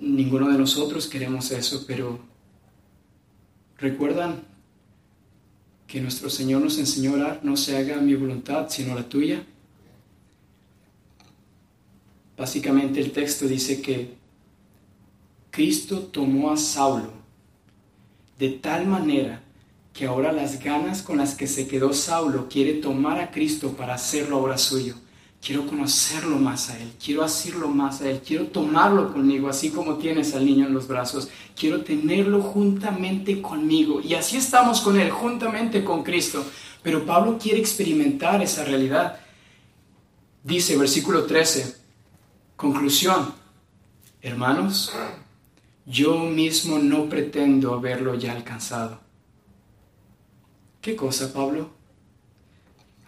Ninguno 0.00 0.50
de 0.50 0.58
nosotros 0.58 1.06
queremos 1.06 1.52
eso, 1.52 1.84
pero 1.86 2.18
¿recuerdan 3.78 4.42
que 5.86 6.00
nuestro 6.00 6.30
Señor 6.30 6.62
nos 6.62 6.78
enseñó 6.78 7.12
a 7.12 7.14
orar, 7.14 7.40
no 7.44 7.56
se 7.56 7.76
haga 7.76 7.98
mi 7.98 8.16
voluntad, 8.16 8.68
sino 8.70 8.96
la 8.96 9.08
tuya? 9.08 9.44
Básicamente 12.36 12.98
el 12.98 13.12
texto 13.12 13.46
dice 13.46 13.80
que 13.80 14.23
Cristo 15.54 15.98
tomó 16.00 16.50
a 16.50 16.56
Saulo 16.56 17.12
de 18.40 18.48
tal 18.48 18.88
manera 18.88 19.40
que 19.92 20.06
ahora 20.06 20.32
las 20.32 20.58
ganas 20.58 21.00
con 21.00 21.18
las 21.18 21.36
que 21.36 21.46
se 21.46 21.68
quedó 21.68 21.92
Saulo 21.92 22.48
quiere 22.48 22.72
tomar 22.72 23.20
a 23.20 23.30
Cristo 23.30 23.70
para 23.76 23.94
hacerlo 23.94 24.38
ahora 24.38 24.58
suyo. 24.58 24.96
Quiero 25.40 25.64
conocerlo 25.68 26.38
más 26.38 26.70
a 26.70 26.80
Él, 26.80 26.90
quiero 27.00 27.22
hacerlo 27.22 27.68
más 27.68 28.00
a 28.00 28.10
Él, 28.10 28.20
quiero 28.26 28.48
tomarlo 28.48 29.12
conmigo, 29.12 29.48
así 29.48 29.70
como 29.70 29.98
tienes 29.98 30.34
al 30.34 30.44
niño 30.44 30.66
en 30.66 30.74
los 30.74 30.88
brazos. 30.88 31.28
Quiero 31.54 31.82
tenerlo 31.82 32.42
juntamente 32.42 33.40
conmigo. 33.40 34.00
Y 34.00 34.14
así 34.14 34.38
estamos 34.38 34.80
con 34.80 34.98
Él, 34.98 35.12
juntamente 35.12 35.84
con 35.84 36.02
Cristo. 36.02 36.44
Pero 36.82 37.06
Pablo 37.06 37.38
quiere 37.40 37.60
experimentar 37.60 38.42
esa 38.42 38.64
realidad. 38.64 39.20
Dice, 40.42 40.76
versículo 40.76 41.26
13, 41.26 41.76
conclusión, 42.56 43.32
hermanos, 44.20 44.90
yo 45.86 46.18
mismo 46.18 46.78
no 46.78 47.08
pretendo 47.08 47.74
haberlo 47.74 48.14
ya 48.14 48.32
alcanzado. 48.32 49.00
¿Qué 50.80 50.96
cosa, 50.96 51.32
Pablo? 51.32 51.70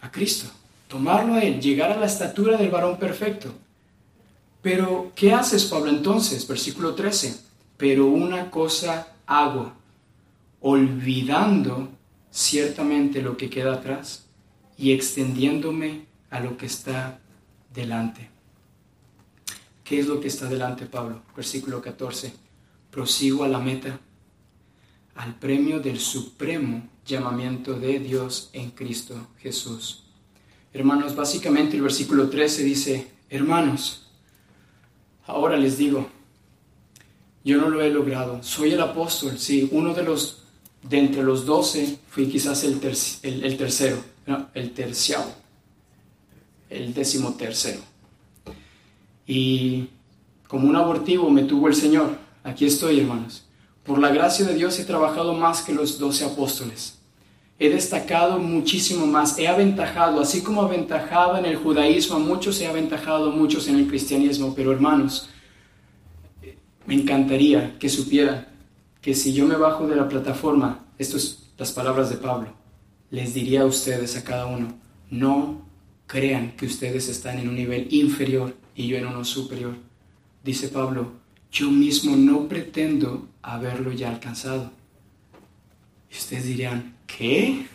A 0.01 0.11
Cristo 0.11 0.47
tomarlo 0.87 1.33
a 1.35 1.41
Él, 1.41 1.61
llegar 1.61 1.91
a 1.91 1.99
la 1.99 2.05
estatura 2.05 2.57
del 2.57 2.69
varón 2.69 2.97
perfecto. 2.97 3.53
Pero, 4.61 5.11
¿qué 5.15 5.33
haces, 5.33 5.65
Pablo, 5.65 5.89
entonces? 5.89 6.47
Versículo 6.47 6.95
13. 6.95 7.39
Pero 7.77 8.07
una 8.07 8.49
cosa 8.49 9.15
hago, 9.25 9.73
olvidando 10.61 11.89
ciertamente 12.31 13.21
lo 13.21 13.37
que 13.37 13.49
queda 13.49 13.75
atrás 13.75 14.25
y 14.77 14.93
extendiéndome 14.93 16.05
a 16.29 16.39
lo 16.39 16.57
que 16.57 16.65
está 16.65 17.19
delante. 17.73 18.29
¿Qué 19.83 19.99
es 19.99 20.07
lo 20.07 20.19
que 20.19 20.27
está 20.27 20.47
delante, 20.47 20.85
Pablo? 20.85 21.21
Versículo 21.35 21.81
14. 21.81 22.33
Prosigo 22.91 23.43
a 23.43 23.47
la 23.47 23.59
meta, 23.59 23.99
al 25.15 25.35
premio 25.35 25.79
del 25.79 25.99
supremo 25.99 26.87
llamamiento 27.05 27.79
de 27.79 27.99
Dios 27.99 28.49
en 28.53 28.71
Cristo 28.71 29.27
Jesús. 29.39 30.03
Hermanos, 30.73 31.15
básicamente 31.15 31.75
el 31.75 31.81
versículo 31.81 32.29
13 32.29 32.63
dice, 32.63 33.07
hermanos, 33.29 34.09
ahora 35.25 35.57
les 35.57 35.77
digo, 35.77 36.07
yo 37.43 37.57
no 37.57 37.69
lo 37.69 37.81
he 37.81 37.89
logrado, 37.89 38.43
soy 38.43 38.73
el 38.73 38.81
apóstol, 38.81 39.39
sí, 39.39 39.69
uno 39.71 39.93
de 39.93 40.03
los, 40.03 40.43
de 40.83 40.99
entre 40.99 41.23
los 41.23 41.45
doce, 41.45 41.97
fui 42.09 42.27
quizás 42.27 42.63
el, 42.63 42.79
tercero, 42.79 43.97
el 44.53 44.71
terciavo, 44.73 45.33
el 46.69 46.93
décimo 46.93 47.35
tercero. 47.35 47.79
Y 49.25 49.89
como 50.47 50.69
un 50.69 50.75
abortivo 50.75 51.29
me 51.29 51.43
tuvo 51.43 51.67
el 51.67 51.75
Señor, 51.75 52.26
aquí 52.47 52.65
estoy 52.65 52.99
hermanos. 52.99 53.45
Por 53.83 53.99
la 53.99 54.09
gracia 54.09 54.45
de 54.45 54.55
Dios 54.55 54.79
he 54.79 54.85
trabajado 54.85 55.33
más 55.33 55.61
que 55.61 55.73
los 55.73 55.99
doce 55.99 56.25
apóstoles 56.25 56.97
he 57.59 57.69
destacado 57.69 58.37
muchísimo 58.39 59.07
más, 59.07 59.37
he 59.39 59.47
aventajado, 59.47 60.21
así 60.21 60.41
como 60.41 60.61
aventajaba 60.61 61.39
en 61.39 61.45
el 61.45 61.55
judaísmo 61.55 62.17
a 62.17 62.19
muchos, 62.19 62.61
he 62.61 62.67
aventajado 62.67 63.31
a 63.31 63.35
muchos 63.35 63.67
en 63.67 63.77
el 63.77 63.87
cristianismo, 63.87 64.53
pero 64.55 64.71
hermanos, 64.71 65.29
me 66.85 66.93
encantaría 66.93 67.77
que 67.79 67.89
supieran 67.89 68.47
que 69.01 69.15
si 69.15 69.33
yo 69.33 69.45
me 69.45 69.55
bajo 69.55 69.87
de 69.87 69.95
la 69.95 70.07
plataforma, 70.07 70.85
estas 70.97 71.21
son 71.21 71.47
las 71.57 71.71
palabras 71.71 72.09
de 72.09 72.17
Pablo, 72.17 72.53
les 73.09 73.33
diría 73.33 73.61
a 73.61 73.65
ustedes, 73.65 74.15
a 74.15 74.23
cada 74.23 74.45
uno, 74.45 74.77
no 75.09 75.65
crean 76.05 76.51
que 76.51 76.67
ustedes 76.67 77.09
están 77.09 77.39
en 77.39 77.49
un 77.49 77.55
nivel 77.55 77.87
inferior 77.91 78.55
y 78.75 78.87
yo 78.87 78.97
en 78.97 79.07
uno 79.07 79.25
superior. 79.25 79.73
Dice 80.43 80.67
Pablo, 80.69 81.13
yo 81.51 81.71
mismo 81.71 82.15
no 82.15 82.47
pretendo 82.47 83.27
haberlo 83.41 83.91
ya 83.91 84.09
alcanzado. 84.09 84.71
Y 86.11 86.15
ustedes 86.15 86.45
dirían, 86.45 86.95
¿qué? 87.05 87.67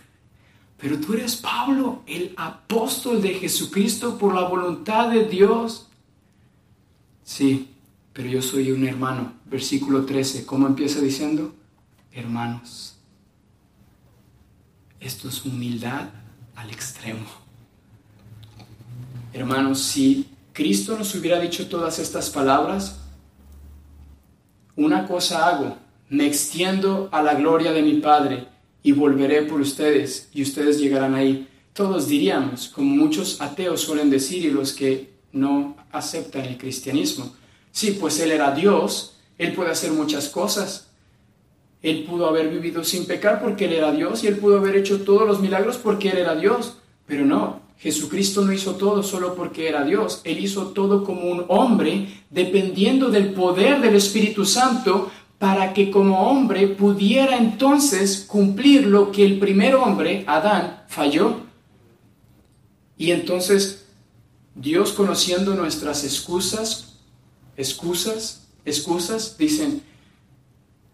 Pero 0.79 0.99
tú 0.99 1.15
eres 1.15 1.37
Pablo, 1.37 2.03
el 2.07 2.35
apóstol 2.37 3.23
de 3.23 3.35
Jesucristo 3.35 4.19
por 4.19 4.35
la 4.35 4.43
voluntad 4.49 5.11
de 5.11 5.25
Dios. 5.25 5.89
Sí, 7.23 7.69
pero 8.13 8.29
yo 8.29 8.43
soy 8.43 8.73
un 8.73 8.87
hermano. 8.87 9.33
Versículo 9.47 10.05
13, 10.05 10.45
¿cómo 10.45 10.67
empieza 10.67 11.01
diciendo? 11.01 11.55
Hermanos. 12.13 12.97
Esto 14.99 15.29
es 15.29 15.45
humildad 15.45 16.11
al 16.55 16.71
extremo. 16.71 17.27
Hermanos, 19.33 19.83
si 19.83 20.29
Cristo 20.53 20.99
nos 20.99 21.15
hubiera 21.15 21.41
dicho 21.41 21.69
todas 21.69 21.99
estas 21.99 22.29
palabras, 22.29 23.02
una 24.77 25.07
cosa 25.07 25.49
hago, 25.49 25.77
me 26.09 26.27
extiendo 26.27 27.09
a 27.13 27.23
la 27.23 27.35
gloria 27.35 27.73
de 27.73 27.83
mi 27.83 27.95
Padre 27.95 28.47
y 28.83 28.93
volveré 28.93 29.43
por 29.43 29.61
ustedes 29.61 30.29
y 30.33 30.43
ustedes 30.43 30.79
llegarán 30.79 31.15
ahí. 31.15 31.49
Todos 31.73 32.09
diríamos, 32.09 32.69
como 32.69 32.95
muchos 32.95 33.41
ateos 33.41 33.81
suelen 33.81 34.11
decir 34.11 34.45
y 34.45 34.51
los 34.51 34.73
que 34.73 35.13
no 35.33 35.77
aceptan 35.91 36.45
el 36.45 36.59
cristianismo, 36.59 37.35
sí, 37.71 37.93
pues 37.93 38.21
Él 38.21 38.33
era 38.33 38.53
Dios, 38.53 39.17
Él 39.39 39.55
puede 39.55 39.71
hacer 39.71 39.93
muchas 39.93 40.29
cosas. 40.29 40.89
Él 41.83 42.05
pudo 42.05 42.27
haber 42.29 42.49
vivido 42.49 42.85
sin 42.85 43.07
pecar 43.07 43.43
porque 43.43 43.65
Él 43.65 43.73
era 43.73 43.91
Dios 43.91 44.23
y 44.23 44.27
Él 44.29 44.37
pudo 44.37 44.59
haber 44.59 44.77
hecho 44.77 45.03
todos 45.03 45.27
los 45.27 45.41
milagros 45.41 45.79
porque 45.79 46.11
Él 46.11 46.19
era 46.19 46.37
Dios. 46.37 46.77
Pero 47.07 47.25
no, 47.25 47.62
Jesucristo 47.83 48.45
no 48.45 48.53
hizo 48.53 48.77
todo 48.77 49.03
solo 49.03 49.35
porque 49.35 49.69
era 49.69 49.85
Dios. 49.85 50.21
Él 50.23 50.39
hizo 50.39 50.69
todo 50.69 51.03
como 51.03 51.23
un 51.23 51.45
hombre, 51.49 52.23
dependiendo 52.31 53.11
del 53.11 53.33
poder 53.33 53.81
del 53.81 53.97
Espíritu 53.97 54.45
Santo 54.45 55.11
para 55.39 55.75
que 55.75 55.91
como 55.91 56.31
hombre 56.31 56.69
pudiera 56.69 57.37
entonces 57.37 58.25
cumplir 58.29 58.87
lo 58.87 59.11
que 59.11 59.25
el 59.25 59.41
primer 59.41 59.75
hombre, 59.75 60.23
Adán, 60.29 60.85
falló. 60.87 61.41
Y 62.97 63.11
entonces 63.11 63.85
Dios 64.55 64.93
conociendo 64.93 65.57
nuestras 65.57 66.05
excusas, 66.05 67.01
excusas, 67.57 68.47
excusas, 68.65 69.37
dicen, 69.37 69.83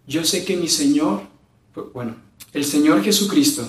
yo 0.07 0.25
sé 0.25 0.43
que 0.47 0.57
mi 0.57 0.69
Señor, 0.69 1.25
bueno, 1.93 2.17
El 2.55 2.65
Señor 2.65 3.03
Jesucristo, 3.05 3.69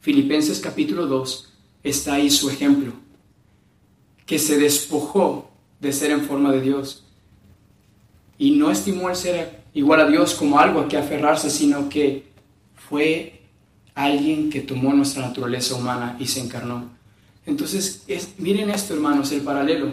Filipenses 0.00 0.60
capítulo 0.60 1.06
2, 1.06 1.48
está 1.90 2.14
ahí 2.14 2.30
su 2.30 2.50
ejemplo, 2.50 2.92
que 4.26 4.38
se 4.38 4.58
despojó 4.58 5.50
de 5.80 5.92
ser 5.92 6.10
en 6.10 6.22
forma 6.22 6.52
de 6.52 6.60
Dios 6.60 7.04
y 8.38 8.52
no 8.52 8.70
estimó 8.70 9.10
el 9.10 9.16
ser 9.16 9.62
igual 9.74 10.00
a 10.00 10.08
Dios 10.08 10.34
como 10.34 10.58
algo 10.58 10.80
a 10.80 10.88
que 10.88 10.96
aferrarse, 10.96 11.50
sino 11.50 11.88
que 11.88 12.28
fue 12.88 13.42
alguien 13.94 14.48
que 14.48 14.60
tomó 14.60 14.92
nuestra 14.92 15.26
naturaleza 15.26 15.74
humana 15.74 16.16
y 16.18 16.26
se 16.26 16.40
encarnó. 16.40 16.88
Entonces, 17.44 18.04
miren 18.38 18.70
esto, 18.70 18.94
hermanos, 18.94 19.32
el 19.32 19.40
paralelo. 19.40 19.92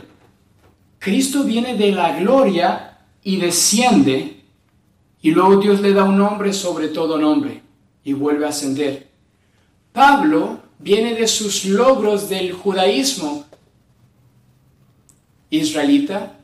Cristo 0.99 1.43
viene 1.43 1.75
de 1.75 1.91
la 1.91 2.19
gloria 2.19 2.99
y 3.23 3.37
desciende, 3.37 4.43
y 5.21 5.31
luego 5.31 5.57
Dios 5.57 5.81
le 5.81 5.93
da 5.93 6.03
un 6.03 6.17
nombre 6.17 6.53
sobre 6.53 6.89
todo 6.89 7.17
nombre 7.17 7.61
y 8.03 8.13
vuelve 8.13 8.45
a 8.45 8.49
ascender. 8.49 9.09
Pablo 9.91 10.59
viene 10.85 11.15
de 11.15 11.27
sus 11.27 11.65
logros 11.65 12.29
del 12.29 12.53
judaísmo 12.53 13.43
israelita, 15.49 16.37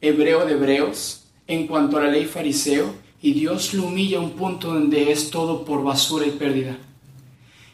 hebreo 0.00 0.46
de 0.46 0.52
hebreos, 0.52 1.24
en 1.48 1.66
cuanto 1.66 1.96
a 1.96 2.04
la 2.04 2.12
ley 2.12 2.26
fariseo, 2.26 2.94
y 3.20 3.32
Dios 3.32 3.74
lo 3.74 3.86
humilla 3.86 4.18
a 4.18 4.20
un 4.20 4.30
punto 4.30 4.68
donde 4.68 5.10
es 5.10 5.30
todo 5.30 5.64
por 5.64 5.82
basura 5.82 6.24
y 6.24 6.30
pérdida. 6.30 6.78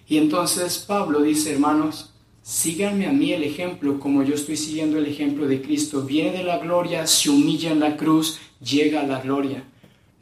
Y 0.09 0.17
entonces 0.17 0.79
Pablo 0.79 1.21
dice, 1.21 1.53
hermanos, 1.53 2.15
síganme 2.41 3.07
a 3.07 3.13
mí 3.13 3.35
el 3.35 3.43
ejemplo 3.43 4.01
como 4.01 4.23
yo 4.23 4.37
estoy 4.37 4.57
siguiendo 4.57 4.97
el 4.97 5.07
ejemplo 5.07 5.47
de 5.47 5.61
Cristo. 5.61 6.05
Viene 6.05 6.33
de 6.33 6.43
la 6.43 6.57
gloria, 6.57 7.07
se 7.07 7.29
humilla 7.29 7.71
en 7.71 7.81
la 7.81 7.99
cruz, 7.99 8.39
llega 8.65 9.03
a 9.03 9.07
la 9.07 9.21
gloria. 9.21 9.63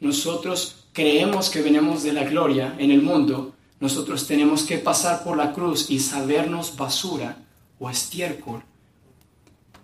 Nosotros 0.01 0.83
creemos 0.91 1.49
que 1.49 1.61
venimos 1.61 2.03
de 2.03 2.11
la 2.11 2.25
gloria 2.25 2.75
en 2.77 2.91
el 2.91 3.01
mundo, 3.01 3.53
nosotros 3.79 4.27
tenemos 4.27 4.63
que 4.63 4.77
pasar 4.77 5.23
por 5.23 5.37
la 5.37 5.53
cruz 5.53 5.89
y 5.89 5.99
sabernos 5.99 6.75
basura 6.75 7.37
o 7.79 7.89
estiércol. 7.89 8.63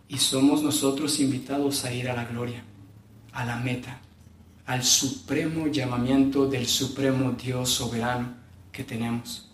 Y 0.07 0.17
somos 0.17 0.61
nosotros 0.61 1.19
invitados 1.19 1.85
a 1.85 1.93
ir 1.93 2.09
a 2.09 2.15
la 2.15 2.25
gloria, 2.25 2.63
a 3.31 3.45
la 3.45 3.57
meta 3.57 4.01
al 4.65 4.83
supremo 4.83 5.67
llamamiento 5.67 6.47
del 6.47 6.65
supremo 6.67 7.31
Dios 7.31 7.69
soberano 7.69 8.33
que 8.71 8.83
tenemos. 8.83 9.49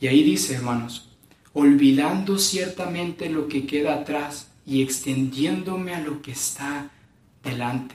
Y 0.00 0.08
ahí 0.08 0.22
dice, 0.22 0.54
hermanos, 0.54 1.10
olvidando 1.52 2.38
ciertamente 2.38 3.30
lo 3.30 3.46
que 3.46 3.66
queda 3.66 3.94
atrás 3.94 4.48
y 4.66 4.82
extendiéndome 4.82 5.94
a 5.94 6.00
lo 6.00 6.20
que 6.20 6.32
está 6.32 6.90
delante. 7.42 7.94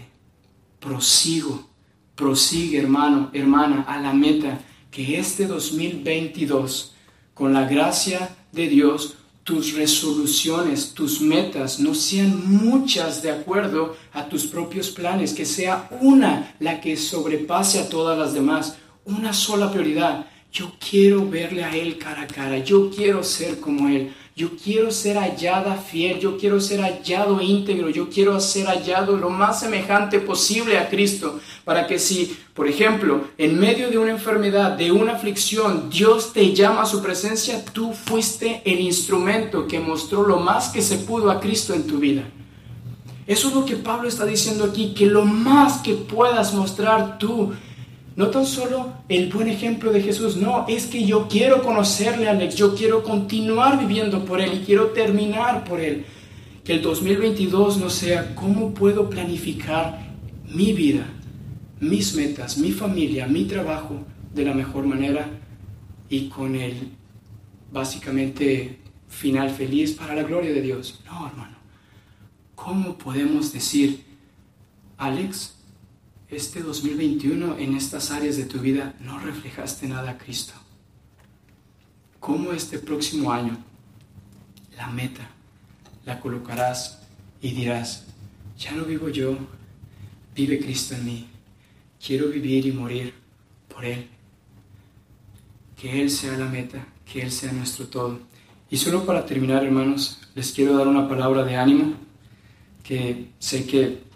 Prosigo, 0.80 1.68
prosigue, 2.16 2.80
hermano, 2.80 3.30
hermana, 3.34 3.82
a 3.82 4.00
la 4.00 4.14
meta 4.14 4.62
que 4.92 5.20
este 5.20 5.46
2022, 5.46 6.94
con 7.34 7.54
la 7.54 7.68
gracia 7.68 8.36
de 8.52 8.68
Dios, 8.68 9.16
tus 9.44 9.74
resoluciones, 9.74 10.94
tus 10.94 11.22
metas 11.22 11.80
no 11.80 11.96
sean 11.96 12.48
muchas 12.52 13.24
de 13.24 13.32
acuerdo 13.32 13.96
a 14.14 14.30
tus 14.30 14.46
propios 14.46 14.90
planes, 14.90 15.34
que 15.34 15.46
sea 15.46 15.90
una 16.02 16.56
la 16.60 16.82
que 16.82 16.96
sobrepase 16.98 17.80
a 17.80 17.90
todas 17.90 18.18
las 18.18 18.34
demás, 18.34 18.78
una 19.06 19.34
sola 19.34 19.72
prioridad. 19.72 20.28
Yo 20.52 20.74
quiero 20.80 21.28
verle 21.28 21.64
a 21.64 21.76
Él 21.76 21.98
cara 21.98 22.24
a 22.24 22.28
cara, 22.28 22.60
yo 22.60 22.92
quiero 22.92 23.24
ser 23.24 23.60
como 23.60 23.90
Él, 23.90 24.14
yo 24.40 24.52
quiero 24.56 24.90
ser 24.90 25.18
hallada 25.18 25.76
fiel, 25.76 26.18
yo 26.18 26.38
quiero 26.38 26.62
ser 26.62 26.80
hallado 26.80 27.42
íntegro, 27.42 27.90
yo 27.90 28.10
quiero 28.10 28.40
ser 28.40 28.68
hallado 28.68 29.18
lo 29.18 29.30
más 29.30 29.60
semejante 29.60 30.22
posible 30.22 30.78
a 30.78 30.88
Cristo, 30.88 31.42
para 31.66 31.86
que 31.86 32.00
si, 32.00 32.38
por 32.54 32.66
ejemplo, 32.66 33.26
en 33.38 33.60
medio 33.60 33.90
de 33.90 33.98
una 33.98 34.12
enfermedad, 34.12 34.78
de 34.78 34.94
una 34.94 35.16
aflicción, 35.16 35.90
Dios 35.90 36.32
te 36.32 36.54
llama 36.54 36.84
a 36.84 36.86
su 36.86 37.02
presencia, 37.02 37.66
tú 37.74 37.92
fuiste 37.92 38.62
el 38.64 38.80
instrumento 38.80 39.68
que 39.68 39.82
mostró 39.82 40.26
lo 40.26 40.40
más 40.40 40.70
que 40.70 40.82
se 40.82 41.00
pudo 41.00 41.32
a 41.32 41.42
Cristo 41.42 41.74
en 41.74 41.86
tu 41.86 41.98
vida. 41.98 42.24
Eso 43.28 43.50
es 43.50 43.54
lo 43.54 43.66
que 43.66 43.76
Pablo 43.76 44.08
está 44.08 44.26
diciendo 44.26 44.64
aquí, 44.64 44.94
que 44.94 45.06
lo 45.06 45.26
más 45.26 45.82
que 45.82 45.96
puedas 45.96 46.54
mostrar 46.54 47.18
tú 47.18 47.52
no 48.20 48.28
tan 48.28 48.46
solo 48.46 48.96
el 49.08 49.32
buen 49.32 49.48
ejemplo 49.48 49.94
de 49.94 50.02
Jesús, 50.02 50.36
no, 50.36 50.66
es 50.68 50.88
que 50.88 51.06
yo 51.06 51.30
quiero 51.30 51.64
conocerle, 51.64 52.28
Alex, 52.28 52.54
yo 52.54 52.76
quiero 52.76 53.02
continuar 53.02 53.80
viviendo 53.80 54.26
por 54.26 54.42
Él 54.42 54.56
y 54.56 54.66
quiero 54.66 54.88
terminar 54.88 55.64
por 55.64 55.80
Él. 55.80 56.04
Que 56.66 56.74
el 56.74 56.82
2022 56.82 57.78
no 57.78 57.90
sea 57.90 58.36
cómo 58.36 58.74
puedo 58.74 59.10
planificar 59.10 60.18
mi 60.54 60.74
vida, 60.74 61.06
mis 61.80 62.14
metas, 62.14 62.58
mi 62.58 62.74
familia, 62.74 63.26
mi 63.26 63.46
trabajo 63.46 64.02
de 64.34 64.44
la 64.44 64.54
mejor 64.54 64.86
manera 64.86 65.30
y 66.10 66.28
con 66.28 66.58
el 66.58 66.90
básicamente 67.72 68.80
final 69.08 69.50
feliz 69.50 69.94
para 69.94 70.14
la 70.14 70.24
gloria 70.24 70.52
de 70.52 70.62
Dios. 70.62 71.00
No, 71.06 71.26
hermano. 71.26 71.56
¿Cómo 72.54 72.98
podemos 72.98 73.54
decir, 73.54 74.04
Alex, 74.98 75.59
este 76.30 76.62
2021 76.62 77.58
en 77.58 77.76
estas 77.76 78.12
áreas 78.12 78.38
de 78.38 78.46
tu 78.46 78.60
vida 78.60 78.96
no 79.00 79.20
reflejaste 79.20 79.88
nada 79.88 80.12
a 80.12 80.18
Cristo? 80.18 80.54
¿Cómo 82.20 82.52
este 82.52 82.78
próximo 82.78 83.32
año 83.32 83.58
la 84.78 84.88
meta 84.88 85.30
la 86.06 86.20
colocarás 86.20 87.00
y 87.42 87.52
dirás, 87.52 88.06
ya 88.58 88.72
no 88.74 88.86
vivo 88.86 89.10
yo, 89.10 89.38
vive 90.36 90.60
Cristo 90.60 90.96
en 90.96 91.06
mí, 91.06 91.28
quiero 92.06 92.28
vivir 92.28 92.68
y 92.68 92.72
morir 92.74 93.14
por 93.68 93.86
Él? 93.86 94.08
Que 95.76 96.02
Él 96.02 96.12
sea 96.12 96.38
la 96.38 96.46
meta, 96.46 96.86
que 97.06 97.22
Él 97.22 97.32
sea 97.32 97.52
nuestro 97.52 97.88
todo. 97.88 98.20
Y 98.70 98.78
solo 98.78 99.06
para 99.06 99.26
terminar, 99.26 99.64
hermanos, 99.64 100.20
les 100.36 100.52
quiero 100.52 100.78
dar 100.78 100.88
una 100.88 101.08
palabra 101.08 101.44
de 101.44 101.56
ánimo 101.56 101.94
que 102.84 103.32
sé 103.40 103.66
que 103.66 104.09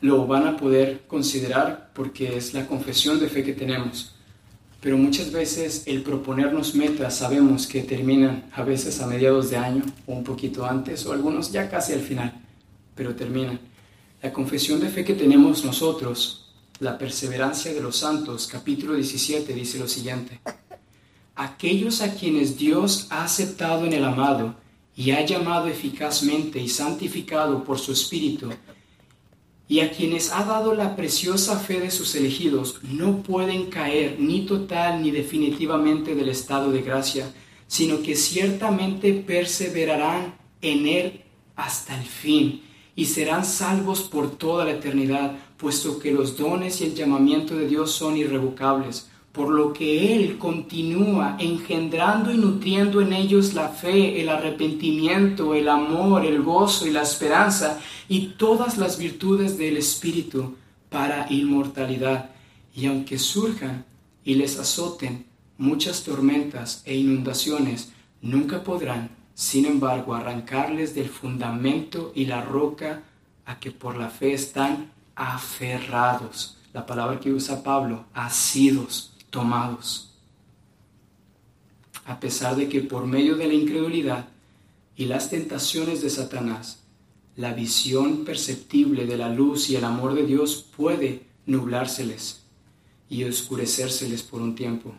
lo 0.00 0.26
van 0.26 0.46
a 0.46 0.56
poder 0.56 1.02
considerar 1.06 1.90
porque 1.94 2.36
es 2.36 2.54
la 2.54 2.66
confesión 2.66 3.20
de 3.20 3.28
fe 3.28 3.44
que 3.44 3.52
tenemos. 3.52 4.14
Pero 4.80 4.96
muchas 4.96 5.30
veces 5.30 5.82
el 5.86 6.02
proponernos 6.02 6.74
metas 6.74 7.16
sabemos 7.16 7.66
que 7.66 7.82
terminan 7.82 8.50
a 8.52 8.62
veces 8.62 9.00
a 9.00 9.06
mediados 9.06 9.50
de 9.50 9.58
año 9.58 9.82
o 10.06 10.14
un 10.14 10.24
poquito 10.24 10.64
antes 10.64 11.04
o 11.04 11.12
algunos 11.12 11.52
ya 11.52 11.68
casi 11.68 11.92
al 11.92 12.00
final, 12.00 12.40
pero 12.94 13.14
terminan. 13.14 13.60
La 14.22 14.32
confesión 14.32 14.80
de 14.80 14.88
fe 14.88 15.04
que 15.04 15.14
tenemos 15.14 15.64
nosotros, 15.64 16.50
la 16.78 16.96
perseverancia 16.96 17.74
de 17.74 17.80
los 17.82 17.96
santos, 17.96 18.46
capítulo 18.46 18.94
17 18.94 19.52
dice 19.52 19.78
lo 19.78 19.88
siguiente. 19.88 20.40
Aquellos 21.36 22.00
a 22.00 22.14
quienes 22.14 22.56
Dios 22.56 23.06
ha 23.10 23.24
aceptado 23.24 23.84
en 23.84 23.92
el 23.92 24.04
amado 24.04 24.56
y 24.96 25.10
ha 25.10 25.24
llamado 25.24 25.68
eficazmente 25.68 26.58
y 26.58 26.68
santificado 26.68 27.64
por 27.64 27.78
su 27.78 27.92
Espíritu, 27.92 28.50
y 29.70 29.78
a 29.78 29.92
quienes 29.92 30.32
ha 30.32 30.42
dado 30.44 30.74
la 30.74 30.96
preciosa 30.96 31.56
fe 31.60 31.78
de 31.78 31.92
sus 31.92 32.16
elegidos 32.16 32.80
no 32.82 33.22
pueden 33.22 33.66
caer 33.66 34.16
ni 34.18 34.44
total 34.44 35.00
ni 35.00 35.12
definitivamente 35.12 36.16
del 36.16 36.28
estado 36.28 36.72
de 36.72 36.82
gracia, 36.82 37.32
sino 37.68 38.02
que 38.02 38.16
ciertamente 38.16 39.12
perseverarán 39.12 40.34
en 40.60 40.88
él 40.88 41.20
hasta 41.54 41.96
el 41.96 42.04
fin 42.04 42.64
y 42.96 43.04
serán 43.04 43.44
salvos 43.44 44.00
por 44.00 44.36
toda 44.36 44.64
la 44.64 44.72
eternidad, 44.72 45.38
puesto 45.56 46.00
que 46.00 46.10
los 46.10 46.36
dones 46.36 46.80
y 46.80 46.86
el 46.86 46.96
llamamiento 46.96 47.54
de 47.54 47.68
Dios 47.68 47.92
son 47.92 48.16
irrevocables 48.16 49.09
por 49.32 49.50
lo 49.50 49.72
que 49.72 50.14
Él 50.14 50.38
continúa 50.38 51.36
engendrando 51.38 52.32
y 52.32 52.36
nutriendo 52.36 53.00
en 53.00 53.12
ellos 53.12 53.54
la 53.54 53.68
fe, 53.68 54.20
el 54.20 54.28
arrepentimiento, 54.28 55.54
el 55.54 55.68
amor, 55.68 56.26
el 56.26 56.42
gozo 56.42 56.86
y 56.86 56.90
la 56.90 57.02
esperanza 57.02 57.78
y 58.08 58.30
todas 58.38 58.76
las 58.76 58.98
virtudes 58.98 59.56
del 59.56 59.76
Espíritu 59.76 60.56
para 60.88 61.30
inmortalidad. 61.30 62.30
Y 62.74 62.86
aunque 62.86 63.18
surjan 63.18 63.84
y 64.24 64.34
les 64.34 64.58
azoten 64.58 65.26
muchas 65.58 66.02
tormentas 66.02 66.82
e 66.84 66.96
inundaciones, 66.96 67.92
nunca 68.20 68.64
podrán, 68.64 69.10
sin 69.34 69.64
embargo, 69.64 70.14
arrancarles 70.14 70.94
del 70.94 71.08
fundamento 71.08 72.10
y 72.16 72.26
la 72.26 72.42
roca 72.42 73.04
a 73.46 73.60
que 73.60 73.70
por 73.70 73.96
la 73.96 74.10
fe 74.10 74.32
están 74.32 74.90
aferrados. 75.14 76.58
La 76.72 76.84
palabra 76.84 77.20
que 77.20 77.32
usa 77.32 77.62
Pablo, 77.62 78.06
asidos 78.12 79.09
tomados. 79.30 80.12
A 82.04 82.20
pesar 82.20 82.56
de 82.56 82.68
que 82.68 82.80
por 82.80 83.06
medio 83.06 83.36
de 83.36 83.46
la 83.46 83.54
incredulidad 83.54 84.28
y 84.96 85.06
las 85.06 85.30
tentaciones 85.30 86.02
de 86.02 86.10
Satanás, 86.10 86.80
la 87.36 87.54
visión 87.54 88.24
perceptible 88.24 89.06
de 89.06 89.16
la 89.16 89.28
luz 89.28 89.70
y 89.70 89.76
el 89.76 89.84
amor 89.84 90.14
de 90.14 90.26
Dios 90.26 90.66
puede 90.76 91.22
nublárseles 91.46 92.42
y 93.08 93.24
oscurecérseles 93.24 94.22
por 94.22 94.42
un 94.42 94.54
tiempo. 94.54 94.92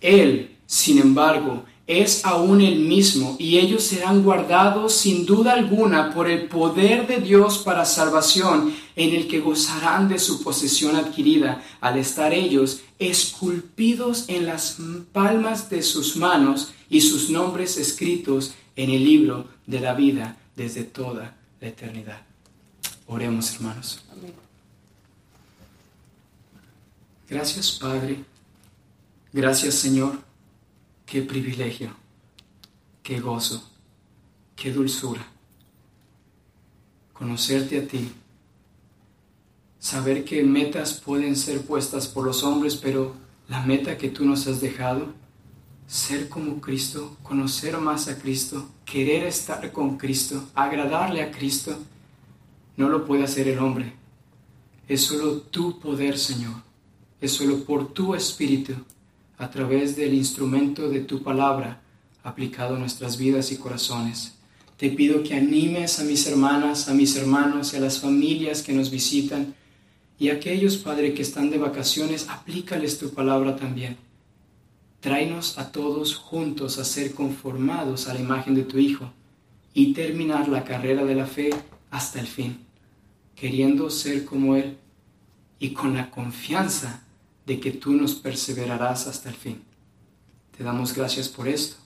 Él, 0.00 0.56
sin 0.66 0.98
embargo, 0.98 1.64
es 1.86 2.24
aún 2.24 2.62
el 2.62 2.80
mismo, 2.80 3.36
y 3.38 3.58
ellos 3.58 3.84
serán 3.84 4.22
guardados 4.22 4.94
sin 4.94 5.26
duda 5.26 5.52
alguna 5.52 6.14
por 6.14 6.30
el 6.30 6.48
poder 6.48 7.06
de 7.06 7.18
Dios 7.18 7.58
para 7.58 7.84
salvación, 7.84 8.74
en 8.96 9.14
el 9.14 9.28
que 9.28 9.40
gozarán 9.40 10.08
de 10.08 10.18
su 10.18 10.42
posesión 10.42 10.96
adquirida, 10.96 11.62
al 11.80 11.98
estar 11.98 12.32
ellos 12.32 12.80
esculpidos 12.98 14.24
en 14.28 14.46
las 14.46 14.78
palmas 15.12 15.68
de 15.68 15.82
sus 15.82 16.16
manos 16.16 16.72
y 16.88 17.02
sus 17.02 17.28
nombres 17.28 17.76
escritos 17.76 18.54
en 18.76 18.90
el 18.90 19.04
libro 19.04 19.48
de 19.66 19.80
la 19.80 19.92
vida 19.92 20.38
desde 20.56 20.84
toda 20.84 21.36
la 21.60 21.68
eternidad. 21.68 22.22
Oremos, 23.06 23.54
hermanos. 23.54 24.00
Gracias, 27.28 27.72
Padre. 27.72 28.24
Gracias, 29.32 29.74
Señor 29.74 30.23
Qué 31.06 31.22
privilegio, 31.22 31.90
qué 33.02 33.20
gozo, 33.20 33.62
qué 34.56 34.72
dulzura. 34.72 35.26
Conocerte 37.12 37.78
a 37.78 37.86
ti, 37.86 38.10
saber 39.78 40.24
que 40.24 40.42
metas 40.42 40.94
pueden 40.94 41.36
ser 41.36 41.60
puestas 41.60 42.08
por 42.08 42.24
los 42.24 42.42
hombres, 42.42 42.76
pero 42.76 43.14
la 43.48 43.60
meta 43.60 43.98
que 43.98 44.08
tú 44.08 44.24
nos 44.24 44.46
has 44.46 44.60
dejado, 44.60 45.12
ser 45.86 46.28
como 46.30 46.60
Cristo, 46.60 47.16
conocer 47.22 47.76
más 47.78 48.08
a 48.08 48.18
Cristo, 48.18 48.66
querer 48.86 49.24
estar 49.24 49.70
con 49.72 49.98
Cristo, 49.98 50.48
agradarle 50.54 51.22
a 51.22 51.30
Cristo, 51.30 51.78
no 52.76 52.88
lo 52.88 53.04
puede 53.04 53.24
hacer 53.24 53.46
el 53.48 53.58
hombre. 53.58 53.92
Es 54.88 55.02
solo 55.02 55.38
tu 55.42 55.78
poder, 55.78 56.18
Señor. 56.18 56.62
Es 57.20 57.32
solo 57.32 57.62
por 57.64 57.92
tu 57.92 58.14
espíritu 58.14 58.74
a 59.38 59.50
través 59.50 59.96
del 59.96 60.14
instrumento 60.14 60.88
de 60.88 61.00
tu 61.00 61.22
palabra 61.22 61.80
aplicado 62.22 62.76
a 62.76 62.78
nuestras 62.78 63.18
vidas 63.18 63.52
y 63.52 63.56
corazones. 63.56 64.34
Te 64.76 64.90
pido 64.90 65.22
que 65.22 65.34
animes 65.34 66.00
a 66.00 66.04
mis 66.04 66.26
hermanas, 66.26 66.88
a 66.88 66.94
mis 66.94 67.16
hermanos 67.16 67.72
y 67.72 67.76
a 67.76 67.80
las 67.80 68.00
familias 68.00 68.62
que 68.62 68.72
nos 68.72 68.90
visitan 68.90 69.54
y 70.18 70.30
a 70.30 70.34
aquellos, 70.34 70.76
Padre, 70.78 71.14
que 71.14 71.22
están 71.22 71.50
de 71.50 71.58
vacaciones, 71.58 72.28
aplícales 72.28 72.98
tu 72.98 73.10
palabra 73.10 73.56
también. 73.56 73.96
Tráenos 75.00 75.58
a 75.58 75.70
todos 75.70 76.16
juntos 76.16 76.78
a 76.78 76.84
ser 76.84 77.12
conformados 77.12 78.08
a 78.08 78.14
la 78.14 78.20
imagen 78.20 78.54
de 78.54 78.62
tu 78.62 78.78
Hijo 78.78 79.12
y 79.74 79.92
terminar 79.92 80.48
la 80.48 80.64
carrera 80.64 81.04
de 81.04 81.14
la 81.14 81.26
fe 81.26 81.50
hasta 81.90 82.20
el 82.20 82.26
fin, 82.26 82.58
queriendo 83.36 83.90
ser 83.90 84.24
como 84.24 84.56
Él 84.56 84.78
y 85.58 85.70
con 85.70 85.94
la 85.94 86.10
confianza 86.10 87.03
de 87.46 87.60
que 87.60 87.72
tú 87.72 87.92
nos 87.92 88.14
perseverarás 88.14 89.06
hasta 89.06 89.28
el 89.28 89.34
fin. 89.34 89.62
Te 90.56 90.64
damos 90.64 90.94
gracias 90.94 91.28
por 91.28 91.48
esto. 91.48 91.76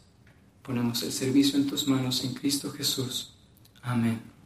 Ponemos 0.63 1.03
el 1.03 1.13
servicio 1.13 1.59
en 1.59 1.67
tus 1.67 1.89
manos 1.89 2.25
en 2.25 2.35
Cristo 2.35 2.71
Jesús. 2.71 3.35
Amén. 3.83 4.38